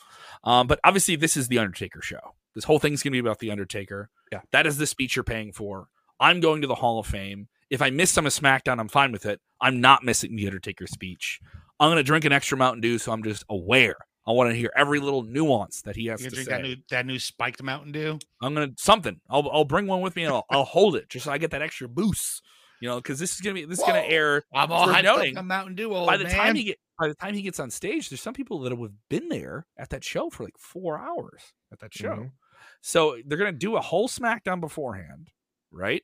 Um, 0.43 0.67
but 0.67 0.79
obviously, 0.83 1.15
this 1.15 1.35
is 1.35 1.47
the 1.47 1.59
Undertaker 1.59 2.01
show. 2.01 2.35
This 2.55 2.63
whole 2.63 2.79
thing's 2.79 3.03
going 3.03 3.11
to 3.11 3.15
be 3.15 3.19
about 3.27 3.39
the 3.39 3.51
Undertaker. 3.51 4.09
Yeah. 4.31 4.41
that 4.51 4.67
is 4.67 4.77
the 4.77 4.87
speech 4.87 5.15
you're 5.15 5.23
paying 5.23 5.51
for. 5.51 5.87
I'm 6.19 6.39
going 6.39 6.61
to 6.61 6.67
the 6.67 6.75
Hall 6.75 6.99
of 6.99 7.05
Fame. 7.05 7.47
If 7.69 7.81
I 7.81 7.89
miss 7.89 8.11
some 8.11 8.25
of 8.25 8.33
SmackDown, 8.33 8.79
I'm 8.79 8.87
fine 8.87 9.11
with 9.11 9.25
it. 9.25 9.41
I'm 9.61 9.81
not 9.81 10.03
missing 10.03 10.35
the 10.35 10.47
Undertaker 10.47 10.87
speech. 10.87 11.39
I'm 11.79 11.87
going 11.87 11.97
to 11.97 12.03
drink 12.03 12.25
an 12.25 12.31
extra 12.31 12.57
Mountain 12.57 12.81
Dew, 12.81 12.97
so 12.97 13.11
I'm 13.11 13.23
just 13.23 13.43
aware. 13.49 13.97
I 14.27 14.31
want 14.31 14.49
to 14.51 14.55
hear 14.55 14.71
every 14.75 14.99
little 14.99 15.23
nuance 15.23 15.81
that 15.83 15.95
he 15.95 16.07
has 16.07 16.21
You 16.21 16.29
to 16.29 16.35
drink 16.35 16.49
say. 16.49 16.55
that 16.55 16.61
new 16.61 16.75
that 16.89 17.05
new 17.05 17.17
spiked 17.17 17.63
Mountain 17.63 17.93
Dew? 17.93 18.19
I'm 18.41 18.53
gonna 18.53 18.71
something. 18.77 19.21
I'll 19.29 19.49
I'll 19.49 19.63
bring 19.65 19.87
one 19.87 20.01
with 20.01 20.15
me 20.17 20.25
and 20.25 20.33
I'll, 20.33 20.45
I'll 20.49 20.65
hold 20.65 20.95
it 20.97 21.07
just 21.09 21.25
so 21.25 21.31
I 21.31 21.37
get 21.37 21.51
that 21.51 21.61
extra 21.61 21.87
boost. 21.87 22.43
You 22.81 22.89
know, 22.89 22.97
because 22.97 23.17
this 23.19 23.33
is 23.33 23.41
gonna 23.41 23.55
be 23.55 23.65
this 23.65 23.79
is 23.79 23.85
gonna 23.85 23.99
air 24.05 24.43
I'm 24.53 24.71
all 24.71 24.85
Worth 24.87 24.97
hyped 24.97 25.03
noting, 25.03 25.37
up 25.37 25.41
on 25.41 25.47
Mountain 25.47 25.75
Dew. 25.75 25.95
Old 25.95 26.05
by 26.07 26.17
the 26.17 26.25
man. 26.25 26.33
time 26.35 26.55
he 26.55 26.63
get 26.65 26.77
by 26.99 27.07
the 27.07 27.15
time 27.15 27.33
he 27.33 27.41
gets 27.41 27.59
on 27.59 27.71
stage. 27.71 28.09
There's 28.09 28.21
some 28.21 28.33
people 28.33 28.59
that 28.59 28.71
have 28.71 28.91
been 29.09 29.29
there 29.29 29.65
at 29.79 29.89
that 29.91 30.03
show 30.03 30.29
for 30.29 30.43
like 30.43 30.57
four 30.59 30.99
hours 30.99 31.41
at 31.71 31.79
that 31.79 31.93
show. 31.93 32.15
Mhm. 32.15 32.31
So 32.81 33.17
they're 33.25 33.37
gonna 33.37 33.53
do 33.53 33.77
a 33.77 33.81
whole 33.81 34.07
SmackDown 34.07 34.59
beforehand, 34.59 35.29
right? 35.71 36.03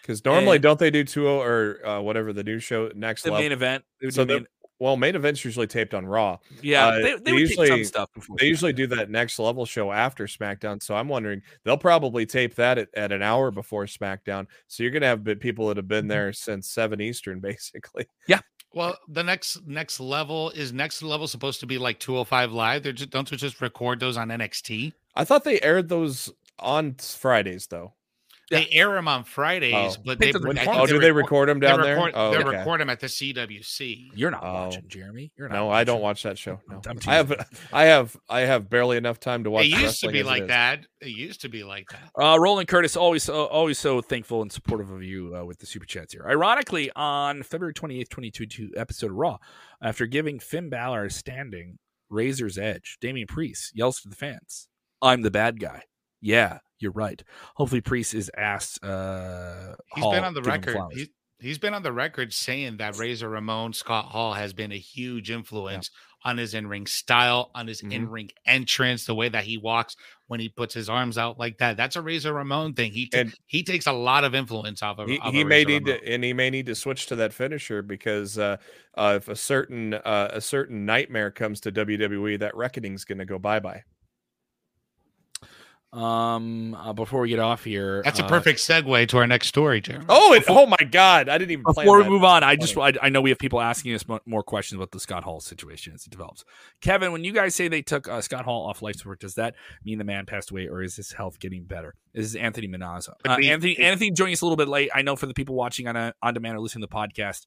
Because 0.00 0.24
normally, 0.24 0.56
And- 0.56 0.62
don't 0.62 0.78
they 0.78 0.90
do 0.90 1.04
two 1.04 1.26
or 1.28 1.86
uh, 1.86 2.00
whatever 2.00 2.32
the 2.32 2.44
new 2.44 2.58
show 2.60 2.90
next 2.94 3.22
The 3.24 3.30
level? 3.30 3.42
main 3.42 3.52
event. 3.52 3.84
They 4.00 4.06
would 4.06 4.14
So 4.14 4.24
the- 4.24 4.34
main- 4.34 4.46
well, 4.80 4.96
main 4.96 5.14
events 5.14 5.44
usually 5.44 5.68
taped 5.68 5.94
on 5.94 6.04
Raw. 6.06 6.38
yeah, 6.62 6.88
uh, 6.88 6.94
they, 6.96 7.02
they 7.02 7.16
they 7.18 7.32
would 7.32 7.46
take 7.46 7.54
some 7.54 7.64
usually- 7.66 7.84
stuff 7.84 8.12
before. 8.12 8.36
They 8.40 8.46
usually 8.46 8.72
do 8.72 8.88
that 8.88 9.10
next 9.10 9.38
level 9.38 9.64
show 9.66 9.92
after 9.92 10.26
SmackDown. 10.26 10.82
So 10.82 10.96
I'm 10.96 11.06
wondering 11.06 11.42
they'll 11.64 11.76
probably 11.78 12.26
tape 12.26 12.56
that 12.56 12.78
at, 12.78 12.88
at 12.94 13.12
an 13.12 13.22
hour 13.22 13.50
before 13.52 13.84
SmackDown. 13.84 14.46
So 14.66 14.82
you're 14.82 14.90
gonna 14.92 15.06
have 15.06 15.24
people 15.40 15.68
that 15.68 15.76
have 15.76 15.86
been 15.86 16.06
Mhm. 16.06 16.08
there 16.08 16.32
since 16.32 16.68
seven 16.68 17.00
Eastern, 17.00 17.38
basically. 17.50 18.06
Yeah. 18.26 18.40
Well, 18.72 18.96
the 19.08 19.22
next 19.24 19.66
next 19.66 20.00
level 20.00 20.50
is 20.50 20.72
next 20.72 21.02
level 21.02 21.26
supposed 21.26 21.60
to 21.60 21.66
be 21.66 21.76
like 21.76 21.98
205 21.98 22.52
live. 22.52 22.82
They're 22.82 22.92
just, 22.92 23.10
don't 23.10 23.28
they 23.28 23.36
just 23.36 23.60
record 23.60 24.00
those 24.00 24.16
on 24.16 24.28
NXT? 24.28 24.92
I 25.14 25.24
thought 25.24 25.44
they 25.44 25.60
aired 25.60 25.88
those 25.88 26.32
on 26.60 26.94
Fridays 26.94 27.66
though. 27.66 27.94
They 28.50 28.68
air 28.72 28.90
them 28.94 29.06
on 29.06 29.22
Fridays, 29.22 29.96
Oh. 29.96 30.02
but 30.04 30.18
Think 30.18 30.32
they, 30.32 30.36
of 30.36 30.42
the 30.42 30.50
I 30.60 30.64
think. 30.64 30.76
Oh, 30.76 30.84
do 30.86 30.98
they 30.98 31.12
record- 31.12 31.16
record 31.16 31.48
them 31.50 31.60
They 31.60 31.68
down 31.68 31.78
record, 31.80 32.14
there? 32.14 32.20
Oh, 32.20 32.30
they 32.32 32.38
okay. 32.38 32.58
record 32.58 32.80
them 32.80 32.90
at 32.90 32.98
the 32.98 33.06
CWC. 33.08 34.10
You're 34.14 34.30
not 34.32 34.42
Oh. 34.42 34.52
watching, 34.52 34.88
Jeremy. 34.88 35.32
You're 35.38 35.48
not. 35.48 35.54
No, 35.54 35.70
I 35.70 35.84
don't 35.84 36.00
watch 36.00 36.24
that 36.24 36.36
show. 36.36 36.60
No, 36.68 36.80
I'm 36.86 36.98
I 37.06 37.14
have. 37.14 37.48
I 37.72 37.84
have, 37.84 38.16
I 38.28 38.40
have 38.40 38.68
barely 38.68 38.96
enough 38.96 39.20
time 39.20 39.44
to 39.44 39.50
watch. 39.50 39.66
It 39.66 39.68
used 39.68 40.00
to 40.00 40.08
be 40.08 40.18
as 40.20 40.26
it 40.26 40.28
like 40.28 40.46
that. 40.48 40.84
It 41.00 41.08
used 41.10 41.42
to 41.42 41.48
be 41.48 41.62
like 41.62 41.88
that. 41.90 42.10
Uh, 42.20 42.38
Roland 42.40 42.68
Curtis, 42.68 42.96
always 42.96 43.28
uh, 43.28 43.44
always 43.44 43.78
so 43.78 44.00
thankful 44.00 44.42
and 44.42 44.50
supportive 44.50 44.90
of 44.90 45.02
you 45.02 45.34
uh, 45.36 45.44
with 45.44 45.58
the 45.60 45.66
super 45.66 45.86
chats 45.86 46.12
here. 46.12 46.26
Ironically, 46.28 46.90
on 46.96 47.42
February 47.44 47.72
28th, 47.74 48.08
2022 48.10 48.70
episode 48.76 49.10
of 49.12 49.16
Raw, 49.16 49.38
after 49.80 50.06
giving 50.06 50.40
Finn 50.40 50.68
Balor 50.68 51.04
a 51.04 51.10
standing 51.10 51.78
Razor's 52.08 52.58
Edge, 52.58 52.98
Damian 53.00 53.28
Priest 53.28 53.70
yells 53.76 54.00
to 54.00 54.08
the 54.08 54.16
fans, 54.16 54.66
I'm 55.00 55.22
the 55.22 55.30
bad 55.30 55.60
guy. 55.60 55.84
Yeah, 56.20 56.58
you're 56.78 56.92
right. 56.92 57.22
Hopefully, 57.56 57.80
Priest 57.80 58.14
is 58.14 58.30
asked. 58.36 58.82
Uh, 58.84 59.74
He's 59.94 60.04
Hall 60.04 60.12
been 60.12 60.24
on 60.24 60.34
the 60.34 60.40
to 60.42 60.44
give 60.44 60.54
him 60.54 60.60
record. 60.60 60.72
flowers. 60.74 61.08
He's, 61.40 61.58
been 61.58 61.72
on 61.72 61.82
the 61.82 61.92
record 61.92 62.34
saying 62.34 62.76
that 62.78 62.98
Razor 62.98 63.28
Ramon 63.28 63.72
Scott 63.72 64.06
Hall 64.06 64.34
has 64.34 64.52
been 64.52 64.72
a 64.72 64.78
huge 64.78 65.30
influence 65.30 65.90
on 66.22 66.36
his 66.36 66.52
in-ring 66.52 66.86
style, 66.86 67.50
on 67.54 67.66
his 67.66 67.80
Mhm. 67.80 67.92
in-ring 67.92 68.30
entrance, 68.44 69.06
the 69.06 69.14
way 69.14 69.30
that 69.30 69.44
he 69.44 69.56
walks 69.56 69.96
when 70.26 70.38
he 70.38 70.50
puts 70.50 70.74
his 70.74 70.90
arms 70.90 71.16
out 71.16 71.38
like 71.38 71.56
that. 71.56 71.78
That's 71.78 71.96
a 71.96 72.02
Razor 72.02 72.34
Ramon 72.34 72.74
thing. 72.74 72.92
He 72.92 73.08
And- 73.14 73.32
he 73.46 73.62
takes 73.62 73.86
a 73.86 73.92
lot 73.92 74.24
of 74.24 74.34
influence 74.34 74.82
off 74.82 74.98
of. 74.98 75.08
He, 75.08 75.18
of 75.18 75.32
he 75.32 75.40
a 75.40 75.44
may 75.46 75.64
Razor 75.64 75.68
need 75.80 75.86
Ramon. 75.88 76.00
to, 76.02 76.12
and 76.12 76.24
he 76.24 76.32
may 76.34 76.50
need 76.50 76.66
to 76.66 76.74
switch 76.74 77.06
to 77.06 77.16
that 77.16 77.32
finisher 77.32 77.80
because 77.80 78.36
uh, 78.36 78.58
uh, 78.98 79.14
if 79.16 79.28
a 79.28 79.36
certain 79.36 79.94
uh, 79.94 80.28
a 80.30 80.42
certain 80.42 80.84
nightmare 80.84 81.30
comes 81.30 81.58
to 81.62 81.72
WWE, 81.72 82.36
that 82.40 82.54
reckoning's 82.54 83.06
going 83.06 83.16
to 83.18 83.24
go 83.24 83.38
bye 83.38 83.60
bye. 83.60 83.84
Um, 85.92 86.72
uh, 86.74 86.92
before 86.92 87.22
we 87.22 87.30
get 87.30 87.40
off 87.40 87.64
here, 87.64 88.00
That's 88.04 88.20
a 88.20 88.24
uh, 88.24 88.28
perfect 88.28 88.60
segue 88.60 89.08
to 89.08 89.18
our 89.18 89.26
next 89.26 89.48
story, 89.48 89.80
Jeremy. 89.80 90.04
Oh, 90.08 90.32
it, 90.34 90.44
oh 90.48 90.64
my 90.64 90.76
God! 90.88 91.28
I 91.28 91.36
didn't 91.36 91.50
even. 91.50 91.64
plan 91.64 91.84
Before 91.84 92.00
we 92.00 92.08
move 92.08 92.22
on, 92.22 92.44
I 92.44 92.54
just 92.54 92.78
I, 92.78 92.92
I 93.02 93.08
know 93.08 93.20
we 93.20 93.30
have 93.30 93.40
people 93.40 93.60
asking 93.60 93.94
us 93.94 94.04
more 94.24 94.44
questions 94.44 94.78
about 94.78 94.92
the 94.92 95.00
Scott 95.00 95.24
Hall 95.24 95.40
situation 95.40 95.92
as 95.92 96.06
it 96.06 96.10
develops. 96.10 96.44
Kevin, 96.80 97.10
when 97.10 97.24
you 97.24 97.32
guys 97.32 97.56
say 97.56 97.66
they 97.66 97.82
took 97.82 98.08
uh, 98.08 98.20
Scott 98.20 98.44
Hall 98.44 98.68
off 98.68 98.82
life 98.82 98.96
support, 98.96 99.18
does 99.18 99.34
that 99.34 99.56
mean 99.84 99.98
the 99.98 100.04
man 100.04 100.26
passed 100.26 100.52
away, 100.52 100.68
or 100.68 100.80
is 100.80 100.94
his 100.94 101.10
health 101.10 101.40
getting 101.40 101.64
better? 101.64 101.96
This 102.14 102.26
is 102.26 102.36
Anthony 102.36 102.68
Minazza. 102.68 103.14
Uh, 103.24 103.36
be- 103.36 103.50
Anthony, 103.50 103.76
Anthony 103.78 104.12
joining 104.12 104.34
us 104.34 104.42
a 104.42 104.44
little 104.44 104.56
bit 104.56 104.68
late. 104.68 104.90
I 104.94 105.02
know 105.02 105.16
for 105.16 105.26
the 105.26 105.34
people 105.34 105.56
watching 105.56 105.88
on 105.88 105.96
a, 105.96 106.14
on 106.22 106.34
demand 106.34 106.56
or 106.56 106.60
listening 106.60 106.82
to 106.82 106.88
the 106.88 106.94
podcast, 106.94 107.46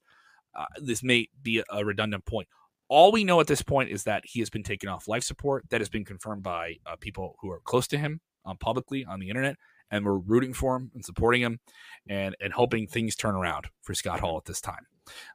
uh, 0.54 0.66
this 0.82 1.02
may 1.02 1.28
be 1.42 1.60
a, 1.60 1.64
a 1.70 1.82
redundant 1.82 2.26
point. 2.26 2.48
All 2.88 3.10
we 3.10 3.24
know 3.24 3.40
at 3.40 3.46
this 3.46 3.62
point 3.62 3.88
is 3.88 4.04
that 4.04 4.24
he 4.26 4.40
has 4.40 4.50
been 4.50 4.62
taken 4.62 4.90
off 4.90 5.08
life 5.08 5.24
support. 5.24 5.64
That 5.70 5.80
has 5.80 5.88
been 5.88 6.04
confirmed 6.04 6.42
by 6.42 6.74
uh, 6.84 6.96
people 7.00 7.36
who 7.40 7.50
are 7.50 7.60
close 7.60 7.86
to 7.86 7.96
him 7.96 8.20
um, 8.44 8.56
publicly 8.58 9.04
on 9.04 9.20
the 9.20 9.28
internet, 9.28 9.56
and 9.90 10.04
we're 10.04 10.18
rooting 10.18 10.52
for 10.52 10.76
him 10.76 10.90
and 10.94 11.04
supporting 11.04 11.42
him, 11.42 11.60
and 12.08 12.36
and 12.40 12.52
hoping 12.52 12.86
things 12.86 13.16
turn 13.16 13.34
around 13.34 13.68
for 13.82 13.94
Scott 13.94 14.20
Hall 14.20 14.36
at 14.36 14.44
this 14.44 14.60
time. 14.60 14.86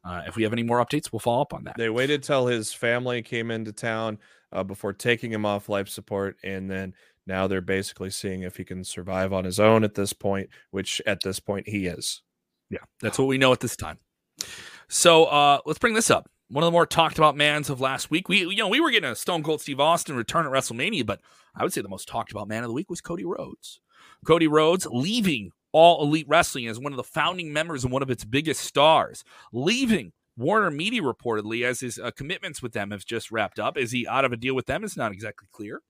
Uh, 0.03 0.21
if 0.27 0.35
we 0.35 0.43
have 0.43 0.53
any 0.53 0.63
more 0.63 0.83
updates, 0.83 1.11
we'll 1.11 1.19
follow 1.19 1.41
up 1.41 1.53
on 1.53 1.63
that. 1.65 1.75
They 1.77 1.89
waited 1.89 2.23
till 2.23 2.47
his 2.47 2.73
family 2.73 3.21
came 3.21 3.51
into 3.51 3.71
town 3.71 4.17
uh, 4.51 4.63
before 4.63 4.93
taking 4.93 5.31
him 5.31 5.45
off 5.45 5.69
life 5.69 5.89
support, 5.89 6.37
and 6.43 6.69
then 6.69 6.93
now 7.27 7.47
they're 7.47 7.61
basically 7.61 8.09
seeing 8.09 8.41
if 8.43 8.57
he 8.57 8.63
can 8.63 8.83
survive 8.83 9.31
on 9.31 9.45
his 9.45 9.59
own 9.59 9.83
at 9.83 9.95
this 9.95 10.13
point. 10.13 10.49
Which 10.71 11.01
at 11.05 11.19
this 11.23 11.39
point 11.39 11.67
he 11.67 11.85
is. 11.85 12.21
Yeah, 12.69 12.79
that's 13.01 13.17
what 13.17 13.27
we 13.27 13.37
know 13.37 13.51
at 13.51 13.59
this 13.59 13.75
time. 13.75 13.97
So 14.87 15.25
uh, 15.25 15.59
let's 15.65 15.79
bring 15.79 15.93
this 15.93 16.09
up. 16.09 16.29
One 16.51 16.63
of 16.63 16.67
the 16.67 16.71
more 16.71 16.87
talked 16.87 17.19
about 17.19 17.37
mans 17.37 17.69
of 17.69 17.79
last 17.79 18.09
week. 18.09 18.27
We 18.27 18.39
you 18.39 18.55
know 18.55 18.67
we 18.67 18.79
were 18.79 18.89
getting 18.89 19.11
a 19.11 19.15
Stone 19.15 19.43
Cold 19.43 19.61
Steve 19.61 19.79
Austin 19.79 20.15
return 20.15 20.47
at 20.47 20.51
WrestleMania, 20.51 21.05
but 21.05 21.21
I 21.55 21.61
would 21.61 21.71
say 21.71 21.81
the 21.81 21.89
most 21.89 22.07
talked 22.07 22.31
about 22.31 22.47
man 22.47 22.63
of 22.63 22.69
the 22.69 22.73
week 22.73 22.89
was 22.89 23.01
Cody 23.01 23.23
Rhodes. 23.23 23.79
Cody 24.25 24.47
Rhodes 24.47 24.87
leaving 24.89 25.51
All 25.71 26.03
Elite 26.03 26.25
Wrestling 26.27 26.67
as 26.67 26.79
one 26.79 26.91
of 26.91 26.97
the 26.97 27.03
founding 27.03 27.53
members 27.53 27.83
and 27.83 27.93
one 27.93 28.01
of 28.01 28.09
its 28.09 28.25
biggest 28.25 28.61
stars, 28.61 29.23
leaving 29.53 30.11
Warner 30.37 30.71
Media 30.71 31.03
reportedly 31.03 31.63
as 31.63 31.81
his 31.81 31.99
uh, 31.99 32.09
commitments 32.09 32.63
with 32.63 32.73
them 32.73 32.89
have 32.89 33.05
just 33.05 33.29
wrapped 33.29 33.59
up. 33.59 33.77
Is 33.77 33.91
he 33.91 34.07
out 34.07 34.25
of 34.25 34.33
a 34.33 34.37
deal 34.37 34.55
with 34.55 34.65
them? 34.65 34.83
It's 34.83 34.97
not 34.97 35.11
exactly 35.11 35.47
clear. 35.51 35.81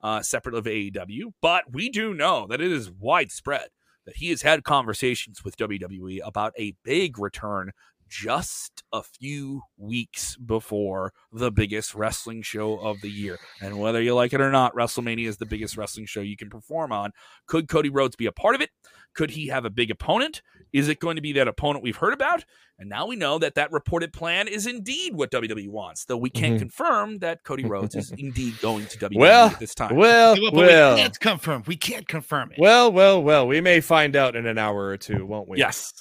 Uh, 0.00 0.22
separate 0.22 0.54
of 0.54 0.66
AEW, 0.66 1.32
but 1.40 1.72
we 1.72 1.88
do 1.88 2.12
know 2.12 2.46
that 2.48 2.60
it 2.60 2.70
is 2.70 2.90
widespread 2.90 3.68
that 4.04 4.16
he 4.16 4.30
has 4.30 4.42
had 4.42 4.64
conversations 4.64 5.42
with 5.42 5.56
WWE 5.56 6.20
about 6.24 6.52
a 6.58 6.74
big 6.84 7.18
return 7.18 7.72
just 8.08 8.82
a 8.92 9.02
few 9.02 9.62
weeks 9.76 10.36
before 10.36 11.12
the 11.32 11.50
biggest 11.50 11.94
wrestling 11.94 12.42
show 12.42 12.78
of 12.78 13.00
the 13.00 13.10
year. 13.10 13.38
And 13.60 13.78
whether 13.78 14.00
you 14.00 14.14
like 14.14 14.32
it 14.32 14.40
or 14.40 14.50
not, 14.52 14.74
WrestleMania 14.74 15.26
is 15.26 15.38
the 15.38 15.46
biggest 15.46 15.76
wrestling 15.76 16.06
show 16.06 16.20
you 16.20 16.36
can 16.36 16.48
perform 16.50 16.92
on. 16.92 17.10
Could 17.46 17.68
Cody 17.68 17.90
Rhodes 17.90 18.16
be 18.16 18.26
a 18.26 18.32
part 18.32 18.54
of 18.54 18.60
it? 18.60 18.70
Could 19.14 19.30
he 19.32 19.48
have 19.48 19.64
a 19.64 19.70
big 19.70 19.90
opponent? 19.90 20.42
Is 20.72 20.88
it 20.88 20.98
going 20.98 21.16
to 21.16 21.22
be 21.22 21.32
that 21.34 21.46
opponent 21.48 21.84
we've 21.84 21.96
heard 21.96 22.12
about? 22.12 22.44
And 22.78 22.88
now 22.88 23.06
we 23.06 23.14
know 23.14 23.38
that 23.38 23.54
that 23.54 23.70
reported 23.70 24.12
plan 24.12 24.48
is 24.48 24.66
indeed 24.66 25.14
what 25.14 25.30
WWE 25.30 25.68
wants, 25.68 26.04
though 26.04 26.16
we 26.16 26.30
can't 26.30 26.56
Mhm. 26.56 26.58
confirm 26.58 27.18
that 27.18 27.44
Cody 27.44 27.64
Rhodes 27.64 27.94
is 27.94 28.10
indeed 28.18 28.54
going 28.60 28.86
to 28.86 28.98
WWE 28.98 29.18
Well, 29.20 29.46
at 29.50 29.60
this 29.60 29.74
time. 29.74 29.94
Well, 29.94 30.34
But 30.34 30.52
well, 30.54 30.94
we 30.96 31.00
can't 31.02 31.20
confirm. 31.20 31.62
We 31.66 31.76
can't 31.76 32.08
confirm 32.08 32.50
it. 32.52 32.58
well, 32.58 32.90
well, 32.90 33.22
well. 33.22 33.46
We 33.46 33.60
may 33.60 33.80
find 33.80 34.16
out 34.16 34.34
in 34.34 34.46
an 34.46 34.58
hour 34.58 34.86
or 34.88 34.96
two, 34.96 35.24
won't 35.24 35.48
we? 35.48 35.58
yes. 35.58 35.92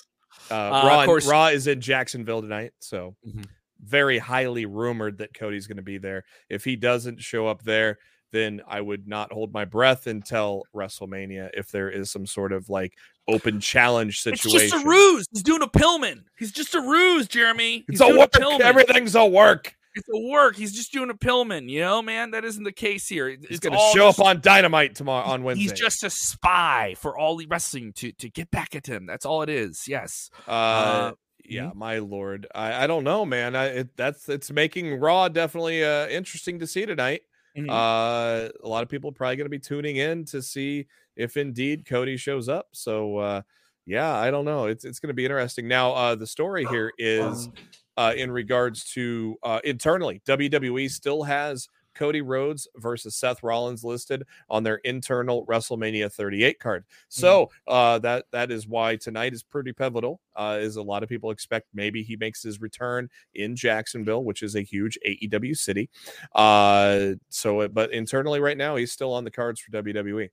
Uh, 0.52 0.56
Uh, 0.56 0.84
Raw, 0.88 1.00
of 1.02 1.06
course- 1.06 1.28
Raw 1.28 1.48
is 1.48 1.68
in 1.68 1.82
Jacksonville 1.82 2.42
tonight, 2.42 2.72
so 2.80 3.16
Mhm. 3.28 3.46
very 3.82 4.18
highly 4.18 4.66
rumored 4.66 5.18
that 5.20 5.34
Cody's 5.34 5.68
going 5.68 5.78
to 5.78 5.84
be 5.84 5.98
there. 5.98 6.24
If 6.50 6.64
he 6.64 6.76
doesn't 6.76 7.22
show 7.22 7.48
up 7.48 7.64
there, 7.64 7.98
then 8.32 8.62
I 8.68 8.82
would 8.82 9.08
not 9.08 9.32
hold 9.32 9.54
my 9.54 9.64
breath 9.66 10.08
until 10.08 10.64
WrestleMania 10.76 11.52
if 11.54 11.70
there 11.70 11.90
is 11.90 12.10
some 12.12 12.26
sort 12.26 12.52
of 12.52 12.68
like 12.70 12.94
open 13.28 13.60
challenge 13.60 14.22
situation. 14.22 14.62
It's 14.62 14.72
just 14.72 14.86
a 14.86 14.88
ruse. 14.88 15.28
He's 15.32 15.44
doing 15.44 15.62
a 15.62 15.68
Pillman. 15.68 16.24
He's 16.38 16.52
just 16.52 16.74
a 16.74 16.82
ruse, 16.82 17.28
Jeremy. 17.28 17.84
He's 17.88 18.02
It's 18.02 18.02
a 18.02 18.18
work. 18.18 18.32
Pillman. 18.32 18.62
Everything's 18.62 19.16
a 19.16 19.26
work. 19.26 19.76
It's 19.96 20.08
a 20.10 20.20
work. 20.32 20.56
He's 20.56 20.74
just 20.74 20.92
doing 20.92 21.10
a 21.10 21.14
Pillman. 21.14 21.70
You 21.70 21.82
know, 21.82 22.02
man, 22.02 22.32
that 22.32 22.44
isn't 22.44 22.64
the 22.64 22.72
case 22.72 23.08
here. 23.08 23.30
It- 23.30 23.46
He's 23.48 23.60
going 23.60 23.74
to 23.74 23.80
show 23.94 24.08
just- 24.08 24.20
up 24.20 24.26
on 24.26 24.42
Dynamite 24.42 24.96
tomorrow 24.96 25.26
on 25.28 25.44
Wednesday. 25.44 25.64
He's 25.64 25.74
just 25.74 26.04
a 26.04 26.10
spy 26.10 26.96
for 27.00 27.18
all 27.18 27.36
the 27.38 27.46
wrestling 27.48 27.94
to 27.94 28.12
to 28.14 28.30
get 28.30 28.50
back 28.52 28.76
at 28.76 28.88
him. 28.88 29.06
That's 29.06 29.26
all 29.26 29.42
it 29.44 29.50
is. 29.50 29.88
Yes. 29.88 30.30
Uh, 30.48 30.52
Uh, 30.52 31.12
yeah, 31.46 31.72
my 31.76 32.00
lord. 32.00 32.48
I, 32.56 32.86
I 32.86 32.88
don't 32.88 33.04
know, 33.04 33.26
man. 33.26 33.56
I 33.56 33.66
it, 33.66 33.98
that's 33.98 34.30
it's 34.30 34.50
making 34.52 35.00
Raw 35.00 35.28
definitely 35.28 35.84
uh 35.84 36.08
interesting 36.08 36.60
to 36.60 36.68
see 36.68 36.86
tonight. 36.86 37.22
Mhm. 37.58 37.70
Uh, 37.70 38.50
a 38.64 38.68
lot 38.68 38.82
of 38.82 38.90
people 38.90 39.10
are 39.12 39.14
probably 39.14 39.36
going 39.36 39.46
to 39.46 39.50
be 39.50 39.60
tuning 39.60 39.98
in 39.98 40.26
to 40.26 40.42
see 40.42 40.88
if 41.16 41.38
indeed 41.38 41.86
Cody 41.86 42.18
shows 42.18 42.50
up. 42.50 42.70
So, 42.72 43.18
uh, 43.18 43.42
yeah, 43.86 44.12
I 44.16 44.32
don't 44.32 44.46
know. 44.46 44.66
It's 44.66 44.86
it's 44.86 45.00
going 45.00 45.10
to 45.10 45.14
be 45.14 45.26
interesting. 45.26 45.68
Now, 45.68 45.92
uh, 45.94 46.16
the 46.16 46.26
story 46.26 46.66
here 46.66 46.92
is 46.98 47.50
uh, 47.98 48.14
in 48.16 48.32
regards 48.32 48.84
to 48.94 49.38
uh, 49.44 49.60
internally, 49.64 50.22
WWE 50.26 50.90
still 50.90 51.24
has 51.24 51.68
Cody 51.94 52.22
Rhodes 52.22 52.68
versus 52.78 53.16
Seth 53.16 53.44
Rollins 53.44 53.84
listed 53.84 54.24
on 54.50 54.64
their 54.64 54.78
internal 54.78 55.46
WrestleMania 55.46 56.12
38 56.12 56.60
card. 56.60 56.86
So 57.10 57.50
uh, 57.68 58.00
that 58.00 58.26
that 58.32 58.52
is 58.52 58.68
why 58.68 58.96
tonight 58.96 59.34
is 59.34 59.44
pretty 59.44 59.74
pivotal. 59.74 60.20
Uh, 60.36 60.58
is 60.60 60.76
a 60.76 60.82
lot 60.82 61.04
of 61.04 61.10
people 61.10 61.32
expect 61.32 61.68
maybe 61.74 62.04
he 62.04 62.16
makes 62.16 62.42
his 62.42 62.62
return 62.62 63.10
in 63.36 63.56
Jacksonville, 63.56 64.24
which 64.24 64.44
is 64.44 64.56
a 64.56 64.62
huge 64.62 64.98
AEW 65.08 65.56
city. 65.56 65.90
Uh, 66.34 67.14
so, 67.30 67.68
but 67.68 67.92
internally 67.92 68.40
right 68.40 68.58
now, 68.58 68.76
he's 68.76 68.92
still 68.92 69.14
on 69.14 69.24
the 69.24 69.32
cards 69.32 69.60
for. 69.60 69.72
WWE. 69.74 70.30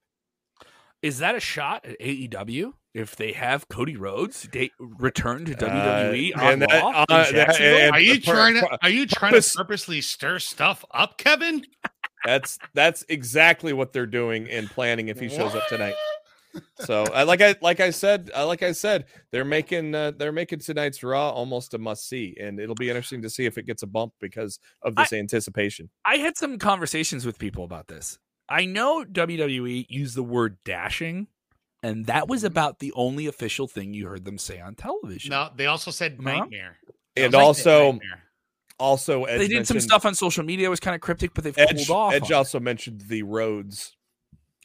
Is 1.02 1.18
that 1.18 1.34
a 1.34 1.40
shot 1.40 1.86
at 1.86 1.98
AEW 1.98 2.74
if 2.94 3.14
they 3.16 3.32
have 3.32 3.68
Cody 3.68 3.96
Rhodes 3.96 4.48
de- 4.50 4.72
return 4.78 5.44
to 5.46 5.52
Uh, 5.54 6.10
WWE 6.10 6.32
on 6.36 6.52
and 6.54 6.62
that- 6.62 6.82
Raw? 6.82 6.90
uh, 6.90 7.04
that- 7.08 7.30
Jacksonville? 7.32 7.78
and- 7.78 7.92
Are 7.94 8.00
you 8.00 8.20
per- 8.20 8.32
trying 8.32 8.54
to? 8.54 8.78
Are 8.82 8.90
you 8.90 9.06
trying 9.06 9.32
purpose- 9.32 9.52
to 9.52 9.58
purposely 9.58 10.00
stir 10.00 10.38
stuff 10.38 10.84
up, 10.92 11.16
Kevin? 11.18 11.64
That's 12.24 12.58
that's 12.74 13.04
exactly 13.08 13.72
what 13.72 13.92
they're 13.92 14.06
doing 14.06 14.48
and 14.50 14.68
planning 14.68 15.08
if 15.08 15.18
he 15.20 15.28
shows 15.28 15.54
up 15.54 15.66
tonight. 15.68 15.94
So, 16.80 17.04
I 17.04 17.22
like 17.22 17.40
I 17.40 17.54
like 17.62 17.78
I 17.78 17.90
said, 17.90 18.30
uh, 18.36 18.44
like 18.44 18.62
I 18.64 18.72
said, 18.72 19.04
they're 19.30 19.44
making 19.44 19.94
uh, 19.94 20.10
they're 20.10 20.32
making 20.32 20.58
tonight's 20.58 21.02
Raw 21.04 21.30
almost 21.30 21.72
a 21.74 21.78
must 21.78 22.08
see, 22.08 22.36
and 22.40 22.58
it'll 22.58 22.74
be 22.74 22.88
interesting 22.90 23.22
to 23.22 23.30
see 23.30 23.46
if 23.46 23.56
it 23.56 23.66
gets 23.66 23.84
a 23.84 23.86
bump 23.86 24.14
because 24.20 24.58
of 24.82 24.96
this 24.96 25.12
anticipation. 25.12 25.90
I 26.04 26.16
had 26.16 26.36
some 26.36 26.58
conversations 26.58 27.24
with 27.24 27.38
people 27.38 27.62
about 27.64 27.86
this. 27.86 28.18
I 28.48 28.64
know 28.64 29.04
WWE 29.04 29.86
used 29.88 30.16
the 30.16 30.24
word 30.24 30.58
dashing, 30.64 31.28
and 31.82 32.06
that 32.06 32.28
was 32.28 32.44
about 32.44 32.78
the 32.78 32.92
only 32.94 33.26
official 33.26 33.66
thing 33.68 33.94
you 33.94 34.06
heard 34.06 34.24
them 34.24 34.38
say 34.38 34.60
on 34.60 34.74
television. 34.74 35.30
No, 35.30 35.50
they 35.54 35.66
also 35.66 35.90
said 35.90 36.16
Am 36.18 36.26
I 36.26 36.32
wrong? 36.32 36.40
nightmare. 36.40 36.76
And 37.16 37.32
Sounds 37.32 37.34
like 37.34 37.42
also, 37.44 37.92
nightmare. 37.92 38.22
also 38.78 39.24
Edge 39.24 39.38
they 39.40 39.48
did 39.48 39.66
some 39.66 39.80
stuff 39.80 40.06
on 40.06 40.14
social 40.14 40.44
media. 40.44 40.66
It 40.66 40.70
was 40.70 40.80
kind 40.80 40.94
of 40.94 41.00
cryptic, 41.00 41.32
but 41.34 41.44
they've 41.44 41.58
Edge, 41.58 41.86
cooled 41.86 41.90
off. 41.90 42.12
Edge 42.14 42.22
on 42.24 42.30
it. 42.30 42.34
also 42.34 42.60
mentioned 42.60 43.02
the 43.08 43.22
Rhodes. 43.22 43.96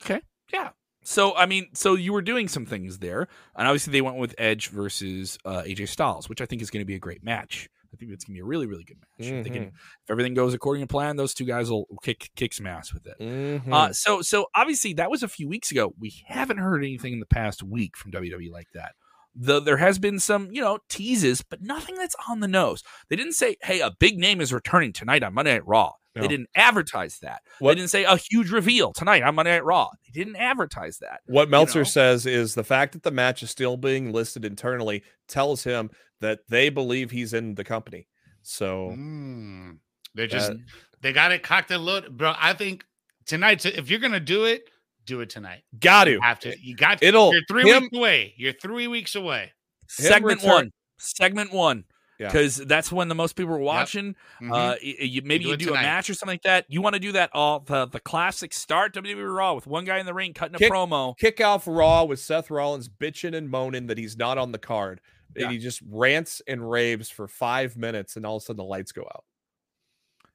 Okay, 0.04 0.22
yeah. 0.54 0.70
So 1.04 1.36
I 1.36 1.46
mean, 1.46 1.68
so 1.74 1.94
you 1.96 2.14
were 2.14 2.22
doing 2.22 2.48
some 2.48 2.66
things 2.66 3.00
there, 3.00 3.28
and 3.56 3.68
obviously 3.68 3.92
they 3.92 4.02
went 4.02 4.18
with 4.18 4.34
Edge 4.38 4.70
versus 4.70 5.38
uh, 5.46 5.62
AJ 5.64 5.90
Styles, 5.90 6.28
which 6.30 6.42
I 6.42 6.46
think 6.46 6.62
is 6.62 6.70
going 6.72 6.82
to 6.82 6.86
be 6.86 6.96
a 6.96 7.00
great 7.00 7.24
match. 7.24 7.70
I 7.96 7.98
think 7.98 8.12
it's 8.12 8.26
going 8.26 8.34
to 8.36 8.38
be 8.38 8.42
a 8.42 8.46
really, 8.46 8.68
really 8.68 8.84
good 8.84 8.98
match. 9.00 9.30
If, 9.32 9.46
can, 9.46 9.54
Mm-hmm. 9.54 9.64
if 9.68 10.10
everything 10.10 10.34
goes 10.34 10.54
according 10.54 10.84
to 10.84 10.88
plan, 10.88 11.16
those 11.16 11.34
two 11.34 11.46
guys 11.46 11.70
will 11.72 11.88
kick 12.04 12.30
kick 12.36 12.54
some 12.54 12.68
ass 12.68 12.94
with 12.94 13.08
it. 13.08 13.18
Mhm. 13.20 13.72
Uh, 13.74 13.94
so 13.94 14.22
so 14.22 14.48
obviously 14.56 14.94
that 14.94 15.10
was 15.10 15.24
a 15.24 15.28
few 15.28 15.48
weeks 15.48 15.72
ago. 15.72 15.94
We 16.00 16.14
haven't 16.28 16.58
heard 16.58 16.84
anything 16.84 17.14
in 17.14 17.20
the 17.20 17.26
past 17.26 17.64
week 17.64 17.96
from 17.98 18.12
WWE 18.12 18.52
like 18.52 18.68
that. 18.74 18.94
The, 19.38 19.60
there 19.60 19.78
has 19.78 20.00
been 20.00 20.20
some, 20.20 20.50
you 20.52 20.62
know, 20.62 20.80
teases, 20.88 21.42
but 21.42 21.62
nothing 21.62 21.96
that's 21.96 22.16
on 22.30 22.40
the 22.40 22.48
nose. 22.48 22.84
They 23.10 23.18
didn't 23.18 23.34
say, 23.34 23.58
"Hey, 23.62 23.82
a 23.82 23.92
big 23.92 24.18
name 24.18 24.40
is 24.40 24.54
returning 24.54 24.94
tonight 24.94 25.24
on 25.24 25.34
Monday 25.34 25.54
Night 25.54 25.68
Raw." 25.68 25.92
No. 26.16 26.22
They 26.22 26.28
didn't 26.30 26.50
advertise 26.56 27.20
that. 27.20 27.42
What- 27.60 27.72
They 27.72 27.76
didn't 27.82 27.90
say 27.90 28.04
a 28.06 28.16
huge 28.18 28.52
reveal 28.52 28.94
tonight 28.94 29.22
on 29.24 29.36
Monday 29.36 29.52
Night 29.52 29.66
Raw. 29.66 29.90
They 30.06 30.12
didn't 30.24 30.38
advertise 30.38 30.98
that. 31.00 31.22
What 31.26 31.50
Meltzer 31.50 31.80
know? 31.80 31.84
says 31.84 32.26
is 32.26 32.56
the 32.56 32.64
fact 32.64 32.94
that 32.94 33.04
the 33.04 33.12
match 33.12 33.44
is 33.44 33.52
still 33.52 33.76
being 33.78 34.12
listed 34.14 34.46
internally 34.46 35.04
tells 35.28 35.64
him 35.64 35.90
that 36.22 36.40
they 36.48 36.70
believe 36.70 37.12
he's 37.12 37.34
in 37.34 37.56
the 37.56 37.64
company. 37.66 38.08
So 38.44 38.92
Mm. 38.96 39.80
They're 40.14 40.28
just 40.28 40.52
uh, 40.52 40.56
they 41.02 41.12
got 41.12 41.32
it 41.34 41.44
cocked 41.44 41.72
and 41.72 41.84
loaded, 41.84 42.16
bro. 42.18 42.34
I 42.38 42.54
think 42.54 42.86
tonight, 43.26 43.66
if 43.66 43.90
you're 43.90 44.00
gonna 44.00 44.20
do 44.22 44.46
it, 44.46 44.70
do 45.06 45.20
it 45.20 45.30
tonight. 45.30 45.64
got 45.80 46.06
to. 46.06 46.12
You 46.12 46.22
have 46.22 46.40
to. 46.40 46.56
You 46.62 46.76
got. 46.76 47.04
It'll- 47.04 47.34
You're 47.34 47.44
three 47.50 47.70
him- 47.70 47.84
weeks 47.84 47.98
away. 47.98 48.34
You're 48.38 48.54
three 48.54 48.88
weeks 48.88 49.16
away. 49.16 49.52
segment 49.90 50.40
return- 50.42 50.52
one 50.54 50.72
segment 50.98 51.52
one 51.52 51.84
Yeah. 52.18 52.28
because 52.28 52.56
that's 52.58 52.92
when 52.94 53.10
the 53.10 53.16
most 53.16 53.36
people 53.36 53.54
are 53.54 53.60
watching 53.60 54.16
Mhm. 54.42 54.54
uh 54.54 54.76
you, 54.82 55.22
maybe 55.24 55.44
do 55.44 55.50
you 55.50 55.58
do 55.58 55.70
a 55.72 55.74
match 55.74 56.10
or 56.10 56.14
something 56.14 56.34
like 56.36 56.44
that 56.44 56.66
you 56.70 56.82
want 56.82 56.94
to 56.94 57.00
do 57.00 57.12
that 57.12 57.30
all 57.34 57.60
the 57.60 57.88
the 57.88 58.00
classic 58.00 58.54
start 58.54 58.94
WWE 58.94 59.36
Raw 59.36 59.54
with 59.54 59.68
one 59.68 59.84
guy 59.84 60.00
in 60.00 60.06
the 60.06 60.14
ring 60.14 60.34
cutting 60.34 60.56
a 60.56 60.60
promo 60.72 61.18
Kick 61.18 61.42
off 61.42 61.68
Raw 61.68 62.06
with 62.06 62.20
Seth 62.20 62.50
Rollins 62.50 62.88
bitching 62.88 63.36
and 63.36 63.50
moaning 63.50 63.88
that 63.88 63.98
he's 63.98 64.16
not 64.18 64.38
on 64.38 64.54
the 64.54 64.58
card. 64.60 65.02
Yeah. 65.36 65.44
And 65.44 65.52
he 65.52 65.58
just 65.58 65.82
rants 65.90 66.42
and 66.48 66.70
raves 66.70 67.10
for 67.10 67.28
five 67.28 67.76
minutes 67.76 68.16
and 68.16 68.26
all 68.26 68.38
of 68.38 68.44
a 68.44 68.46
sudden 68.46 68.58
the 68.58 68.64
lights 68.64 68.94
go 68.94 69.02
out. 69.02 69.26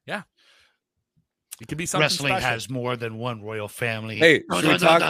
Yeah. 0.05 0.23
It 1.63 1.69
could 1.69 1.79
be 1.79 1.87
something 1.87 2.05
Wrestling 2.05 2.33
special. 2.33 2.49
has 2.49 2.71
more 2.71 2.97
than 2.97 3.19
one 3.19 3.43
royal 3.43 3.69
family. 3.69 4.17
Hey, 4.17 4.43
should 4.61 4.65
we 4.67 4.79
talk? 4.79 5.01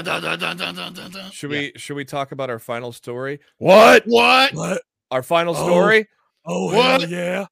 Should 1.32 1.50
Yeah. 1.50 1.58
we 1.58 1.72
should 1.76 1.96
we 1.96 2.04
talk 2.04 2.32
about 2.32 2.50
our 2.50 2.58
final 2.58 2.92
story? 2.92 3.40
What? 3.58 4.04
What? 4.06 4.54
what? 4.54 4.82
Our 5.10 5.22
final 5.22 5.56
Oh. 5.56 5.64
story? 5.66 6.06
Oh 6.08 6.14
What? 6.45 7.03
hell 7.03 7.11
yeah! 7.11 7.47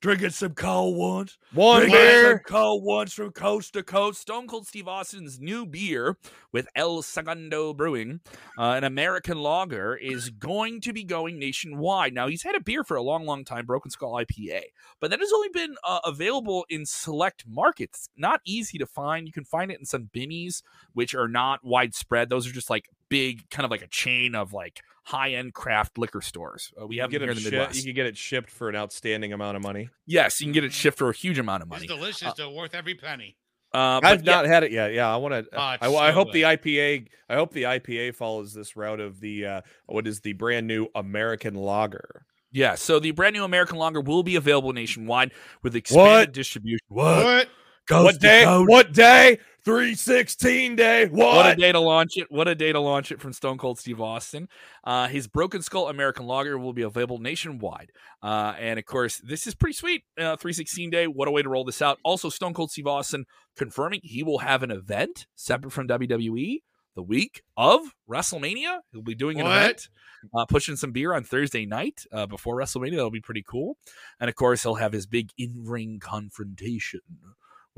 Drinking 0.00 0.30
some 0.30 0.54
cold 0.54 0.96
ones. 0.96 1.38
One 1.52 1.80
Drinking 1.80 1.98
beer. 1.98 2.42
cold 2.46 2.84
ones 2.84 3.12
from 3.12 3.32
coast 3.32 3.72
to 3.72 3.82
coast. 3.82 4.20
Stone 4.20 4.46
Cold 4.46 4.64
Steve 4.64 4.86
Austin's 4.86 5.40
new 5.40 5.66
beer 5.66 6.16
with 6.52 6.68
El 6.76 7.02
Segundo 7.02 7.74
Brewing, 7.74 8.20
uh, 8.56 8.74
an 8.76 8.84
American 8.84 9.38
lager, 9.38 9.96
is 9.96 10.30
going 10.30 10.80
to 10.82 10.92
be 10.92 11.02
going 11.02 11.36
nationwide. 11.40 12.14
Now 12.14 12.28
he's 12.28 12.44
had 12.44 12.54
a 12.54 12.60
beer 12.60 12.84
for 12.84 12.96
a 12.96 13.02
long, 13.02 13.26
long 13.26 13.44
time, 13.44 13.66
Broken 13.66 13.90
Skull 13.90 14.12
IPA, 14.12 14.60
but 15.00 15.10
that 15.10 15.18
has 15.18 15.32
only 15.32 15.48
been 15.48 15.74
uh, 15.82 15.98
available 16.04 16.64
in 16.70 16.86
select 16.86 17.42
markets. 17.48 18.08
Not 18.16 18.40
easy 18.44 18.78
to 18.78 18.86
find. 18.86 19.26
You 19.26 19.32
can 19.32 19.44
find 19.44 19.72
it 19.72 19.80
in 19.80 19.84
some 19.84 20.10
Binny's, 20.12 20.62
which 20.92 21.12
are 21.12 21.28
not 21.28 21.64
widespread. 21.64 22.30
Those 22.30 22.46
are 22.46 22.52
just 22.52 22.70
like 22.70 22.88
big, 23.08 23.48
kind 23.50 23.64
of 23.64 23.70
like 23.70 23.82
a 23.82 23.86
chain 23.88 24.34
of 24.34 24.52
like 24.52 24.80
high-end 25.04 25.54
craft 25.54 25.96
liquor 25.98 26.20
stores. 26.20 26.70
Uh, 26.80 26.86
we 26.86 26.96
You 26.96 27.00
have 27.02 27.10
get 27.10 27.20
them 27.20 27.28
here 27.28 27.32
it 27.32 27.38
in 27.38 27.44
the 27.44 27.50
shi- 27.50 27.56
Midwest. 27.56 27.76
you 27.78 27.84
can 27.84 27.94
get 27.94 28.06
it 28.06 28.16
shipped 28.16 28.50
for 28.50 28.68
an 28.68 28.76
outstanding 28.76 29.32
amount 29.32 29.56
of 29.56 29.62
money. 29.62 29.88
Yes, 30.06 30.40
you 30.40 30.46
can 30.46 30.52
get 30.52 30.64
it 30.64 30.72
shipped 30.72 30.98
for 30.98 31.08
a 31.10 31.14
huge 31.14 31.38
amount 31.38 31.62
of 31.62 31.68
money. 31.68 31.84
It's 31.84 31.90
money. 31.90 32.00
delicious. 32.00 32.32
though, 32.36 32.50
worth 32.52 32.74
every 32.74 32.94
penny. 32.94 33.36
Uh, 33.74 34.00
I've 34.02 34.18
but 34.20 34.24
yeah, 34.24 34.32
not 34.36 34.46
had 34.46 34.64
it 34.64 34.72
yet. 34.72 34.92
Yeah, 34.94 35.12
I 35.12 35.16
want 35.16 35.34
to. 35.34 35.46
Oh, 35.52 35.58
I, 35.60 36.08
I 36.08 36.10
hope 36.10 36.32
the. 36.32 36.42
IPA. 36.42 37.06
I 37.28 37.34
hope 37.34 37.52
the 37.52 37.64
IPA 37.64 38.14
follows 38.14 38.54
this 38.54 38.76
route 38.76 38.98
of 39.00 39.20
the 39.20 39.44
uh, 39.44 39.60
what 39.86 40.06
is 40.06 40.20
the 40.20 40.32
brand 40.32 40.66
new 40.66 40.88
American 40.94 41.54
Lager. 41.54 42.24
yeah. 42.50 42.76
So 42.76 42.98
the 42.98 43.10
brand 43.10 43.34
new 43.34 43.44
American 43.44 43.76
lager 43.76 44.00
will 44.00 44.22
be 44.22 44.36
available 44.36 44.72
nationwide 44.72 45.32
with 45.62 45.76
expanded 45.76 46.06
What? 46.28 46.32
distribution. 46.32 46.86
What? 46.88 47.48
Coast 47.88 48.04
what 48.04 48.20
day? 48.20 48.44
coast. 48.44 48.68
What 48.68 48.92
day? 48.92 49.38
Three 49.64 49.94
sixteen 49.94 50.76
day. 50.76 51.06
What? 51.08 51.36
What 51.36 51.52
a 51.52 51.56
day 51.56 51.72
to 51.72 51.80
launch 51.80 52.12
it! 52.16 52.26
What 52.30 52.48
a 52.48 52.54
day 52.54 52.72
to 52.72 52.80
launch 52.80 53.12
it 53.12 53.20
from 53.20 53.32
Stone 53.32 53.58
Cold 53.58 53.78
Steve 53.78 54.00
Austin. 54.00 54.48
Uh, 54.84 55.08
his 55.08 55.26
Broken 55.26 55.60
Skull 55.62 55.88
American 55.88 56.26
Lager 56.26 56.58
will 56.58 56.72
be 56.72 56.82
available 56.82 57.18
nationwide, 57.18 57.90
uh, 58.22 58.54
and 58.58 58.78
of 58.78 58.86
course, 58.86 59.20
this 59.24 59.46
is 59.46 59.54
pretty 59.54 59.74
sweet. 59.74 60.04
Uh, 60.18 60.36
Three 60.36 60.52
sixteen 60.54 60.90
day. 60.90 61.06
What 61.06 61.28
a 61.28 61.30
way 61.30 61.42
to 61.42 61.48
roll 61.48 61.64
this 61.64 61.82
out! 61.82 61.98
Also, 62.02 62.28
Stone 62.30 62.54
Cold 62.54 62.70
Steve 62.70 62.86
Austin 62.86 63.26
confirming 63.56 64.00
he 64.02 64.22
will 64.22 64.38
have 64.38 64.62
an 64.62 64.70
event 64.70 65.26
separate 65.34 65.72
from 65.72 65.88
WWE 65.88 66.62
the 66.94 67.02
week 67.02 67.42
of 67.56 67.80
WrestleMania. 68.08 68.78
He'll 68.92 69.02
be 69.02 69.14
doing 69.14 69.38
an 69.38 69.46
What? 69.46 69.56
event, 69.56 69.88
uh, 70.34 70.46
pushing 70.46 70.76
some 70.76 70.92
beer 70.92 71.12
on 71.14 71.24
Thursday 71.24 71.66
night 71.66 72.04
uh, 72.10 72.26
before 72.26 72.56
WrestleMania. 72.56 72.92
That'll 72.96 73.10
be 73.10 73.20
pretty 73.20 73.44
cool. 73.46 73.76
And 74.18 74.28
of 74.28 74.34
course, 74.34 74.62
he'll 74.62 74.76
have 74.76 74.92
his 74.92 75.06
big 75.06 75.30
in 75.36 75.64
ring 75.64 76.00
confrontation 76.00 77.00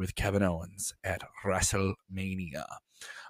with 0.01 0.15
Kevin 0.15 0.43
Owens 0.43 0.95
at 1.05 1.21
WrestleMania. 1.45 2.65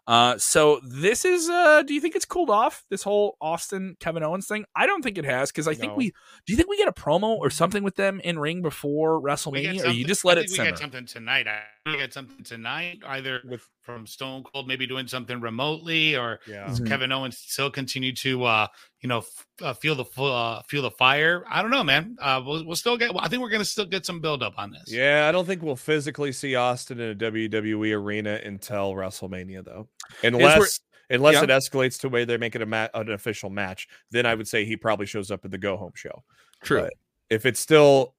Uh, 0.07 0.37
so 0.39 0.81
this 0.83 1.25
is. 1.25 1.49
Uh, 1.49 1.83
do 1.83 1.95
you 1.95 2.01
think 2.01 2.17
it's 2.17 2.25
cooled 2.25 2.51
off 2.51 2.85
this 2.91 3.03
whole 3.03 3.37
Austin 3.41 3.97
Kevin 4.01 4.23
Owens 4.25 4.47
thing? 4.47 4.65
I 4.75 4.87
don't 4.87 5.03
think 5.03 5.19
it 5.19 5.25
has 5.25 5.53
because 5.53 5.69
I 5.69 5.75
think 5.75 5.97
we. 5.97 6.07
Do 6.47 6.53
you 6.53 6.57
think 6.57 6.69
we 6.69 6.77
get 6.79 6.89
a 6.89 6.93
promo 6.93 7.37
or 7.37 7.51
something 7.51 7.85
with 7.85 7.97
them 7.97 8.19
in 8.25 8.39
ring 8.39 8.63
before 8.63 9.21
WrestleMania, 9.23 9.69
or 9.69 9.73
you 9.73 9.79
something- 9.81 10.07
just 10.07 10.25
I 10.25 10.29
let 10.29 10.39
it 10.39 10.41
think 10.43 10.51
we 10.53 10.57
simmer? 10.57 10.71
get 10.71 10.79
something 10.79 11.07
tonight. 11.07 11.47
I 11.47 11.61
think 11.85 11.97
we 11.97 12.03
get 12.03 12.13
something 12.15 12.43
tonight, 12.45 12.99
either 13.07 13.41
With 13.45 13.69
from 13.83 14.07
Stone 14.07 14.45
Cold, 14.53 14.67
maybe 14.69 14.87
doing 14.87 15.07
something 15.07 15.41
remotely, 15.41 16.17
or 16.17 16.41
yeah. 16.47 16.67
Mhm. 16.69 16.89
Kevin 16.89 17.13
Owens 17.13 17.39
still 17.39 17.71
continue 17.71 18.13
to, 18.17 18.45
uh, 18.45 18.67
you 19.01 19.09
know, 19.09 19.19
f- 19.19 19.47
uh, 19.63 19.75
feel 19.75 19.95
the 19.95 20.05
fu- 20.05 20.25
uh, 20.25 20.63
feel 20.69 20.83
the 20.83 20.91
fire. 20.93 21.45
I 21.51 21.61
don't 21.63 21.71
know, 21.71 21.83
man. 21.85 22.17
Uh, 22.21 22.41
we'll, 22.45 22.65
we'll 22.67 22.77
still 22.77 22.97
get. 22.97 23.11
I 23.19 23.29
think 23.29 23.43
we're 23.43 23.49
gonna 23.51 23.65
still 23.65 23.87
get 23.87 24.07
some 24.07 24.21
build 24.21 24.43
up 24.43 24.55
on 24.59 24.71
this. 24.71 24.85
Yeah, 24.93 25.27
I 25.29 25.33
don't 25.33 25.47
think 25.47 25.63
we'll 25.63 25.77
physically 25.77 26.33
see 26.33 26.55
Austin 26.55 27.01
in 27.01 27.11
a 27.11 27.15
WWE 27.15 27.93
arena 27.97 28.41
until 28.45 28.93
WrestleMania, 28.95 29.60
though. 29.63 29.89
Unless 30.23 30.81
unless 31.11 31.35
Yeah. 31.35 31.43
it 31.45 31.51
escalates 31.51 31.99
to 32.01 32.09
where 32.09 32.25
they 32.25 32.37
make 32.37 32.55
it 32.55 32.63
a 32.63 32.67
ma- 32.67 32.89
an 32.95 33.11
official 33.11 33.51
match, 33.51 33.89
then 34.11 34.27
I 34.27 34.35
would 34.35 34.47
say 34.49 34.65
he 34.65 34.77
probably 34.77 35.07
shows 35.07 35.31
up 35.31 35.45
at 35.45 35.51
the 35.51 35.59
go 35.59 35.77
home 35.77 35.93
show. 35.95 36.23
True. 36.63 36.83
But 36.83 36.95
if 37.31 37.47
it's 37.47 37.59
still 37.61 38.15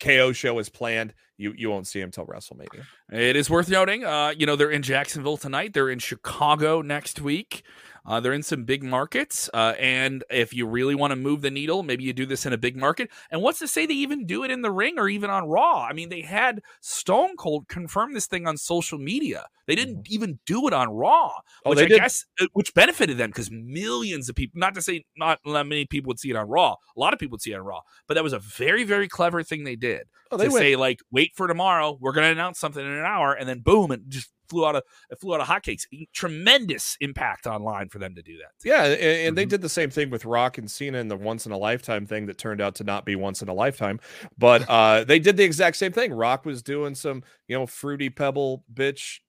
KO 0.00 0.32
show 0.32 0.58
is 0.58 0.68
planned, 0.68 1.14
you 1.38 1.52
you 1.56 1.70
won't 1.70 1.86
see 1.86 2.00
him 2.00 2.10
till 2.10 2.26
WrestleMania. 2.26 2.84
It 3.12 3.36
is 3.36 3.50
worth 3.50 3.68
noting, 3.68 4.04
uh, 4.04 4.32
you 4.36 4.46
know, 4.46 4.56
they're 4.56 4.70
in 4.70 4.82
Jacksonville 4.82 5.36
tonight. 5.36 5.72
They're 5.72 5.90
in 5.90 5.98
Chicago 5.98 6.82
next 6.82 7.20
week. 7.20 7.62
Uh, 8.06 8.20
they're 8.20 8.32
in 8.32 8.42
some 8.42 8.64
big 8.64 8.82
markets. 8.82 9.50
Uh, 9.52 9.74
and 9.78 10.24
if 10.30 10.54
you 10.54 10.66
really 10.66 10.94
want 10.94 11.10
to 11.10 11.16
move 11.16 11.42
the 11.42 11.50
needle, 11.50 11.82
maybe 11.82 12.04
you 12.04 12.12
do 12.12 12.26
this 12.26 12.46
in 12.46 12.52
a 12.52 12.58
big 12.58 12.76
market. 12.76 13.10
And 13.30 13.42
what's 13.42 13.58
to 13.58 13.68
say 13.68 13.84
they 13.86 13.94
even 13.94 14.26
do 14.26 14.44
it 14.44 14.50
in 14.50 14.62
the 14.62 14.70
ring 14.70 14.98
or 14.98 15.08
even 15.08 15.30
on 15.30 15.48
Raw? 15.48 15.82
I 15.88 15.92
mean, 15.92 16.08
they 16.08 16.20
had 16.22 16.60
Stone 16.80 17.36
Cold 17.36 17.68
confirm 17.68 18.14
this 18.14 18.26
thing 18.26 18.46
on 18.46 18.56
social 18.56 18.98
media. 18.98 19.46
They 19.66 19.74
didn't 19.74 20.06
even 20.08 20.38
do 20.46 20.68
it 20.68 20.72
on 20.72 20.88
Raw, 20.90 21.32
Oh, 21.64 21.70
which 21.70 21.78
they 21.80 21.86
I 21.86 21.88
did. 21.88 21.98
guess 22.00 22.24
uh, 22.40 22.46
which 22.52 22.72
benefited 22.74 23.18
them 23.18 23.30
because 23.30 23.50
millions 23.50 24.28
of 24.28 24.36
people, 24.36 24.60
not 24.60 24.74
to 24.76 24.82
say 24.82 25.04
not 25.16 25.40
that 25.44 25.64
many 25.66 25.86
people 25.86 26.08
would 26.08 26.20
see 26.20 26.30
it 26.30 26.36
on 26.36 26.48
Raw, 26.48 26.76
a 26.96 27.00
lot 27.00 27.12
of 27.12 27.18
people 27.18 27.32
would 27.34 27.42
see 27.42 27.50
it 27.50 27.56
on 27.56 27.62
Raw, 27.62 27.80
but 28.06 28.14
that 28.14 28.22
was 28.22 28.32
a 28.32 28.38
very, 28.38 28.84
very 28.84 29.08
clever 29.08 29.42
thing 29.42 29.64
they 29.64 29.74
did 29.74 30.06
Oh, 30.30 30.36
to 30.36 30.42
they 30.44 30.48
went. 30.48 30.60
say 30.62 30.76
like, 30.76 31.00
wait 31.10 31.32
for 31.34 31.48
tomorrow. 31.48 31.98
We're 32.00 32.12
going 32.12 32.26
to 32.26 32.30
announce 32.32 32.60
something 32.60 32.84
in 32.84 32.92
an 32.92 33.04
hour, 33.04 33.32
and 33.32 33.48
then 33.48 33.58
boom, 33.60 33.90
and 33.90 34.04
just 34.08 34.30
flew 34.48 34.66
out 34.66 34.76
of 34.76 34.82
it 35.10 35.20
flew 35.20 35.34
out 35.34 35.40
of 35.40 35.46
hotcakes. 35.46 35.82
Tremendous 36.12 36.96
impact 37.00 37.46
online 37.46 37.88
for 37.88 37.98
them 37.98 38.14
to 38.14 38.22
do 38.22 38.36
that. 38.38 38.52
Yeah, 38.64 38.84
and, 38.84 38.94
and 39.28 39.36
they 39.38 39.46
Mhm. 39.46 39.50
did 39.50 39.62
the 39.62 39.68
same 39.68 39.90
thing 39.90 40.10
with 40.10 40.24
Rock 40.24 40.58
and 40.58 40.70
Cena 40.70 40.98
in 40.98 41.08
the 41.08 41.16
once 41.16 41.46
in 41.46 41.52
a 41.52 41.58
lifetime 41.58 42.06
thing 42.06 42.26
that 42.26 42.38
turned 42.38 42.60
out 42.60 42.74
to 42.76 42.84
not 42.84 43.04
be 43.04 43.16
once 43.16 43.42
in 43.42 43.48
a 43.48 43.54
lifetime. 43.54 44.00
But 44.38 44.64
uh, 44.70 45.04
they 45.04 45.18
did 45.18 45.36
the 45.36 45.44
exact 45.44 45.76
same 45.76 45.92
thing. 45.92 46.12
Rock 46.12 46.44
was 46.44 46.62
doing 46.62 46.94
some, 46.94 47.22
you 47.48 47.56
know, 47.58 47.66
fruity 47.66 48.10
pebble 48.10 48.64
bitch, 48.72 49.20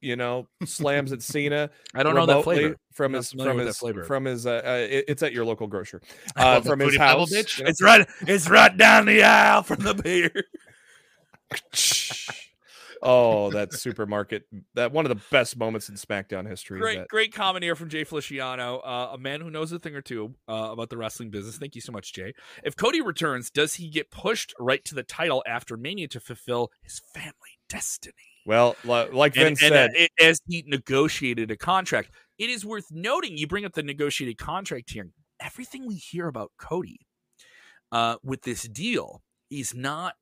you 0.00 0.16
know, 0.16 0.48
slams 0.64 1.12
at 1.12 1.22
Cena. 1.32 1.70
I 1.94 2.02
don't 2.02 2.14
know 2.14 2.26
that 2.26 2.44
flavor. 2.44 2.76
from 2.92 3.14
his 3.14 3.30
from 3.32 3.58
his 3.58 3.78
from 4.06 4.24
his. 4.26 4.46
Uh, 4.46 4.60
uh, 4.64 4.86
it- 4.90 5.04
it's 5.08 5.22
at 5.22 5.32
your 5.32 5.44
local 5.44 5.66
grocer. 5.66 6.00
Uh, 6.36 6.60
from 6.60 6.80
his 6.80 6.96
house. 6.96 7.32
bitch? 7.32 7.58
you 7.58 7.64
know? 7.64 7.70
It's 7.70 7.80
right. 7.82 8.06
It's 8.26 8.50
right 8.50 8.76
down 8.76 9.06
the 9.06 9.22
aisle 9.22 9.62
from 9.62 9.82
the 9.82 9.94
beer. 9.94 10.44
Oh, 13.04 13.50
that 13.50 13.72
supermarket! 13.74 14.44
That 14.74 14.92
one 14.92 15.04
of 15.04 15.08
the 15.08 15.22
best 15.30 15.56
moments 15.56 15.88
in 15.88 15.96
SmackDown 15.96 16.48
history. 16.48 16.80
Great, 16.80 16.98
that- 16.98 17.08
great 17.08 17.32
comment 17.32 17.62
here 17.62 17.76
from 17.76 17.88
Jay 17.88 18.04
Feliciano, 18.04 18.78
uh, 18.78 19.10
a 19.12 19.18
man 19.18 19.40
who 19.40 19.50
knows 19.50 19.72
a 19.72 19.78
thing 19.78 19.94
or 19.94 20.02
two 20.02 20.34
uh, 20.48 20.70
about 20.72 20.90
the 20.90 20.96
wrestling 20.96 21.30
business. 21.30 21.58
Thank 21.58 21.74
you 21.74 21.80
so 21.80 21.92
much, 21.92 22.12
Jay. 22.12 22.32
If 22.62 22.76
Cody 22.76 23.00
returns, 23.00 23.50
does 23.50 23.74
he 23.74 23.88
get 23.88 24.10
pushed 24.10 24.54
right 24.58 24.84
to 24.84 24.94
the 24.94 25.02
title 25.02 25.42
after 25.46 25.76
Mania 25.76 26.08
to 26.08 26.20
fulfill 26.20 26.70
his 26.82 27.00
family 27.12 27.58
destiny? 27.68 28.14
Well, 28.46 28.76
like 28.84 29.34
Vince 29.34 29.62
and, 29.62 29.72
said, 29.72 29.90
uh, 29.98 30.24
as 30.24 30.40
he 30.46 30.64
negotiated 30.66 31.50
a 31.50 31.56
contract. 31.56 32.10
It 32.38 32.50
is 32.50 32.64
worth 32.64 32.86
noting. 32.90 33.38
You 33.38 33.46
bring 33.46 33.64
up 33.64 33.72
the 33.72 33.82
negotiated 33.82 34.38
contract 34.38 34.90
here. 34.90 35.08
Everything 35.40 35.86
we 35.86 35.94
hear 35.94 36.26
about 36.26 36.52
Cody 36.58 37.06
uh, 37.92 38.16
with 38.22 38.42
this 38.42 38.64
deal 38.64 39.22
is 39.50 39.74
not 39.74 40.14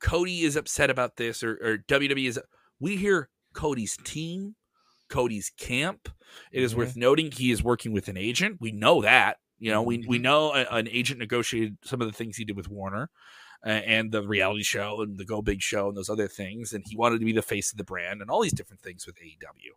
Cody 0.00 0.42
is 0.42 0.56
upset 0.56 0.90
about 0.90 1.16
this 1.16 1.42
or, 1.42 1.52
or 1.62 1.78
WWE 1.88 2.28
is. 2.28 2.40
We 2.80 2.96
hear 2.96 3.28
Cody's 3.52 3.96
team, 4.04 4.54
Cody's 5.08 5.50
camp. 5.58 6.08
It 6.52 6.62
is 6.62 6.74
Mhm. 6.74 6.76
worth 6.78 6.96
noting 6.96 7.30
he 7.32 7.50
is 7.50 7.62
working 7.62 7.92
with 7.92 8.08
an 8.08 8.16
agent. 8.16 8.58
We 8.60 8.72
know 8.72 9.02
that. 9.02 9.38
You 9.58 9.72
know, 9.72 9.82
we 9.82 10.04
we 10.06 10.18
know 10.18 10.52
a, 10.54 10.64
an 10.70 10.86
agent 10.88 11.18
negotiated 11.18 11.78
some 11.82 12.00
of 12.00 12.06
the 12.06 12.12
things 12.16 12.36
he 12.36 12.44
did 12.44 12.56
with 12.56 12.68
Warner 12.68 13.10
uh, 13.66 13.70
and 13.70 14.12
the 14.12 14.22
reality 14.26 14.62
show 14.62 15.00
and 15.02 15.18
the 15.18 15.24
Go 15.24 15.42
Big 15.42 15.60
show 15.62 15.88
and 15.88 15.96
those 15.96 16.08
other 16.08 16.28
things. 16.28 16.72
And 16.72 16.84
he 16.86 16.96
wanted 16.96 17.18
to 17.18 17.24
be 17.24 17.32
the 17.32 17.42
face 17.42 17.72
of 17.72 17.78
the 17.78 17.82
brand 17.84 18.22
and 18.22 18.30
all 18.30 18.40
these 18.42 18.52
different 18.52 18.82
things 18.82 19.04
with 19.04 19.16
AEW. 19.16 19.72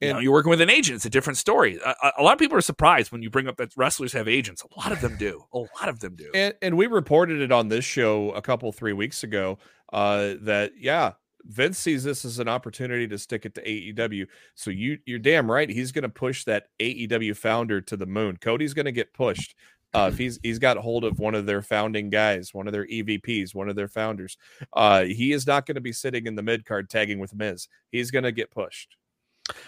You 0.00 0.08
And- 0.08 0.16
know, 0.16 0.20
you're 0.20 0.32
working 0.32 0.50
with 0.50 0.60
an 0.62 0.70
agent; 0.70 0.96
it's 0.96 1.04
a 1.04 1.10
different 1.10 1.36
story. 1.36 1.78
A, 1.84 1.94
a- 2.02 2.12
a 2.18 2.22
lot 2.22 2.32
of 2.32 2.38
people 2.38 2.56
are 2.56 2.62
surprised 2.62 3.12
when 3.12 3.22
you 3.22 3.28
bring 3.30 3.46
up 3.48 3.56
that 3.58 3.72
wrestlers 3.76 4.12
have 4.14 4.28
agents. 4.28 4.62
A 4.64 4.80
lot 4.80 4.92
of 4.92 5.00
them 5.00 5.16
do. 5.18 5.44
A 5.52 5.58
lot 5.58 5.88
of 5.88 6.00
them 6.00 6.16
do. 6.16 6.30
and 6.34 6.54
and 6.62 6.76
we 6.76 6.86
reported 6.86 7.40
it 7.42 7.52
on 7.52 7.68
this 7.68 7.84
show 7.84 8.30
a 8.32 8.40
couple 8.42 8.72
three 8.72 8.92
weeks 8.94 9.22
ago 9.22 9.58
uh 9.92 10.34
that 10.42 10.72
yeah 10.78 11.12
vince 11.44 11.76
sees 11.78 12.04
this 12.04 12.24
as 12.24 12.38
an 12.38 12.46
opportunity 12.48 13.08
to 13.08 13.18
stick 13.18 13.44
it 13.44 13.54
to 13.56 13.62
aew 13.64 14.26
so 14.54 14.70
you 14.70 14.98
you're 15.04 15.18
damn 15.18 15.50
right 15.50 15.68
he's 15.68 15.90
going 15.90 16.02
to 16.02 16.08
push 16.08 16.44
that 16.44 16.66
aew 16.78 17.36
founder 17.36 17.80
to 17.80 17.96
the 17.96 18.06
moon 18.06 18.36
cody's 18.40 18.72
going 18.72 18.84
to 18.86 18.92
get 18.92 19.12
pushed 19.12 19.56
uh 19.94 20.08
if 20.12 20.16
he's 20.18 20.38
he's 20.44 20.60
got 20.60 20.76
hold 20.76 21.02
of 21.02 21.18
one 21.18 21.34
of 21.34 21.46
their 21.46 21.60
founding 21.60 22.08
guys 22.08 22.54
one 22.54 22.68
of 22.68 22.72
their 22.72 22.86
evps 22.86 23.52
one 23.52 23.68
of 23.68 23.74
their 23.74 23.88
founders 23.88 24.36
uh 24.74 25.02
he 25.02 25.32
is 25.32 25.44
not 25.44 25.66
going 25.66 25.74
to 25.74 25.80
be 25.80 25.92
sitting 25.92 26.26
in 26.26 26.36
the 26.36 26.42
mid 26.42 26.64
card 26.64 26.88
tagging 26.88 27.18
with 27.18 27.34
miz 27.34 27.66
he's 27.90 28.12
going 28.12 28.22
to 28.24 28.30
get 28.32 28.52
pushed 28.52 28.96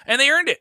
and 0.07 0.21
they 0.21 0.31
earned 0.31 0.49
it. 0.49 0.59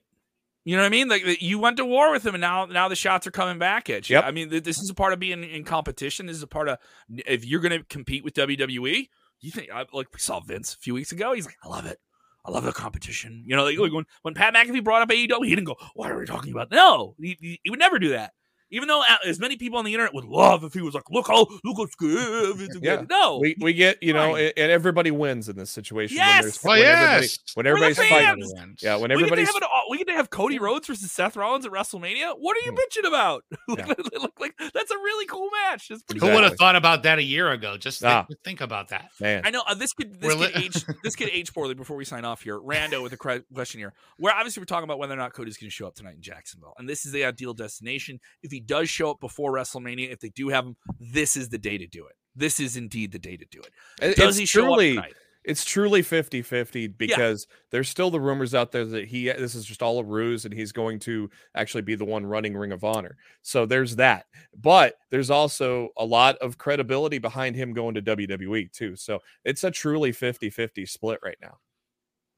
You 0.63 0.75
know 0.75 0.83
what 0.83 0.87
I 0.87 0.89
mean? 0.91 1.07
Like 1.09 1.41
you 1.41 1.57
went 1.57 1.77
to 1.77 1.85
war 1.85 2.11
with 2.11 2.21
them, 2.23 2.35
and 2.35 2.41
now 2.41 2.65
now 2.65 2.87
the 2.87 2.95
shots 2.95 3.25
are 3.25 3.31
coming 3.31 3.57
back 3.57 3.89
at 3.89 4.09
you. 4.09 4.15
Yep. 4.17 4.25
I 4.25 4.31
mean, 4.31 4.49
this 4.49 4.79
is 4.79 4.89
a 4.91 4.93
part 4.93 5.11
of 5.13 5.19
being 5.19 5.43
in 5.43 5.63
competition. 5.63 6.27
This 6.27 6.35
is 6.37 6.43
a 6.43 6.47
part 6.47 6.69
of 6.69 6.77
if 7.09 7.43
you're 7.45 7.61
going 7.61 7.77
to 7.79 7.83
compete 7.85 8.23
with 8.23 8.35
WWE. 8.35 9.07
You 9.39 9.51
think 9.51 9.69
I- 9.73 9.85
like 9.91 10.13
we 10.13 10.19
saw 10.19 10.39
Vince 10.39 10.75
a 10.75 10.77
few 10.77 10.93
weeks 10.93 11.11
ago? 11.11 11.33
He's 11.33 11.47
like, 11.47 11.57
I 11.63 11.67
love 11.67 11.87
it. 11.87 11.97
I 12.45 12.51
love 12.51 12.63
the 12.63 12.71
competition. 12.71 13.43
You 13.45 13.55
know, 13.55 13.65
like, 13.65 13.77
when 13.91 14.05
when 14.21 14.33
Pat 14.35 14.53
McAfee 14.53 14.83
brought 14.83 15.01
up 15.01 15.09
AEW, 15.09 15.45
he 15.45 15.49
didn't 15.55 15.65
go, 15.65 15.77
"What 15.95 16.11
are 16.11 16.17
we 16.19 16.25
talking 16.25 16.51
about?" 16.51 16.71
No, 16.71 17.15
he, 17.19 17.59
he 17.63 17.69
would 17.69 17.79
never 17.79 17.97
do 17.99 18.09
that. 18.09 18.33
Even 18.71 18.87
though 18.87 19.01
uh, 19.01 19.17
as 19.25 19.39
many 19.39 19.57
people 19.57 19.77
on 19.79 19.85
the 19.85 19.93
internet 19.93 20.13
would 20.13 20.25
love 20.25 20.63
if 20.63 20.73
he 20.73 20.81
was 20.81 20.93
like, 20.93 21.09
"Look 21.11 21.27
how 21.27 21.45
look 21.63 21.77
how 21.77 21.87
good." 21.97 22.69
Yeah. 22.81 23.03
No, 23.09 23.37
we 23.39 23.55
we 23.59 23.73
get 23.73 24.01
you 24.01 24.13
know, 24.13 24.35
and 24.35 24.53
and 24.57 24.71
everybody 24.71 25.11
wins 25.11 25.49
in 25.49 25.55
this 25.57 25.69
situation. 25.69 26.17
Yes! 26.17 26.63
when, 26.63 26.79
Well, 26.79 26.81
there's, 26.81 27.27
when 27.55 27.65
everybody 27.67 27.87
yes. 27.95 27.95
when 27.99 28.31
everybody's 28.31 28.47
fighting. 28.47 28.55
fans. 28.57 28.79
Yeah, 28.81 28.95
when 28.95 29.01
we 29.01 29.07
get, 29.07 29.11
everybody's 29.23 29.47
have 29.47 29.55
an, 29.57 29.67
we 29.89 29.97
get 29.97 30.07
to 30.07 30.13
have 30.13 30.29
Cody 30.29 30.57
Rhodes 30.59 30.87
versus 30.87 31.11
Seth 31.11 31.35
Rollins 31.35 31.65
at 31.65 31.71
WrestleMania. 31.71 32.33
What 32.37 32.57
are 32.57 32.61
you 32.65 32.71
Hmm. 32.71 32.77
bitching 32.77 33.07
about? 33.07 33.43
Yeah. 33.77 33.85
Look 34.19 34.39
like 34.39 34.53
that's 34.73 34.91
a 34.91 34.97
really 34.97 35.25
cool 35.25 35.49
match. 35.69 35.87
That's 35.89 36.01
pretty 36.03 36.19
Who 36.25 36.33
would 36.33 36.43
have 36.43 36.55
thought 36.57 36.75
about 36.75 37.03
that 37.03 37.19
a 37.19 37.23
year 37.23 37.49
ago? 37.51 37.77
Just 37.77 38.01
think, 38.01 38.11
Ah. 38.11 38.25
think 38.43 38.59
about 38.61 38.89
that. 38.89 39.09
man. 39.19 39.41
I 39.45 39.49
know 39.49 39.63
uh, 39.67 39.73
this 39.75 39.93
could 39.93 40.19
this 40.19 40.35
We're 40.35 40.47
could 40.47 40.55
li- 40.55 40.65
age 40.65 40.85
this 41.03 41.15
could 41.15 41.29
age 41.29 41.53
poorly 41.53 41.73
before 41.73 41.95
we 41.97 42.05
sign 42.05 42.25
off 42.25 42.41
here. 42.41 42.59
Rando 42.59 43.01
with 43.03 43.13
a 43.13 43.17
cre- 43.17 43.37
question 43.53 43.79
here. 43.79 43.93
Where 44.17 44.33
obviously 44.33 44.61
we're 44.61 44.65
talking 44.65 44.83
about 44.83 44.99
whether 44.99 45.13
or 45.13 45.17
not 45.17 45.33
Cody's 45.33 45.57
going 45.57 45.69
to 45.69 45.73
show 45.73 45.87
up 45.87 45.95
tonight 45.95 46.15
in 46.15 46.21
Jacksonville, 46.21 46.73
and 46.77 46.87
this 46.89 47.05
is 47.05 47.11
the 47.11 47.23
ideal 47.25 47.53
destination. 47.53 48.19
If 48.43 48.51
he 48.51 48.59
does 48.65 48.89
show 48.89 49.11
up 49.11 49.19
before 49.19 49.51
WrestleMania, 49.53 50.11
if 50.11 50.19
they 50.19 50.29
do 50.29 50.49
have 50.49 50.65
him, 50.65 50.75
this 50.99 51.35
is 51.35 51.49
the 51.49 51.57
day 51.57 51.77
to 51.77 51.87
do 51.87 52.05
it. 52.07 52.15
This 52.35 52.59
is 52.59 52.77
indeed 52.77 53.11
the 53.11 53.19
day 53.19 53.37
to 53.37 53.45
do 53.51 53.59
it. 53.59 53.71
It- 54.01 54.15
Does 54.15 54.29
it's 54.29 54.37
he 54.37 54.45
show 54.45 54.61
truly, 54.61 54.97
up 54.97 55.03
tonight? 55.03 55.17
it's 55.43 55.65
truly 55.65 56.01
50-50 56.01 56.97
because 56.97 57.47
there's 57.71 57.89
still 57.89 58.09
the 58.11 58.19
rumors 58.21 58.53
out 58.55 58.71
there 58.71 58.85
that 58.85 59.05
he 59.07 59.25
this 59.25 59.55
is 59.55 59.65
just 59.65 59.81
all 59.81 59.99
a 59.99 60.03
ruse 60.03 60.45
and 60.45 60.53
he's 60.53 60.71
going 60.71 60.99
to 60.99 61.29
actually 61.55 61.81
be 61.81 61.95
the 61.95 62.05
one 62.05 62.25
running 62.25 62.55
Ring 62.55 62.71
of 62.71 62.83
Honor. 62.83 63.17
So 63.41 63.65
there's 63.65 63.95
that. 63.97 64.27
But 64.55 64.95
there's 65.09 65.29
also 65.31 65.89
a 65.97 66.05
lot 66.05 66.37
of 66.37 66.57
credibility 66.57 67.17
behind 67.17 67.55
him 67.55 67.73
going 67.73 67.95
to 67.95 68.01
WWE 68.01 68.71
too. 68.71 68.95
So 68.95 69.19
it's 69.43 69.63
a 69.63 69.71
truly 69.71 70.11
50-50 70.11 70.87
split 70.87 71.19
right 71.23 71.37
now. 71.41 71.57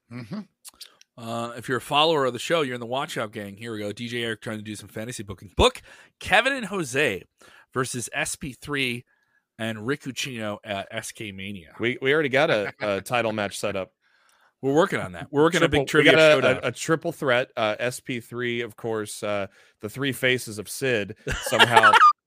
hmm 0.09 0.39
Uh, 1.17 1.53
if 1.57 1.67
you're 1.67 1.77
a 1.77 1.81
follower 1.81 2.25
of 2.25 2.33
the 2.33 2.39
show, 2.39 2.61
you're 2.61 2.73
in 2.73 2.79
the 2.79 2.87
Watch 2.87 3.17
Out 3.17 3.31
gang. 3.31 3.55
Here 3.55 3.71
we 3.71 3.79
go. 3.79 3.91
DJ 3.91 4.23
Eric 4.23 4.41
trying 4.41 4.57
to 4.57 4.63
do 4.63 4.75
some 4.75 4.89
fantasy 4.89 5.23
booking. 5.23 5.51
Book 5.55 5.81
Kevin 6.19 6.53
and 6.53 6.65
Jose 6.65 7.23
versus 7.73 8.09
SP3 8.15 9.03
and 9.59 9.85
Rick 9.85 10.01
Ucchino 10.03 10.57
at 10.63 10.87
SK 11.05 11.21
Mania. 11.33 11.75
We 11.79 11.97
we 12.01 12.13
already 12.13 12.29
got 12.29 12.49
a, 12.49 12.73
a 12.79 13.01
title 13.01 13.31
match 13.31 13.59
set 13.59 13.75
up. 13.75 13.91
We're 14.61 14.73
working 14.73 14.99
on 14.99 15.11
that. 15.11 15.27
We're 15.29 15.43
working 15.43 15.59
on 15.61 15.65
a 15.65 15.69
big 15.69 15.87
Triple- 15.87 16.01
we 16.01 16.09
trivia 16.09 16.41
got 16.41 16.61
a, 16.61 16.65
a, 16.65 16.67
a 16.69 16.71
triple 16.71 17.11
threat. 17.11 17.49
Uh, 17.55 17.75
SP3, 17.75 18.63
of 18.63 18.77
course, 18.77 19.21
uh, 19.21 19.47
the 19.81 19.89
three 19.89 20.13
faces 20.13 20.57
of 20.57 20.69
Sid 20.69 21.17
somehow 21.43 21.91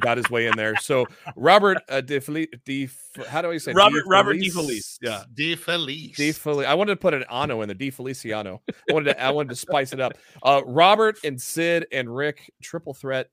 got 0.00 0.16
his 0.16 0.28
way 0.30 0.46
in 0.46 0.56
there. 0.56 0.76
So 0.76 1.06
Robert 1.36 1.78
uh, 1.88 2.00
De, 2.00 2.20
Feli- 2.20 2.48
De 2.64 2.88
how 3.28 3.42
do 3.42 3.50
I 3.50 3.58
say 3.58 3.72
it? 3.72 3.74
Robert- 3.74 4.04
De 4.04 4.08
Robert 4.08 4.36
Felice- 4.36 4.54
DeFelice, 4.54 4.98
yeah. 5.02 5.24
De 5.34 5.54
Felice. 5.56 6.16
De 6.16 6.32
Feli- 6.32 6.64
I 6.66 6.74
wanted 6.74 6.92
to 6.94 7.00
put 7.00 7.14
an 7.14 7.24
ano 7.30 7.62
in 7.62 7.68
the 7.68 7.74
De 7.74 7.90
Feliciano. 7.90 8.62
I 8.88 8.92
wanted 8.92 9.12
to 9.14 9.22
I 9.22 9.30
wanted 9.30 9.50
to 9.50 9.56
spice 9.56 9.92
it 9.92 10.00
up. 10.00 10.12
Uh, 10.42 10.62
Robert 10.66 11.18
and 11.24 11.40
Sid 11.40 11.86
and 11.92 12.14
Rick 12.14 12.52
triple 12.62 12.94
threat 12.94 13.28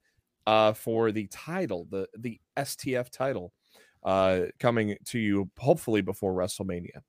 uh, 0.48 0.74
for 0.74 1.12
the 1.12 1.28
title, 1.28 1.88
the 1.90 2.08
the 2.18 2.40
STF 2.58 3.10
title, 3.10 3.54
uh, 4.04 4.42
coming 4.60 4.98
to 5.06 5.20
you 5.20 5.50
hopefully 5.58 6.02
before 6.02 6.34
WrestleMania. 6.34 7.02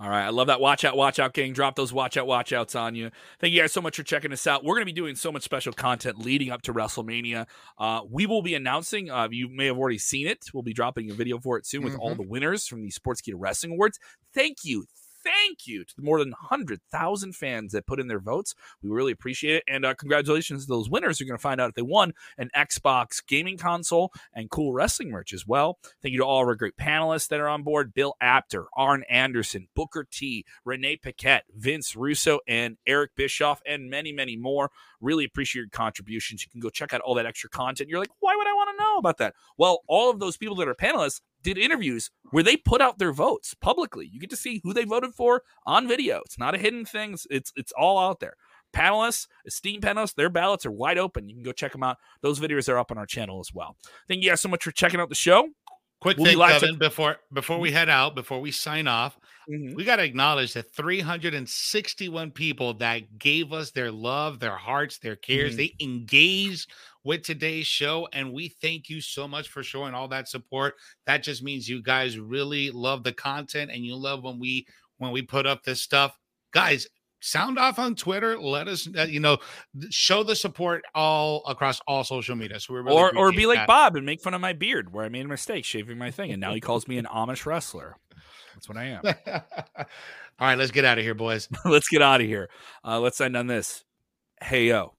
All 0.00 0.08
right. 0.10 0.24
I 0.24 0.30
love 0.30 0.48
that. 0.48 0.60
Watch 0.60 0.84
out, 0.84 0.96
watch 0.96 1.20
out, 1.20 1.34
gang. 1.34 1.52
Drop 1.52 1.76
those 1.76 1.92
watch 1.92 2.16
out, 2.16 2.26
watch 2.26 2.52
outs 2.52 2.74
on 2.74 2.96
you. 2.96 3.10
Thank 3.38 3.54
you 3.54 3.60
guys 3.60 3.72
so 3.72 3.80
much 3.80 3.96
for 3.96 4.02
checking 4.02 4.32
us 4.32 4.44
out. 4.46 4.64
We're 4.64 4.74
going 4.74 4.82
to 4.82 4.86
be 4.86 4.92
doing 4.92 5.14
so 5.14 5.30
much 5.30 5.42
special 5.44 5.72
content 5.72 6.18
leading 6.18 6.50
up 6.50 6.62
to 6.62 6.74
WrestleMania. 6.74 7.46
Uh, 7.78 8.00
we 8.10 8.26
will 8.26 8.42
be 8.42 8.54
announcing, 8.56 9.08
uh, 9.08 9.28
you 9.30 9.48
may 9.48 9.66
have 9.66 9.78
already 9.78 9.98
seen 9.98 10.26
it. 10.26 10.46
We'll 10.52 10.64
be 10.64 10.72
dropping 10.72 11.10
a 11.10 11.14
video 11.14 11.38
for 11.38 11.56
it 11.58 11.64
soon 11.66 11.84
with 11.84 11.94
all 11.96 12.14
Mhm. 12.14 12.16
the 12.16 12.22
winners 12.28 12.66
from 12.66 12.82
the 12.82 12.90
sports 12.90 13.22
Sportskeeda 13.22 13.34
Wrestling 13.36 13.72
Awards. 13.74 14.00
Thank 14.34 14.64
you. 14.64 14.86
Thank 15.24 15.66
you 15.66 15.84
to 15.84 15.96
the 15.96 16.02
more 16.02 16.18
than 16.18 16.30
100,000 16.30 17.34
fans 17.34 17.72
that 17.72 17.86
put 17.86 17.98
in 17.98 18.08
their 18.08 18.20
votes. 18.20 18.54
We 18.82 18.90
really 18.90 19.12
appreciate 19.12 19.56
it. 19.56 19.64
And 19.66 19.84
uh, 19.84 19.94
congratulations 19.94 20.64
to 20.64 20.68
those 20.68 20.90
winners. 20.90 21.18
You're 21.18 21.28
going 21.28 21.38
to 21.38 21.42
find 21.42 21.60
out 21.60 21.70
if 21.70 21.74
they 21.74 21.82
won 21.82 22.12
an 22.36 22.50
Xbox 22.54 23.26
gaming 23.26 23.56
console 23.56 24.12
and 24.34 24.50
cool 24.50 24.72
wrestling 24.72 25.10
merch 25.10 25.32
as 25.32 25.46
well. 25.46 25.78
Thank 26.02 26.12
you 26.12 26.18
to 26.18 26.24
all 26.24 26.38
our 26.38 26.54
great 26.54 26.76
panelists 26.76 27.28
that 27.28 27.40
are 27.40 27.48
on 27.48 27.62
board 27.62 27.94
Bill 27.94 28.14
Apter, 28.20 28.66
Arn 28.76 29.04
Anderson, 29.08 29.68
Booker 29.74 30.06
T, 30.10 30.44
Renee 30.64 30.96
Paquette, 30.96 31.44
Vince 31.56 31.96
Russo, 31.96 32.40
and 32.46 32.76
Eric 32.86 33.12
Bischoff, 33.16 33.62
and 33.66 33.88
many, 33.88 34.12
many 34.12 34.36
more. 34.36 34.70
Really 35.00 35.24
appreciate 35.24 35.60
your 35.60 35.68
contributions. 35.70 36.42
You 36.42 36.50
can 36.50 36.60
go 36.60 36.70
check 36.70 36.92
out 36.92 37.00
all 37.00 37.14
that 37.14 37.26
extra 37.26 37.48
content. 37.48 37.88
You're 37.88 37.98
like, 37.98 38.10
why 38.20 38.34
would 38.36 38.46
I 38.46 38.52
want 38.52 38.76
to 38.76 38.82
know 38.82 38.98
about 38.98 39.18
that? 39.18 39.34
Well, 39.56 39.80
all 39.86 40.10
of 40.10 40.20
those 40.20 40.36
people 40.36 40.56
that 40.56 40.68
are 40.68 40.74
panelists 40.74 41.20
did 41.44 41.56
interviews 41.56 42.10
where 42.32 42.42
they 42.42 42.56
put 42.56 42.80
out 42.80 42.98
their 42.98 43.12
votes 43.12 43.54
publicly. 43.54 44.08
You 44.12 44.18
get 44.18 44.30
to 44.30 44.36
see 44.36 44.60
who 44.64 44.72
they 44.72 44.84
voted 44.84 45.14
for 45.14 45.42
on 45.64 45.86
video. 45.86 46.20
It's 46.24 46.38
not 46.38 46.56
a 46.56 46.58
hidden 46.58 46.84
thing. 46.84 47.12
It's 47.12 47.26
it's, 47.30 47.52
it's 47.54 47.72
all 47.78 47.98
out 47.98 48.18
there. 48.18 48.34
Panelists, 48.74 49.28
esteemed 49.46 49.84
panelists, 49.84 50.14
their 50.16 50.28
ballots 50.30 50.66
are 50.66 50.72
wide 50.72 50.98
open. 50.98 51.28
You 51.28 51.36
can 51.36 51.44
go 51.44 51.52
check 51.52 51.70
them 51.70 51.84
out. 51.84 51.98
Those 52.22 52.40
videos 52.40 52.68
are 52.68 52.76
up 52.78 52.90
on 52.90 52.98
our 52.98 53.06
channel 53.06 53.38
as 53.38 53.54
well. 53.54 53.76
Thank 54.08 54.24
you 54.24 54.30
guys 54.30 54.40
so 54.40 54.48
much 54.48 54.64
for 54.64 54.72
checking 54.72 54.98
out 54.98 55.08
the 55.08 55.14
show. 55.14 55.48
Quick 56.00 56.16
We'll 56.18 56.24
be 56.24 56.30
thing, 56.32 56.38
to- 56.40 56.60
Kevin, 56.60 56.78
before 56.78 57.16
before 57.32 57.58
we 57.60 57.70
head 57.70 57.88
out, 57.88 58.16
before 58.16 58.40
we 58.40 58.50
sign 58.50 58.88
off, 58.88 59.16
we 59.46 59.84
got 59.84 59.96
to 59.96 60.04
acknowledge 60.04 60.52
the 60.54 60.62
361 60.62 62.30
people 62.30 62.74
that 62.74 63.18
gave 63.18 63.52
us 63.52 63.70
their 63.70 63.90
love, 63.90 64.40
their 64.40 64.56
hearts, 64.56 64.98
their 64.98 65.16
cares. 65.16 65.54
Mhm. 65.54 65.56
They 65.56 65.74
engaged 65.80 66.70
with 67.04 67.22
today's 67.22 67.66
show, 67.66 68.08
and 68.12 68.32
we 68.32 68.48
thank 68.48 68.88
you 68.88 69.00
so 69.00 69.28
much 69.28 69.48
for 69.48 69.62
showing 69.62 69.94
all 69.94 70.08
that 70.08 70.28
support. 70.28 70.76
That 71.06 71.22
just 71.22 71.42
means 71.42 71.68
you 71.68 71.82
guys 71.82 72.18
really 72.18 72.70
love 72.70 73.04
the 73.04 73.12
content, 73.12 73.70
and 73.70 73.84
you 73.84 73.96
love 73.96 74.22
when 74.24 74.38
we 74.38 74.66
when 74.98 75.10
we 75.12 75.22
put 75.22 75.46
up 75.46 75.62
this 75.64 75.82
stuff, 75.82 76.18
guys. 76.52 76.86
Sound 77.20 77.58
off 77.58 77.78
on 77.78 77.94
Twitter. 77.94 78.38
Let 78.38 78.68
us, 78.68 78.86
uh, 78.98 79.04
you 79.08 79.18
know, 79.18 79.38
show 79.88 80.22
the 80.22 80.36
support 80.36 80.84
all 80.94 81.42
across 81.46 81.80
all 81.86 82.04
social 82.04 82.36
media. 82.36 82.60
So 82.60 82.74
we 82.74 82.80
really 82.80 82.96
or 82.98 83.16
or 83.16 83.32
be 83.32 83.44
appreciate 83.44 83.46
like 83.46 83.58
that. 83.60 83.66
Bob 83.66 83.96
and 83.96 84.04
make 84.04 84.20
fun 84.20 84.34
of 84.34 84.42
my 84.42 84.52
beard 84.52 84.92
where 84.92 85.06
I 85.06 85.08
made 85.08 85.24
a 85.24 85.28
mistake 85.28 85.64
shaving 85.64 85.96
my 85.96 86.10
thing, 86.10 86.32
and 86.32 86.40
now 86.40 86.52
he 86.52 86.60
calls 86.60 86.86
me 86.86 86.98
an 86.98 87.06
Amish 87.06 87.46
wrestler. 87.46 87.96
That's 88.54 88.68
what 88.68 88.78
I 88.78 88.84
am. 88.84 89.02
all 89.06 89.84
right, 90.40 90.58
let's 90.58 90.70
get 90.70 90.84
out 90.84 90.98
of 90.98 91.04
here, 91.04 91.14
boys. 91.14 91.48
let's 91.64 91.88
get 91.88 92.02
out 92.02 92.20
of 92.20 92.26
here. 92.26 92.48
Uh, 92.84 93.00
let's 93.00 93.20
end 93.20 93.36
on 93.36 93.46
this. 93.46 93.84
Hey 94.42 94.68
yo, 94.68 94.94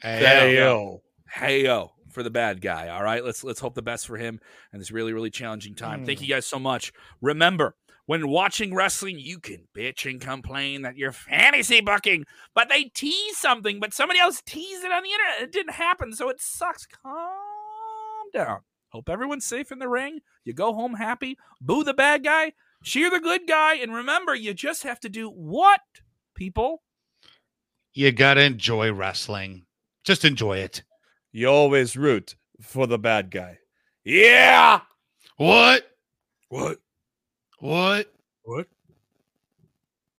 Hey, 0.00 0.56
yo. 0.56 1.02
hey 1.34 1.64
yo 1.64 1.92
for 2.10 2.22
the 2.22 2.30
bad 2.30 2.60
guy. 2.60 2.88
All 2.88 3.02
right, 3.02 3.24
let's 3.24 3.42
let's 3.44 3.60
hope 3.60 3.74
the 3.74 3.82
best 3.82 4.06
for 4.06 4.16
him 4.16 4.40
in 4.72 4.78
this 4.78 4.90
really 4.90 5.12
really 5.12 5.30
challenging 5.30 5.74
time. 5.74 6.04
Thank 6.04 6.20
you 6.20 6.28
guys 6.28 6.46
so 6.46 6.58
much. 6.58 6.92
Remember. 7.20 7.74
When 8.06 8.28
watching 8.28 8.74
wrestling, 8.74 9.20
you 9.20 9.38
can 9.38 9.68
bitch 9.76 10.10
and 10.10 10.20
complain 10.20 10.82
that 10.82 10.96
you're 10.96 11.12
fantasy 11.12 11.80
booking, 11.80 12.24
but 12.52 12.68
they 12.68 12.84
tease 12.84 13.38
something, 13.38 13.78
but 13.78 13.94
somebody 13.94 14.18
else 14.18 14.42
teased 14.44 14.84
it 14.84 14.90
on 14.90 15.04
the 15.04 15.08
internet. 15.10 15.42
It 15.42 15.52
didn't 15.52 15.74
happen, 15.74 16.12
so 16.12 16.28
it 16.28 16.40
sucks. 16.40 16.84
Calm 16.84 18.26
down. 18.34 18.58
Hope 18.88 19.08
everyone's 19.08 19.44
safe 19.46 19.70
in 19.70 19.78
the 19.78 19.88
ring. 19.88 20.18
You 20.44 20.52
go 20.52 20.74
home 20.74 20.94
happy. 20.94 21.38
Boo 21.60 21.84
the 21.84 21.94
bad 21.94 22.24
guy. 22.24 22.52
Cheer 22.82 23.10
the 23.10 23.20
good 23.20 23.42
guy. 23.46 23.74
And 23.74 23.94
remember, 23.94 24.34
you 24.34 24.54
just 24.54 24.82
have 24.82 25.00
to 25.00 25.08
do 25.08 25.28
what, 25.28 25.80
people? 26.34 26.82
You 27.94 28.12
gotta 28.12 28.42
enjoy 28.42 28.92
wrestling. 28.92 29.64
Just 30.04 30.24
enjoy 30.24 30.58
it. 30.58 30.82
You 31.30 31.48
always 31.48 31.96
root 31.96 32.34
for 32.60 32.86
the 32.86 32.98
bad 32.98 33.30
guy. 33.30 33.58
Yeah. 34.04 34.80
What? 35.36 35.86
What? 36.48 36.78
What? 37.58 38.12
What? 38.42 38.66